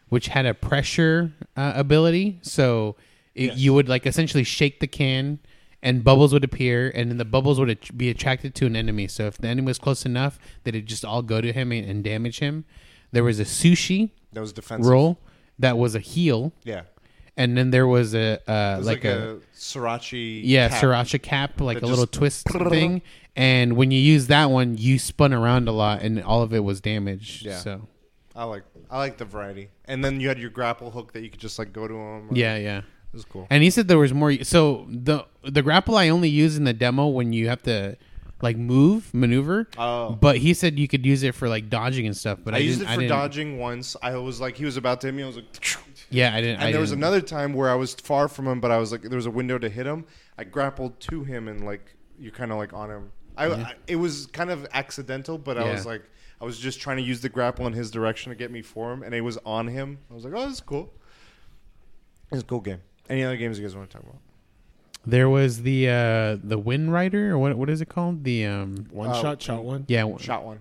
[0.08, 2.40] which had a pressure uh, ability.
[2.42, 2.96] So
[3.36, 3.58] it, Yes.
[3.58, 5.38] you would like essentially shake the can,
[5.82, 9.06] and bubbles would appear, and then the bubbles would be attracted to an enemy.
[9.08, 11.88] So if the enemy was close enough, that it just all go to him and,
[11.88, 12.64] and damage him.
[13.12, 14.90] There was a sushi That was defensive.
[14.90, 15.18] roll
[15.58, 16.82] that was a heal, Yeah.
[17.36, 20.40] and then there was a uh, was like, like, a, a, sriracha.
[20.44, 20.82] yeah cap.
[20.82, 23.02] sriracha cap, like a little twist thing.
[23.34, 26.60] And when you use that one, you spun around a lot, and all of it
[26.64, 27.44] was damaged.
[27.46, 27.58] Yeah.
[27.58, 27.88] So
[28.36, 29.70] I like I like the variety.
[29.86, 32.28] And then you had your grapple hook that you could just like go to him.
[32.32, 32.82] yeah, yeah.
[33.12, 33.46] It was cool.
[33.50, 34.44] And he said there was more.
[34.44, 37.96] So the the grapple I only use in the demo when you have to
[38.42, 39.68] like move, maneuver.
[39.76, 40.10] Oh.
[40.10, 42.38] But he said you could use it for like dodging and stuff.
[42.44, 43.96] But I, I, used it for dodging once.
[44.02, 45.22] I was like, he was about to hit me.
[45.22, 45.46] I was like,
[46.10, 46.56] Yeah, I didn't.
[46.56, 48.78] and I there was didn't- another time where I was far from him, but I
[48.78, 50.04] was like, there was a window to hit him.
[50.36, 53.12] I grappled to him, and like you're kind of like on him.
[53.36, 56.02] I, I it was kind of accidental, but I was like,
[56.40, 58.92] I was just trying to use the grapple in his direction to get me for
[58.92, 59.98] him, and it was on him.
[60.10, 60.92] I was like, oh, this is cool.
[62.30, 62.80] It's a cool game.
[63.08, 64.20] Any other games you guys want to talk about?
[65.06, 68.24] There was the uh the Wind Rider or what what is it called?
[68.24, 69.84] The um One Uh, shot, shot one.
[69.88, 70.20] yeah shot.
[70.20, 70.60] Shot one.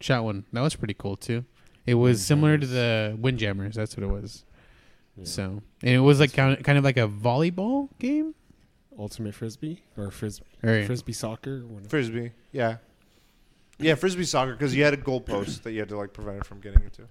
[0.00, 0.44] shot one.
[0.52, 1.44] That was pretty cool too.
[1.86, 3.74] It was similar to the Windjammers.
[3.74, 4.44] That's what it was.
[5.24, 8.34] So and it was like kind of, kind of like a volleyball game.
[8.96, 11.56] Ultimate frisbee or frisbee, Or- frisbee soccer.
[11.62, 11.88] Or whatever.
[11.88, 12.76] Frisbee, yeah,
[13.78, 16.44] yeah, frisbee soccer because you had a goalpost that you had to like prevent it
[16.44, 17.02] from getting into.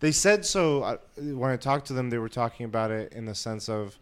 [0.00, 2.10] They said so uh, when I talked to them.
[2.10, 3.98] They were talking about it in the sense of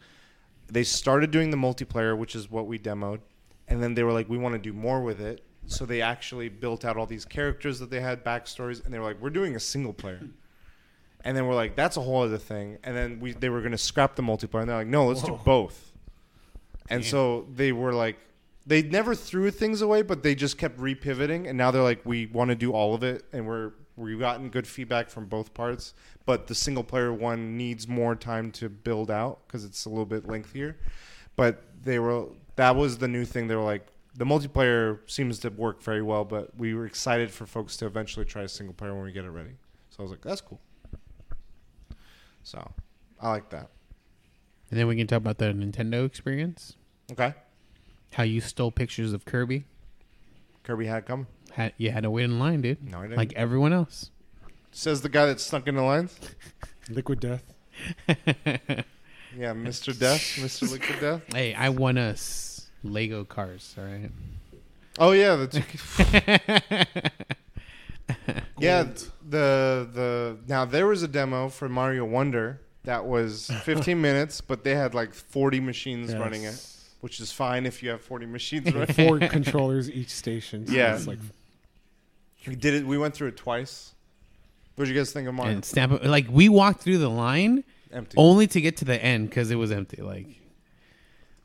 [0.68, 3.20] they started doing the multiplayer, which is what we demoed,
[3.68, 5.42] and then they were like, we want to do more with it.
[5.66, 9.04] So they actually built out all these characters that they had backstories, and they were
[9.04, 10.20] like, we're doing a single player.
[11.24, 12.78] And then we're like, that's a whole other thing.
[12.84, 15.22] And then we they were going to scrap the multiplayer, and they're like, no, let's
[15.22, 15.92] do both.
[16.88, 17.10] And Damn.
[17.10, 18.16] so they were like,
[18.66, 21.48] they never threw things away, but they just kept repivoting.
[21.48, 24.48] And now they're like, we want to do all of it, and we're we've gotten
[24.48, 25.94] good feedback from both parts.
[26.24, 30.06] But the single player one needs more time to build out because it's a little
[30.06, 30.76] bit lengthier.
[31.36, 33.48] But they were that was the new thing.
[33.48, 37.46] They were like, the multiplayer seems to work very well, but we were excited for
[37.46, 39.52] folks to eventually try a single player when we get it ready.
[39.90, 40.60] So I was like, that's cool.
[42.42, 42.72] So
[43.20, 43.70] I like that.
[44.70, 46.76] And then we can talk about the Nintendo experience.
[47.12, 47.34] Okay.
[48.12, 49.64] How you stole pictures of Kirby.
[50.62, 51.26] Kirby had come.
[51.52, 52.82] Had you had to wait in line, dude.
[52.90, 53.16] No, I didn't.
[53.16, 54.10] Like everyone else.
[54.70, 56.18] Says the guy that snuck in the lines.
[56.90, 57.42] Liquid death.
[59.36, 59.96] Yeah, Mr.
[59.96, 60.72] Death, Mr.
[60.72, 61.22] Liquid Death.
[61.34, 63.74] Hey, I won us Lego cars.
[63.76, 64.10] All right.
[64.98, 65.62] Oh yeah, the two-
[68.58, 68.84] yeah
[69.28, 74.64] the the now there was a demo for Mario Wonder that was 15 minutes, but
[74.64, 76.18] they had like 40 machines Yes.
[76.18, 76.66] running it,
[77.02, 78.94] which is fine if you have 40 machines running.
[78.94, 80.66] Four controllers each station.
[80.66, 80.94] So Yeah.
[80.96, 81.18] It's like
[82.48, 82.86] we did it.
[82.86, 83.94] We went through it twice.
[84.74, 85.52] What did you guys think of Mario?
[85.54, 86.04] and snap it.
[86.04, 88.14] Like we walked through the line Empty.
[88.16, 90.00] only to get to the end because it was empty.
[90.02, 90.40] Like,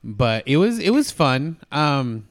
[0.03, 1.57] but it was it was fun.
[1.71, 2.27] Um,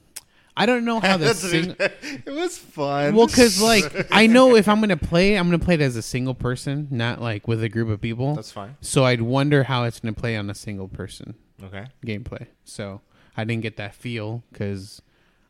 [0.55, 1.75] I don't know how the That's sing.
[1.79, 3.15] it was fun.
[3.15, 6.01] Well, because like I know if I'm gonna play, I'm gonna play it as a
[6.01, 8.35] single person, not like with a group of people.
[8.35, 8.77] that's fine.
[8.81, 11.85] So I'd wonder how it's gonna play on a single person Okay.
[12.05, 12.47] gameplay.
[12.65, 13.01] So
[13.35, 15.01] I didn't get that feel because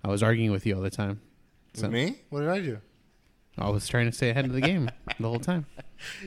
[0.03, 1.21] I was arguing with you all the time.
[1.73, 2.21] So Me?
[2.29, 2.79] What did I do?
[3.57, 4.89] I was trying to stay ahead of the game
[5.19, 5.65] the whole time.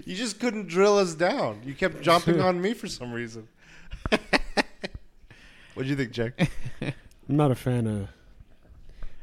[0.06, 1.60] You just couldn't drill us down.
[1.62, 3.46] You kept jumping on me for some reason.
[4.08, 6.50] what do you think, Jack?
[6.80, 8.08] I'm not a fan of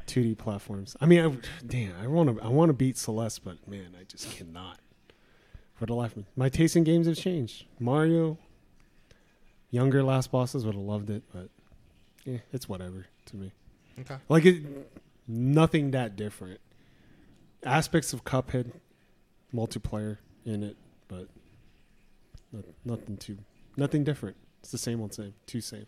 [0.06, 0.96] 2D platforms.
[1.00, 4.04] I mean, I, damn, I want to I want to beat Celeste, but man, I
[4.04, 4.78] just cannot.
[5.74, 7.64] For the life of me, my taste in games have changed.
[7.80, 8.38] Mario,
[9.72, 11.48] younger last bosses would have loved it, but
[12.24, 13.52] yeah, it's whatever to me.
[13.98, 14.16] Okay.
[14.28, 14.62] Like it,
[15.26, 16.60] nothing that different.
[17.64, 18.72] Aspects of Cuphead,
[19.54, 20.76] multiplayer in it,
[21.08, 21.28] but
[22.52, 23.38] not, nothing too,
[23.76, 24.36] nothing different.
[24.60, 25.86] It's the same old same, too same.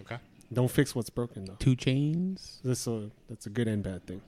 [0.00, 0.16] Okay.
[0.52, 1.56] Don't fix what's broken though.
[1.58, 2.60] Two chains.
[2.64, 4.20] This a that's a good and bad thing.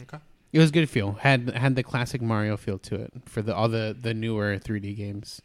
[0.00, 0.18] Okay.
[0.52, 1.12] It was good feel.
[1.12, 4.94] Had had the classic Mario feel to it for the all the the newer 3D
[4.96, 5.40] games.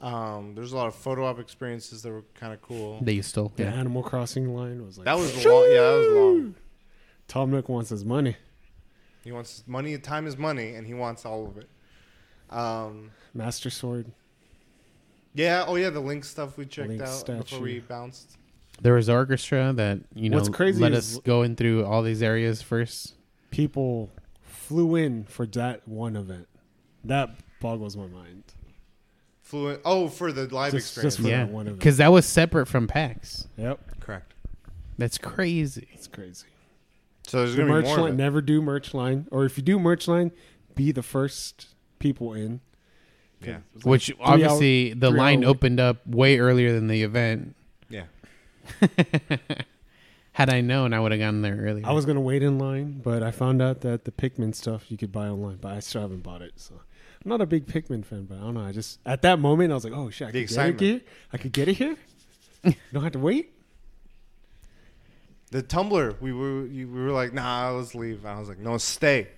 [0.00, 2.98] Um, there's a lot of photo op experiences that were kind of cool.
[3.02, 3.52] That you stole.
[3.56, 3.72] The Yeah.
[3.72, 5.64] Animal Crossing line was like That was long.
[5.70, 6.54] Yeah, that was long.
[7.28, 8.36] Tom Nook wants his money.
[9.22, 9.96] He wants money.
[9.98, 11.68] Time is money, and he wants all of it.
[12.50, 14.12] Um, Master Sword.
[15.34, 15.64] yeah.
[15.66, 15.90] Oh, yeah.
[15.90, 17.38] The Link stuff we checked Link out statue.
[17.42, 18.36] before we bounced.
[18.82, 22.02] There was orchestra that you know What's crazy let is- us go in through all
[22.02, 23.14] these areas first.
[23.50, 24.10] People
[24.42, 26.48] flew in for that one event.
[27.04, 27.30] That
[27.60, 28.42] boggles my mind.
[29.42, 29.80] Fluent.
[29.84, 31.14] Oh, for the live Just- experience.
[31.16, 31.78] just for- Yeah, that one event.
[31.78, 33.46] because that was separate from PAX.
[33.56, 34.34] Yep, Correct.
[34.98, 35.88] That's crazy.
[35.92, 36.46] it's crazy.
[37.26, 37.98] So there's The gonna be merch more.
[38.08, 38.16] Line.
[38.16, 40.30] Never do merch line, or if you do merch line,
[40.74, 42.60] be the first people in.
[43.42, 43.56] Yeah.
[43.56, 47.56] It like Which obviously hour- the line hour- opened up way earlier than the event.
[47.88, 48.04] Yeah.
[50.32, 51.86] Had I known, I would have gone there earlier.
[51.86, 54.96] I was gonna wait in line, but I found out that the Pikmin stuff you
[54.98, 56.54] could buy online, but I still haven't bought it.
[56.56, 58.64] So I'm not a big Pikmin fan, but I don't know.
[58.64, 60.68] I just at that moment I was like, oh shit, I The could get it
[60.70, 60.80] excitement.
[60.80, 61.00] here.
[61.32, 61.96] I could get it here.
[62.92, 63.52] don't have to wait.
[65.54, 68.26] The Tumblr, we were we were like, nah, let's leave.
[68.26, 69.28] I was like, no, stay.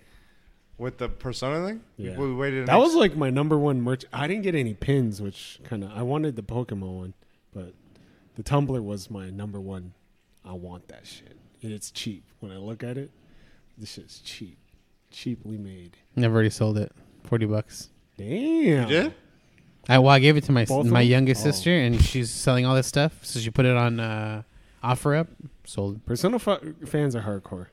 [0.78, 2.16] With the Persona thing, Yeah.
[2.16, 2.60] we waited.
[2.60, 4.06] an That was like my number one merch.
[4.14, 7.14] I didn't get any pins, which kind of I wanted the Pokemon one,
[7.52, 7.74] but
[8.34, 9.92] the Tumblr was my number one.
[10.42, 12.24] I want that shit, and it's cheap.
[12.40, 13.10] When I look at it,
[13.76, 14.56] this shit's cheap,
[15.10, 15.98] cheaply made.
[16.14, 16.92] Never already sold it.
[17.24, 17.90] Forty bucks.
[18.16, 18.28] Damn.
[18.28, 19.14] You did?
[19.86, 21.10] I well, I gave it to my Both my them?
[21.10, 21.50] youngest Oh.
[21.50, 23.22] sister, and she's selling all this stuff.
[23.22, 24.42] So she put it on uh,
[24.90, 25.28] offer up.
[25.64, 26.04] Sold.
[26.06, 27.66] Persona fa- fans are hardcore.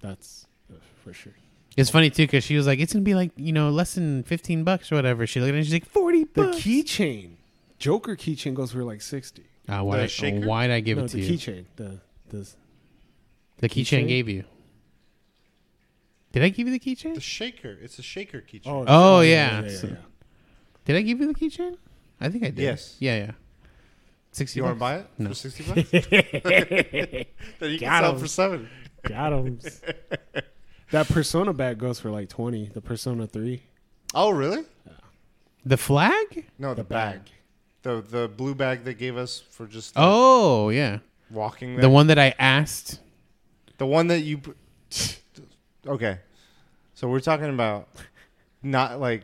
[0.00, 1.34] That's uh, for sure.
[1.76, 4.22] It's funny too because she was like, "It's gonna be like you know less than
[4.24, 7.36] fifteen bucks or whatever." She looked at it and she's like, 40 The keychain,
[7.78, 9.44] Joker keychain goes for like sixty.
[9.68, 10.06] Ah, why?
[10.06, 10.42] The?
[10.44, 11.32] Why did I give no, it to the you?
[11.38, 11.64] keychain.
[11.76, 12.48] The the
[13.58, 14.08] the keychain keychain?
[14.08, 14.44] gave you.
[16.32, 17.14] Did I give you the keychain?
[17.14, 17.76] The shaker.
[17.80, 18.66] It's a shaker keychain.
[18.66, 19.68] oh, Oh, yeah, yeah.
[19.68, 19.94] yeah, So- yeah.
[20.84, 21.76] Did I give you the keychain?
[22.20, 22.58] I think I did.
[22.62, 22.96] Yes.
[22.98, 23.30] Yeah, yeah.
[24.38, 24.58] Sixty.
[24.60, 25.28] you want to buy it No.
[25.30, 25.90] for sixty bucks?
[25.90, 27.26] then
[27.70, 28.68] you can Got sell it for seven.
[29.02, 29.58] Got Got 'em.
[30.90, 32.68] that Persona bag goes for like twenty.
[32.68, 33.62] The Persona Three.
[34.14, 34.64] Oh, really?
[35.64, 36.46] The flag?
[36.58, 37.20] No, the, The bag.
[37.24, 37.30] bag.
[37.82, 40.98] The the blue bag they gave us for just the Oh, yeah.
[41.30, 41.82] walking there.
[41.82, 43.00] The one that I asked.
[43.78, 44.40] The one that you.
[45.86, 46.18] Okay,
[46.94, 47.88] so we're talking about
[48.62, 49.22] not like.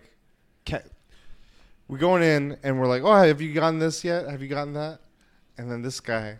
[0.64, 0.80] Ca-
[1.88, 4.26] we're going in and we're like, oh, have you gotten this yet?
[4.30, 5.00] Have you gotten that?
[5.58, 6.38] And then this guy,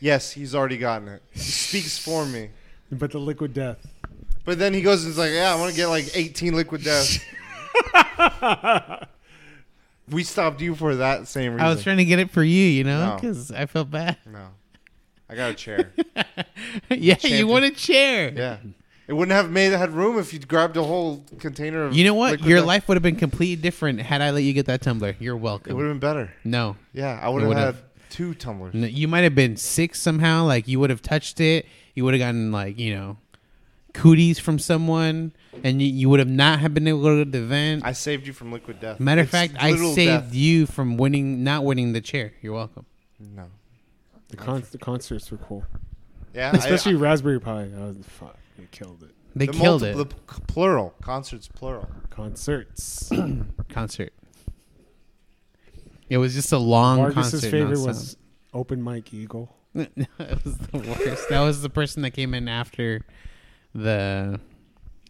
[0.00, 1.22] yes, he's already gotten it.
[1.32, 2.50] He speaks for me.
[2.90, 3.86] But the Liquid Death.
[4.44, 6.82] But then he goes and is like, yeah, I want to get like 18 liquid
[6.84, 7.18] deaths.
[10.10, 11.66] we stopped you for that same reason.
[11.66, 13.14] I was trying to get it for you, you know, No.
[13.16, 14.16] because I felt bad.
[14.30, 14.48] no,
[15.28, 15.90] I got a chair.
[16.90, 17.38] yeah, Champion.
[17.38, 18.32] you want a chair.
[18.34, 18.58] yeah,
[19.08, 21.94] it wouldn't have made it had room if you'd grabbed a whole container of.
[21.94, 22.32] You know what?
[22.32, 22.66] liquid Your death.
[22.66, 25.16] life would have been completely different had I let you get that tumbler.
[25.18, 25.70] You're welcome.
[25.70, 25.76] It welcome.
[25.76, 26.32] would have been better.
[26.44, 26.76] No.
[26.92, 27.64] Yeah, I would have would've.
[27.76, 27.76] had
[28.14, 28.74] two tumblers.
[28.74, 30.44] No, You might have been sick somehow.
[30.44, 31.66] Like you would have touched it.
[31.94, 33.16] You would have gotten like you know,
[33.92, 35.32] cooties from someone,
[35.62, 37.82] and you, you would have not have been able to go to the event.
[37.84, 39.00] I saved you from liquid death.
[39.00, 40.34] Matter of It's fact, I literal saved death.
[40.34, 42.32] you from winning, not winning the chair.
[42.42, 42.86] You're welcome.
[43.18, 43.44] No.
[44.28, 45.64] The con- the concerts were cool,
[46.34, 47.62] Yeah, I- especially Raspberry Pi.
[47.62, 48.36] I was fuck.
[48.58, 49.10] They killed it.
[49.36, 49.96] They the killed multi- it.
[49.96, 51.88] The p- plural concerts, plural.
[52.10, 53.10] Concerts.
[53.68, 54.12] concert.
[56.08, 57.50] It was just a long Vargas's concert.
[57.50, 58.16] favorite was
[58.52, 59.54] Open Mike Eagle.
[59.74, 61.28] that was the worst.
[61.28, 63.04] that was the person that came in after
[63.74, 64.38] the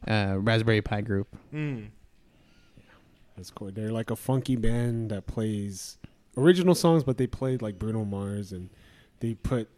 [0.07, 1.29] uh, Raspberry Pi group.
[1.53, 1.89] Mm.
[3.37, 3.71] That's cool.
[3.71, 5.99] They're like a funky band that plays
[6.37, 8.71] original songs, but they played like Bruno Mars and
[9.21, 9.69] they put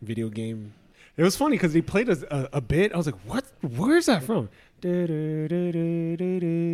[0.00, 0.74] video game.
[1.16, 2.92] It was funny because they played a, a, a bit.
[2.92, 3.44] I was like, "What?
[3.60, 4.48] Where's that from?"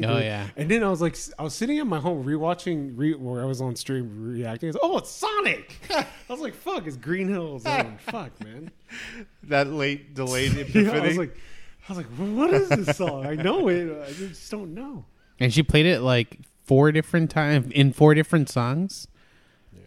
[0.04, 3.14] Oh yeah, And then I was like, I was sitting at my home rewatching re-
[3.14, 4.68] where I was on stream reacting.
[4.68, 5.78] Was, oh, it's Sonic!
[5.90, 7.62] I was like, "Fuck, it's Green Hills.
[7.62, 8.70] Zone." Fuck, man.
[9.44, 10.92] That late delayed Yeah.
[10.92, 11.36] I was like,
[11.88, 14.06] I was like, "What is this song?" I know it.
[14.06, 15.04] I just don't know.
[15.40, 19.08] and she played it like four different times in four different songs.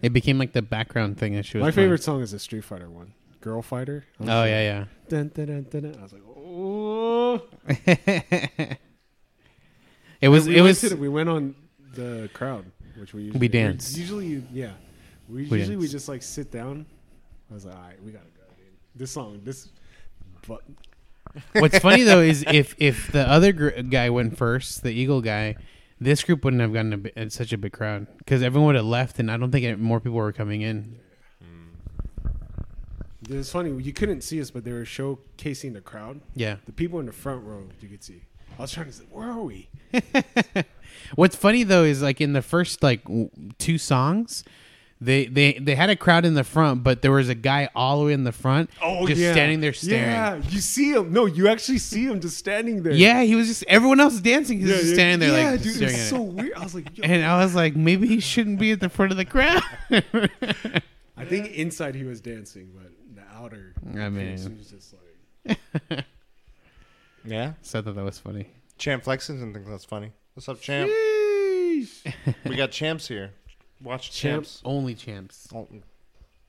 [0.01, 1.61] It became like the background thing that she was.
[1.65, 1.87] My playing.
[1.87, 5.81] favorite song is the Street Fighter one, "Girl Fighter." Oh like, yeah, Dun, dun, dun,
[5.81, 5.95] dun.
[5.99, 6.26] I was like, oh.
[6.26, 6.26] yeah.
[10.21, 10.47] it was.
[10.47, 10.81] we It was.
[10.81, 11.55] the- we went on
[11.93, 12.65] the crowd,
[12.97, 13.97] which we usually We danced.
[13.97, 14.71] Usually, yeah.
[15.29, 16.85] We We usually we just like sit down.
[17.51, 18.41] I was like, all right, we gotta go.
[18.55, 18.65] Dude.
[18.95, 19.69] This song, this,
[20.47, 20.61] but
[21.53, 25.55] What's funny though is if if the other gr- guy went first, the Eagle guy,
[25.99, 29.19] this group wouldn't have gotten a such a big crowd because everyone would have left,
[29.19, 30.99] and I don't think it, more people were coming in.
[33.29, 33.71] It was funny.
[33.81, 36.21] You couldn't see us, but they were showcasing the crowd.
[36.35, 36.57] Yeah.
[36.65, 38.21] The people in the front row, you could see.
[38.57, 39.69] I was trying to say, where are we?
[41.15, 43.29] What's funny though is like in the first like w-
[43.59, 44.43] two songs,
[44.99, 47.99] they they they had a crowd in the front, but there was a guy all
[47.99, 50.09] the way in the front, oh, just standing there staring.
[50.09, 51.13] Yeah, you see him.
[51.13, 52.93] No, you actually see him just standing there.
[52.93, 54.57] Yeah, he was just everyone else dancing.
[54.57, 54.95] He was yeah, just yeah.
[54.95, 56.33] standing there Yeah, like dude, staring it's so it.
[56.33, 56.53] weird.
[56.55, 56.87] I was like.
[57.03, 59.61] And I was like, maybe he shouldn't be at the front of the crowd.
[61.15, 62.91] I think inside he was dancing, but
[63.51, 64.93] the I mean- he was just
[65.47, 65.57] like.
[67.25, 67.53] yeah.
[67.61, 68.49] so I thought that was funny.
[68.77, 70.11] Champ Flexington and thinks that's funny.
[70.33, 70.89] What's up, Champ?
[70.89, 72.13] Sheesh.
[72.45, 73.31] we got champs here.
[73.81, 74.61] Watch champs.
[74.65, 75.47] Only champs.
[75.53, 75.67] O-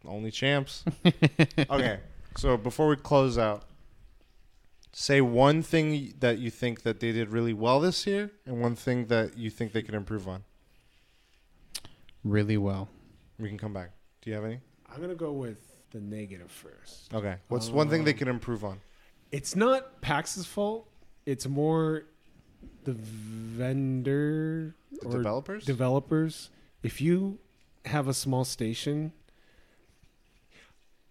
[0.06, 0.84] Only champs.
[1.70, 2.00] okay,
[2.36, 3.64] so before we close out,
[4.92, 8.74] say one thing that you think that they did really well this year, and one
[8.74, 10.44] thing that you think they could improve on.
[12.24, 12.88] really well.
[13.38, 13.90] We can come back.
[14.22, 14.60] Do you have any?
[14.92, 17.12] I'm gonna go with the negative first.
[17.14, 17.36] Okay.
[17.48, 18.80] What's one thing they Um, can improve on?
[19.32, 20.88] It's not PAX's fault.
[21.26, 22.04] It's more
[22.84, 25.64] the vendor The or developers?
[25.64, 26.50] developers.
[26.82, 27.38] If you
[27.84, 29.12] have a small station,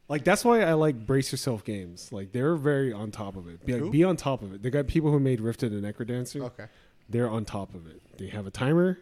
[0.10, 2.12] like that's why I like Brace Yourself games.
[2.12, 3.66] Like they're very on top of it.
[3.66, 3.92] Be, like, Who?
[3.92, 4.64] be on top of it.
[4.64, 6.42] They got people who made Rifted and Necrodancer.
[6.46, 6.66] okay.
[7.10, 8.02] They're on top of it.
[8.18, 9.00] They have a timer.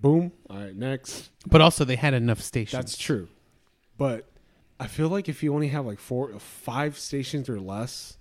[0.00, 0.30] Boom.
[0.48, 1.30] All right, next.
[1.46, 2.78] But also, they had enough stations.
[2.80, 3.26] That's true.
[3.96, 4.24] But
[4.80, 8.16] I feel like if you only have like four, five stations or less,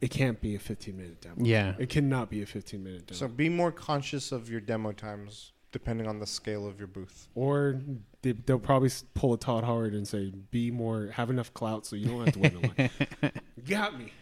[0.00, 1.36] it can't be a 15 minute demo.
[1.38, 1.74] Yeah.
[1.78, 3.18] It cannot be a 15 minute demo.
[3.18, 7.26] So be more conscious of your demo times depending on the scale of your booth.
[7.34, 7.80] or
[8.22, 11.96] they, they'll probably pull a Todd Howard and say, "Be more, have enough clout, so
[11.96, 12.82] you don't have to win the
[13.22, 13.32] line."
[13.68, 14.12] got me.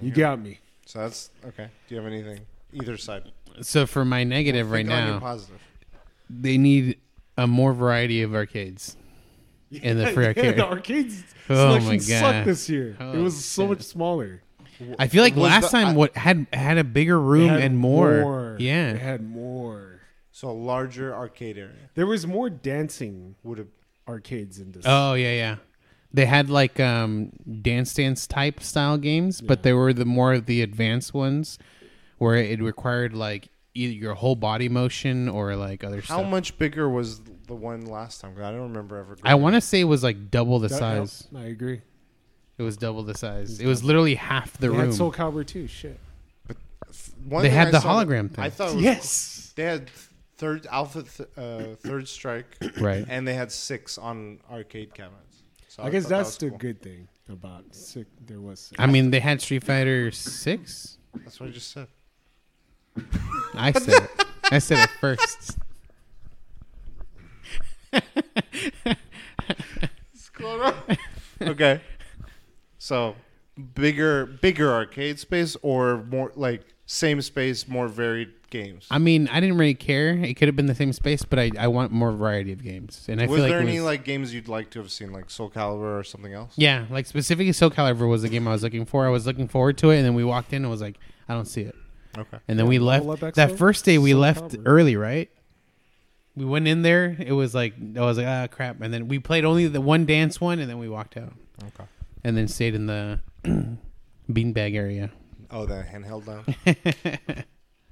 [0.00, 0.60] You got me.
[0.86, 1.68] So that's okay.
[1.88, 2.40] Do you have anything?
[2.72, 3.32] Either side.
[3.62, 5.60] So for my negative right Think on your now, positive.
[6.30, 6.98] they need
[7.36, 8.96] a more variety of arcades.
[9.82, 10.56] In the free arcade.
[10.56, 12.90] the arcades Oh selection my sucked this year.
[12.90, 13.70] it Oh, was so shit.
[13.70, 14.42] much smaller.
[14.98, 17.78] I feel like Was last the- time I- what had had a bigger room and
[17.78, 18.56] more.
[18.56, 18.94] It Yeah.
[18.96, 20.00] had more.
[20.32, 23.68] So a larger arcade area There was more dancing would have.
[24.08, 24.82] arcades in this.
[24.86, 25.56] Oh yeah, yeah.
[26.12, 27.30] They had like um
[27.62, 29.62] dance dance type style games, but Yeah.
[29.62, 31.58] they were the more of the advanced ones
[32.18, 36.26] where it required like either your whole body motion or like other How stuff.
[36.30, 38.34] much bigger was the one last time?
[38.34, 39.16] 'Cause I don't remember ever.
[39.22, 41.28] I want to say it was like double the That- size.
[41.32, 41.80] yep, I agree.
[42.58, 43.60] It was double the size.
[43.60, 44.80] It was literally half the they room.
[44.80, 45.66] had Soul Calibur too.
[45.66, 45.98] Shit.
[47.24, 48.44] One They thing had I the saw that- hologram thing.
[48.44, 49.52] I thought it was, Yes.
[49.56, 49.88] they had
[50.36, 53.06] third Alpha, th- uh, Third Strike, right.
[53.08, 55.42] and they had six on arcade cabinets.
[55.68, 56.58] So I guess thought that that's was the cool.
[56.58, 58.06] good thing about sick.
[58.26, 58.60] There was.
[58.60, 58.78] Six.
[58.78, 60.98] I mean, they had Street Fighter Six.
[61.24, 61.86] That's what I just said.
[63.54, 64.24] I said it.
[64.50, 65.58] I said it first.
[67.92, 68.98] What's
[70.32, 70.74] going
[71.40, 71.80] okay.
[72.78, 73.14] So
[73.74, 78.86] bigger, bigger arcade space, or more like same space, more varied games.
[78.90, 80.10] I mean, I didn't really care.
[80.14, 83.06] It could have been the same space, but I, I want more variety of games.
[83.08, 84.90] And I was feel like there it any was- like games you'd like to have
[84.90, 86.52] seen, like Soul Calibur or something else?
[86.56, 89.06] Yeah, like specifically Soul Calibur was the game I was looking for.
[89.06, 90.98] I was looking forward to it, and then we walked in and was like,
[91.28, 91.74] I don't see it.
[92.18, 92.38] Okay.
[92.48, 93.22] And then Yeah, we Level left.
[93.22, 93.58] Up That XO?
[93.58, 94.62] first day we Soul left Calibur.
[94.66, 95.30] early, right?
[96.34, 97.14] We went in there.
[97.18, 98.80] It was like I was like, ah, crap.
[98.80, 101.32] And then we played only the one dance one, and then we walked out,
[101.62, 101.84] Okay.
[102.24, 103.20] and then stayed in the
[104.30, 105.10] beanbag area.
[105.50, 107.44] Oh, the handheld down.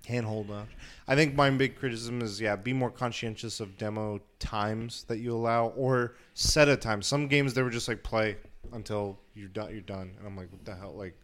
[0.09, 0.67] Handhold down.
[1.07, 5.33] I think my big criticism is yeah, be more conscientious of demo times that you
[5.37, 7.03] allow, or set a time.
[7.03, 8.37] Some games they were just like play
[8.73, 9.71] until you're done.
[9.71, 10.95] You're done, and I'm like, what the hell?
[10.97, 11.15] Like,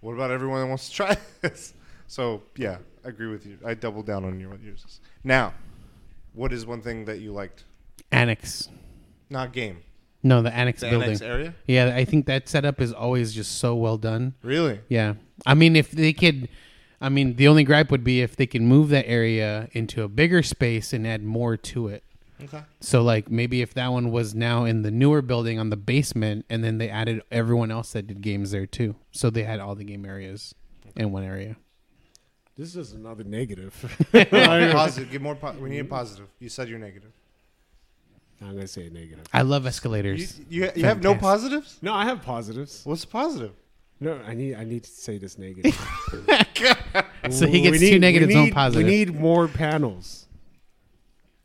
[0.00, 1.72] what about everyone that wants to try this?
[2.08, 3.58] So yeah, I agree with you.
[3.64, 5.00] I double down on your yours.
[5.24, 5.54] Now,
[6.34, 7.64] what is one thing that you liked?
[8.10, 8.68] Annex.
[9.30, 9.78] Not game.
[10.22, 11.08] No, the annex The building.
[11.08, 11.54] annex area.
[11.66, 14.34] Yeah, I think that setup is always just so well done.
[14.42, 14.80] Really?
[14.88, 15.14] Yeah.
[15.44, 16.48] I mean, if they could,
[17.00, 20.08] I mean, the only gripe would be if they could move that area into a
[20.08, 22.04] bigger space and add more to it.
[22.44, 22.62] Okay.
[22.80, 26.44] So, like, maybe if that one was now in the newer building on the basement,
[26.50, 28.96] and then they added everyone else that did games there too.
[29.12, 30.54] So they had all the game areas
[30.96, 31.56] in one area.
[32.62, 33.74] This is another negative.
[34.12, 35.10] positive.
[35.10, 35.34] Get more.
[35.34, 36.28] Po- we need a positive.
[36.38, 37.10] You said you're negative.
[38.40, 39.24] I'm gonna say a negative.
[39.32, 40.38] I love You, escalators.
[40.48, 41.20] you, you have no Fantastic.
[41.20, 41.78] positives.
[41.82, 42.82] No, I have positives.
[42.84, 43.50] What's the positive?
[43.98, 45.76] No, I need I need to say this negative.
[47.30, 48.84] So he gets We two negatives, we one need, positive.
[48.86, 50.26] We need more panels.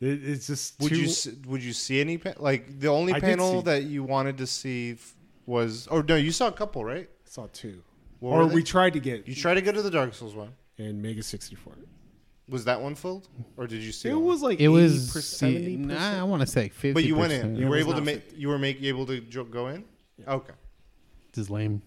[0.02, 3.14] It, it's just Would too, you s- would you see any pa- like the only
[3.14, 5.16] I did panel see- that you wanted to see f-
[5.48, 7.08] was or no you saw a couple right?
[7.10, 7.82] I saw two,
[8.20, 8.56] What or were they?
[8.56, 10.52] we tried to get you tried to go to the Dark Souls one.
[10.78, 11.74] In Mega 64.
[12.50, 13.28] Was that one filled
[13.58, 14.10] or did you see?
[14.10, 14.24] It one?
[14.26, 16.94] was like it was 80%, 70 Nah, I want to say fifty.
[16.94, 17.58] But you went in.
[17.58, 18.24] It You were able to not make.
[18.38, 19.84] You were make able to jo- go in.
[20.18, 20.34] Yeah.
[20.36, 20.54] Okay.
[21.34, 21.82] This is lame.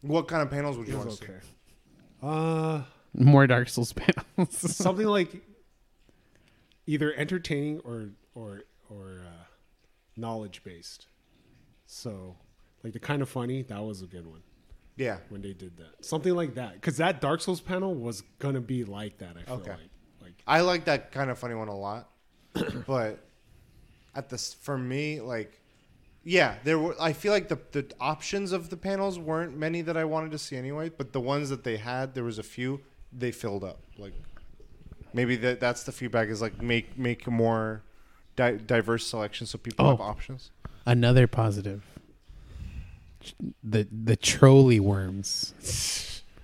[0.00, 1.32] What kind of panels would It you want was to see?
[1.32, 1.42] okay.
[2.22, 2.82] Uh,
[3.14, 3.92] More Dark Souls
[4.36, 4.56] panels.
[4.56, 5.42] something like
[6.86, 9.44] either entertaining or or or uh,
[10.16, 11.06] knowledge based.
[11.86, 12.36] So,
[12.82, 14.42] like the kind of funny that was a good one
[14.98, 15.18] Yeah.
[15.28, 16.04] when they did that.
[16.04, 19.36] Something like that, because that Dark Souls panel was gonna be like that.
[19.38, 19.70] I feel Okay.
[19.70, 19.80] like
[20.20, 22.10] like I like that kind of funny one a lot,
[22.86, 23.24] but
[24.14, 25.60] at this for me, like,
[26.24, 26.96] yeah, there were.
[27.00, 30.38] I feel like the the options of the panels weren't many that I wanted to
[30.38, 30.88] see anyway.
[30.90, 32.80] But the ones that they had, there was a few
[33.12, 33.78] they filled up.
[33.96, 34.14] Like,
[35.14, 37.82] maybe that that's the feedback is like make make a more
[38.36, 39.90] di- diverse selection so people Oh.
[39.90, 40.50] have options.
[40.84, 41.84] Another positive.
[43.64, 45.54] The the Trolli worms.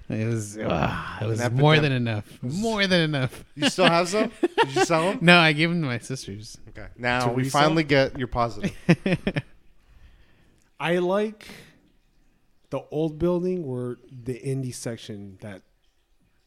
[0.09, 1.83] It was ah, it was An more epidemic.
[1.83, 2.43] than enough.
[2.43, 3.45] More than enough.
[3.55, 4.31] You still have some?
[4.41, 5.19] Did you sell them?
[5.23, 6.59] No, I gave them to my sisters.
[6.69, 6.87] Okay.
[6.99, 7.63] Now we resell?
[7.63, 8.73] finally get your positive.
[10.81, 11.47] I like
[12.71, 15.63] the old building where the indie section that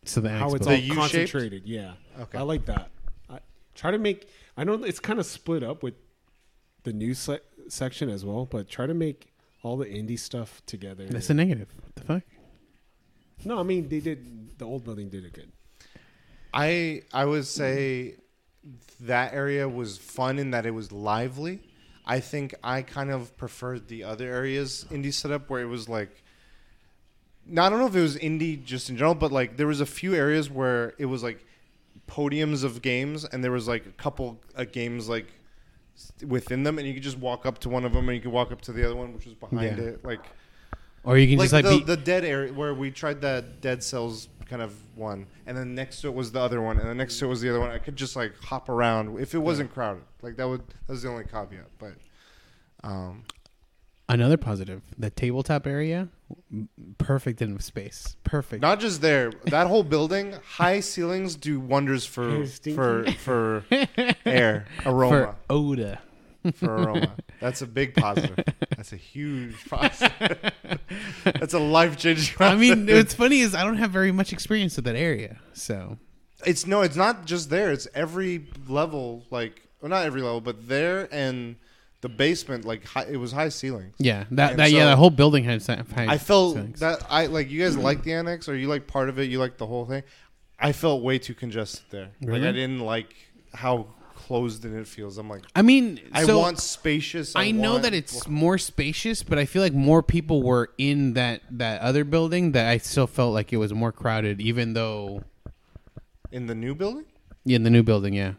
[0.05, 0.55] So the how expo.
[0.57, 0.99] it's The all U-shaped?
[0.99, 1.63] concentrated.
[1.65, 2.37] Yeah, Okay.
[2.37, 2.89] I like that.
[3.29, 3.39] I
[3.75, 4.29] try to make.
[4.55, 5.93] I know it's kind of split up with
[6.83, 7.39] the new se-
[7.69, 9.33] section as well, but try to make
[9.63, 11.05] all the indie stuff together.
[11.05, 11.67] That's a negative.
[11.81, 12.23] What the fuck?
[13.45, 14.57] no, I mean they did.
[14.57, 15.51] The old building did it good.
[16.53, 18.15] I I would say
[19.01, 21.59] that area was fun in that it was lively.
[22.05, 26.23] I think I kind of preferred the other areas indie setup where it was like
[27.49, 29.79] no, I don't know if it was indie just in general, but like there was
[29.79, 31.45] a few areas where it was like
[32.07, 35.36] podiums of games and there was like a couple of games like s-
[36.25, 38.31] within them and you could just walk up to one of them and you could
[38.31, 39.83] walk up to the other one which was behind Yeah.
[39.83, 40.19] it like
[41.03, 43.61] Or you can like, just like the, be, the dead area where we tried that
[43.61, 46.87] dead cells kind of one and then next to it was the other one and
[46.87, 49.33] then next to it was the other one i could just like hop around if
[49.35, 51.93] it wasn't crowded like that would that was the only caveat but
[52.83, 53.23] um
[54.09, 54.81] another positive.
[54.97, 56.09] The tabletop area,
[56.97, 58.15] perfect in space.
[58.23, 58.61] Perfect.
[58.61, 63.63] not just there that whole building high ceilings do wonders for Air for for
[64.25, 66.01] air for aroma Oda.
[66.53, 68.37] for aroma that's a big positive
[68.75, 70.51] that's a huge positive
[71.23, 72.97] that's a life-changing I mean, positive.
[72.97, 75.97] what's funny is I don't have very much experience with that area, so
[76.45, 77.71] It's no, it's not just there.
[77.71, 81.55] It's every level, like well, not every level, but there and
[82.01, 82.65] the basement.
[82.65, 83.95] Like high, it was high ceilings.
[83.99, 85.61] yeah, that, And that yeah, so- the whole building had.
[85.65, 86.79] high I felt ceilings.
[86.79, 89.29] that I like you guys like the annex, or you like part of it.
[89.29, 90.03] You like the whole thing.
[90.59, 92.09] I felt way too congested there.
[92.21, 93.13] Like I didn't like
[93.53, 95.17] how closed in it feels.
[95.19, 97.35] I'm like, I mean, I so want spacious.
[97.35, 100.71] I, I know want- that it's more spacious, but I feel like more people were
[100.77, 104.73] in that that other building that I still felt like it was more crowded, even
[104.73, 105.23] though
[106.31, 107.05] in the new building.
[107.45, 108.33] yeah, in the new building, yeah.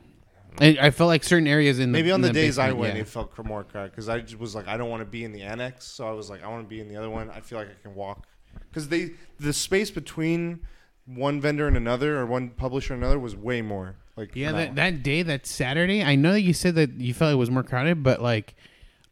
[0.60, 2.96] I, I felt like certain areas in the Maybe on in the, days I went,
[2.96, 3.02] yeah.
[3.02, 5.32] it felt more crowded because I just was like, I don't want to be in
[5.32, 7.30] the annex, so I was like, I want to be in the other one.
[7.30, 8.26] I feel like I can walk
[8.68, 10.60] because they the space between
[11.06, 13.96] one vendor and another or one publisher and another was way more.
[14.16, 17.32] Like Yeah, that, that day, that Saturday, I know that you said that you felt
[17.32, 18.54] it was more crowded, but like,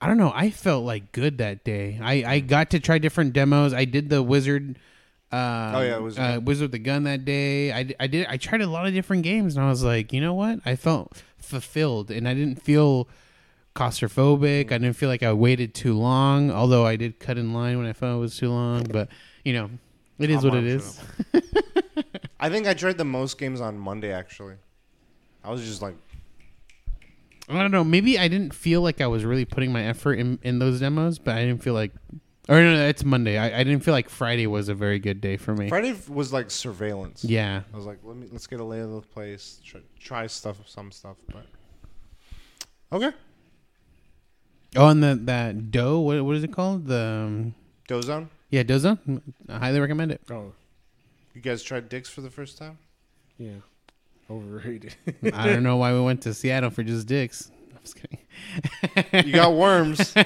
[0.01, 0.33] I don't know.
[0.35, 1.99] I felt like good that day.
[2.03, 3.73] I, I got to try different demos.
[3.73, 4.79] I did the wizard.
[5.33, 7.73] Uh, Oh, yeah, Wizard uh, wizard with the gun that day.
[7.73, 8.27] I, I did.
[8.27, 10.61] I tried a lot of different games, and I was like, you know what?
[10.65, 13.09] I felt fulfilled, and I didn't feel
[13.75, 14.67] claustrophobic.
[14.73, 16.51] I didn't feel like I waited too long.
[16.51, 19.09] Although I did cut in line when I felt it was too long, but
[19.45, 19.71] you know,
[20.19, 21.01] it is I'm what it is.
[22.41, 24.55] I think I tried the most games on Monday actually.
[25.45, 25.95] I was just like,
[27.49, 27.85] I don't know.
[27.85, 31.19] Maybe I didn't feel like I was really putting my effort in, in those demos,
[31.19, 31.93] but I didn't feel like.
[32.49, 33.39] Or no, no, it's Monday.
[33.39, 35.69] I, I didn't feel like Friday was a very good day for me.
[35.69, 37.25] Friday was like surveillance.
[37.25, 37.63] Yeah.
[37.73, 40.59] I was like, let me let's get a lay of the place, try, try stuff,
[40.67, 41.47] some stuff, but
[42.93, 43.11] okay.
[44.77, 46.01] Oh, and the that dough.
[46.01, 46.87] What what is it called?
[46.87, 47.55] The um,
[47.89, 48.99] Dozone, yeah dozo.
[49.49, 50.21] I highly recommend it.
[50.31, 50.53] Oh
[51.37, 52.79] you guys tried dicks for the first time?
[53.39, 53.57] yeah,
[54.31, 54.97] overrated.
[55.35, 57.51] I don't know why we went to Seattle for just dicks.
[57.73, 59.27] I'm just kidding.
[59.27, 60.15] You got worms.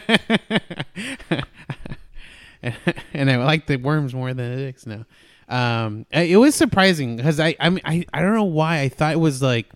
[3.14, 5.04] and I like the worms more than the dicks now.
[5.48, 9.12] Um, it was surprising because I, I mean, I, I don't know why I thought
[9.12, 9.66] it was like,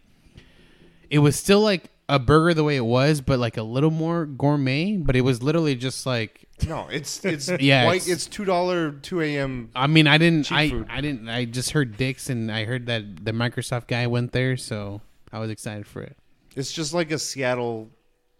[1.11, 4.27] it was still like a burger the way it was, but like a little more
[4.27, 4.97] gourmet.
[4.97, 8.93] But it was literally just like, No, it's it's Yeah, white, it's- it's, two dollar
[8.93, 9.71] two a.m.
[9.75, 10.87] I mean, I didn't, I, food.
[10.91, 14.57] I didn't, I just heard dicks and I heard that the Microsoft guy went there,
[14.57, 15.01] so
[15.33, 16.17] I was excited for it.
[16.55, 17.91] It's just like a Seattle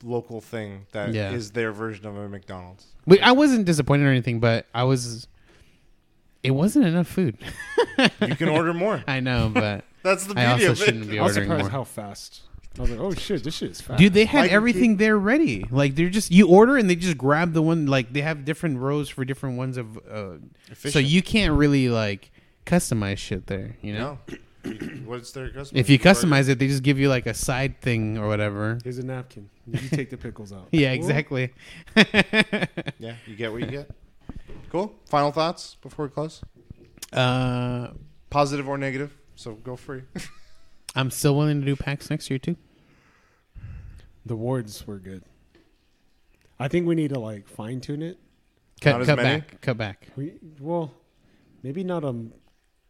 [0.05, 1.53] local thing that is Yeah.
[1.55, 2.87] their version of a McDonald's.
[3.07, 5.27] But I wasn't disappointed or anything, but I was.
[6.43, 7.39] It wasn't enough food.
[8.21, 9.03] You can order more.
[9.09, 11.11] I know, but That's the I beauty also of shouldn't it.
[11.11, 11.71] be I was ordering surprised more.
[11.71, 12.43] how fast.
[12.77, 13.99] I was like, oh shit, this shit is fast.
[13.99, 15.65] Dude, they had Like, everything there ready.
[15.71, 17.87] Like they're just you order and they just grab the one.
[17.87, 19.97] Like they have different rows for different ones of.
[19.97, 20.39] Uh, so
[20.73, 21.05] Efficient.
[21.07, 22.31] you can't really like
[22.67, 23.77] customize shit there.
[23.81, 24.37] You know, No.
[25.05, 25.79] What's their customer?
[25.81, 28.79] if you customize it, they just give you like a side thing or whatever.
[28.83, 29.51] Here's a napkin.
[29.67, 30.69] You take the pickles out.
[30.73, 31.53] Yeah, exactly.
[32.99, 33.91] Yeah, you get what you get.
[34.71, 34.95] Cool.
[35.07, 36.43] Final thoughts before we close?
[37.13, 37.89] uh,
[38.31, 39.15] Positive or negative?
[39.37, 40.03] So go free.
[40.97, 42.57] I'm still willing to do PAX next year too.
[44.27, 45.23] The wards were good.
[46.59, 48.19] I think we need to like fine tune it.
[48.81, 50.09] Cut, cut back, cut back.
[50.17, 50.93] We well,
[51.63, 52.15] maybe not a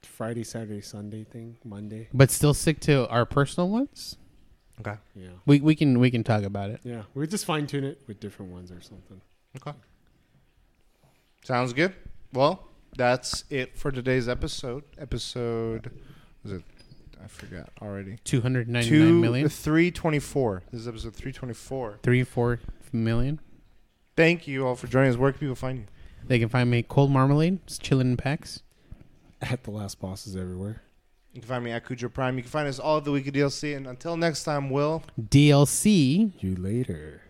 [0.07, 1.57] Friday, Saturday, Sunday thing.
[1.65, 2.09] Monday.
[2.13, 4.17] But still stick to our personal ones.
[4.81, 4.97] okay.
[5.15, 5.29] Yeah.
[5.47, 6.81] We we can we can talk about it.
[6.85, 7.03] Yeah.
[7.15, 9.21] We just fine tune it with different ones or something.
[9.57, 9.77] Okay.
[11.45, 11.95] Sounds good.
[12.33, 12.67] Well,
[12.97, 14.85] that's it for today's episode.
[14.99, 15.91] Episode
[16.43, 16.63] was it?
[17.23, 18.19] I forgot already.
[18.25, 19.49] Two hundred ninety Two nine million.
[19.49, 20.63] three twenty four.
[20.71, 21.99] This is episode three twenty four.
[22.03, 22.61] Three four
[22.93, 23.41] million.
[24.17, 25.17] Thank you all for joining us.
[25.17, 25.85] Where can people find you?
[26.27, 28.63] They can find me cold marmalade, just chilling in packs.
[29.51, 30.83] At the last bosses everywhere.
[31.33, 32.37] You can find me at Cujo Prime.
[32.37, 33.77] You can find us all at the Weekly DLC.
[33.77, 35.03] And until next time, Will.
[35.21, 36.33] DLC.
[36.41, 37.23] You later.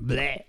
[0.00, 0.44] Bleh.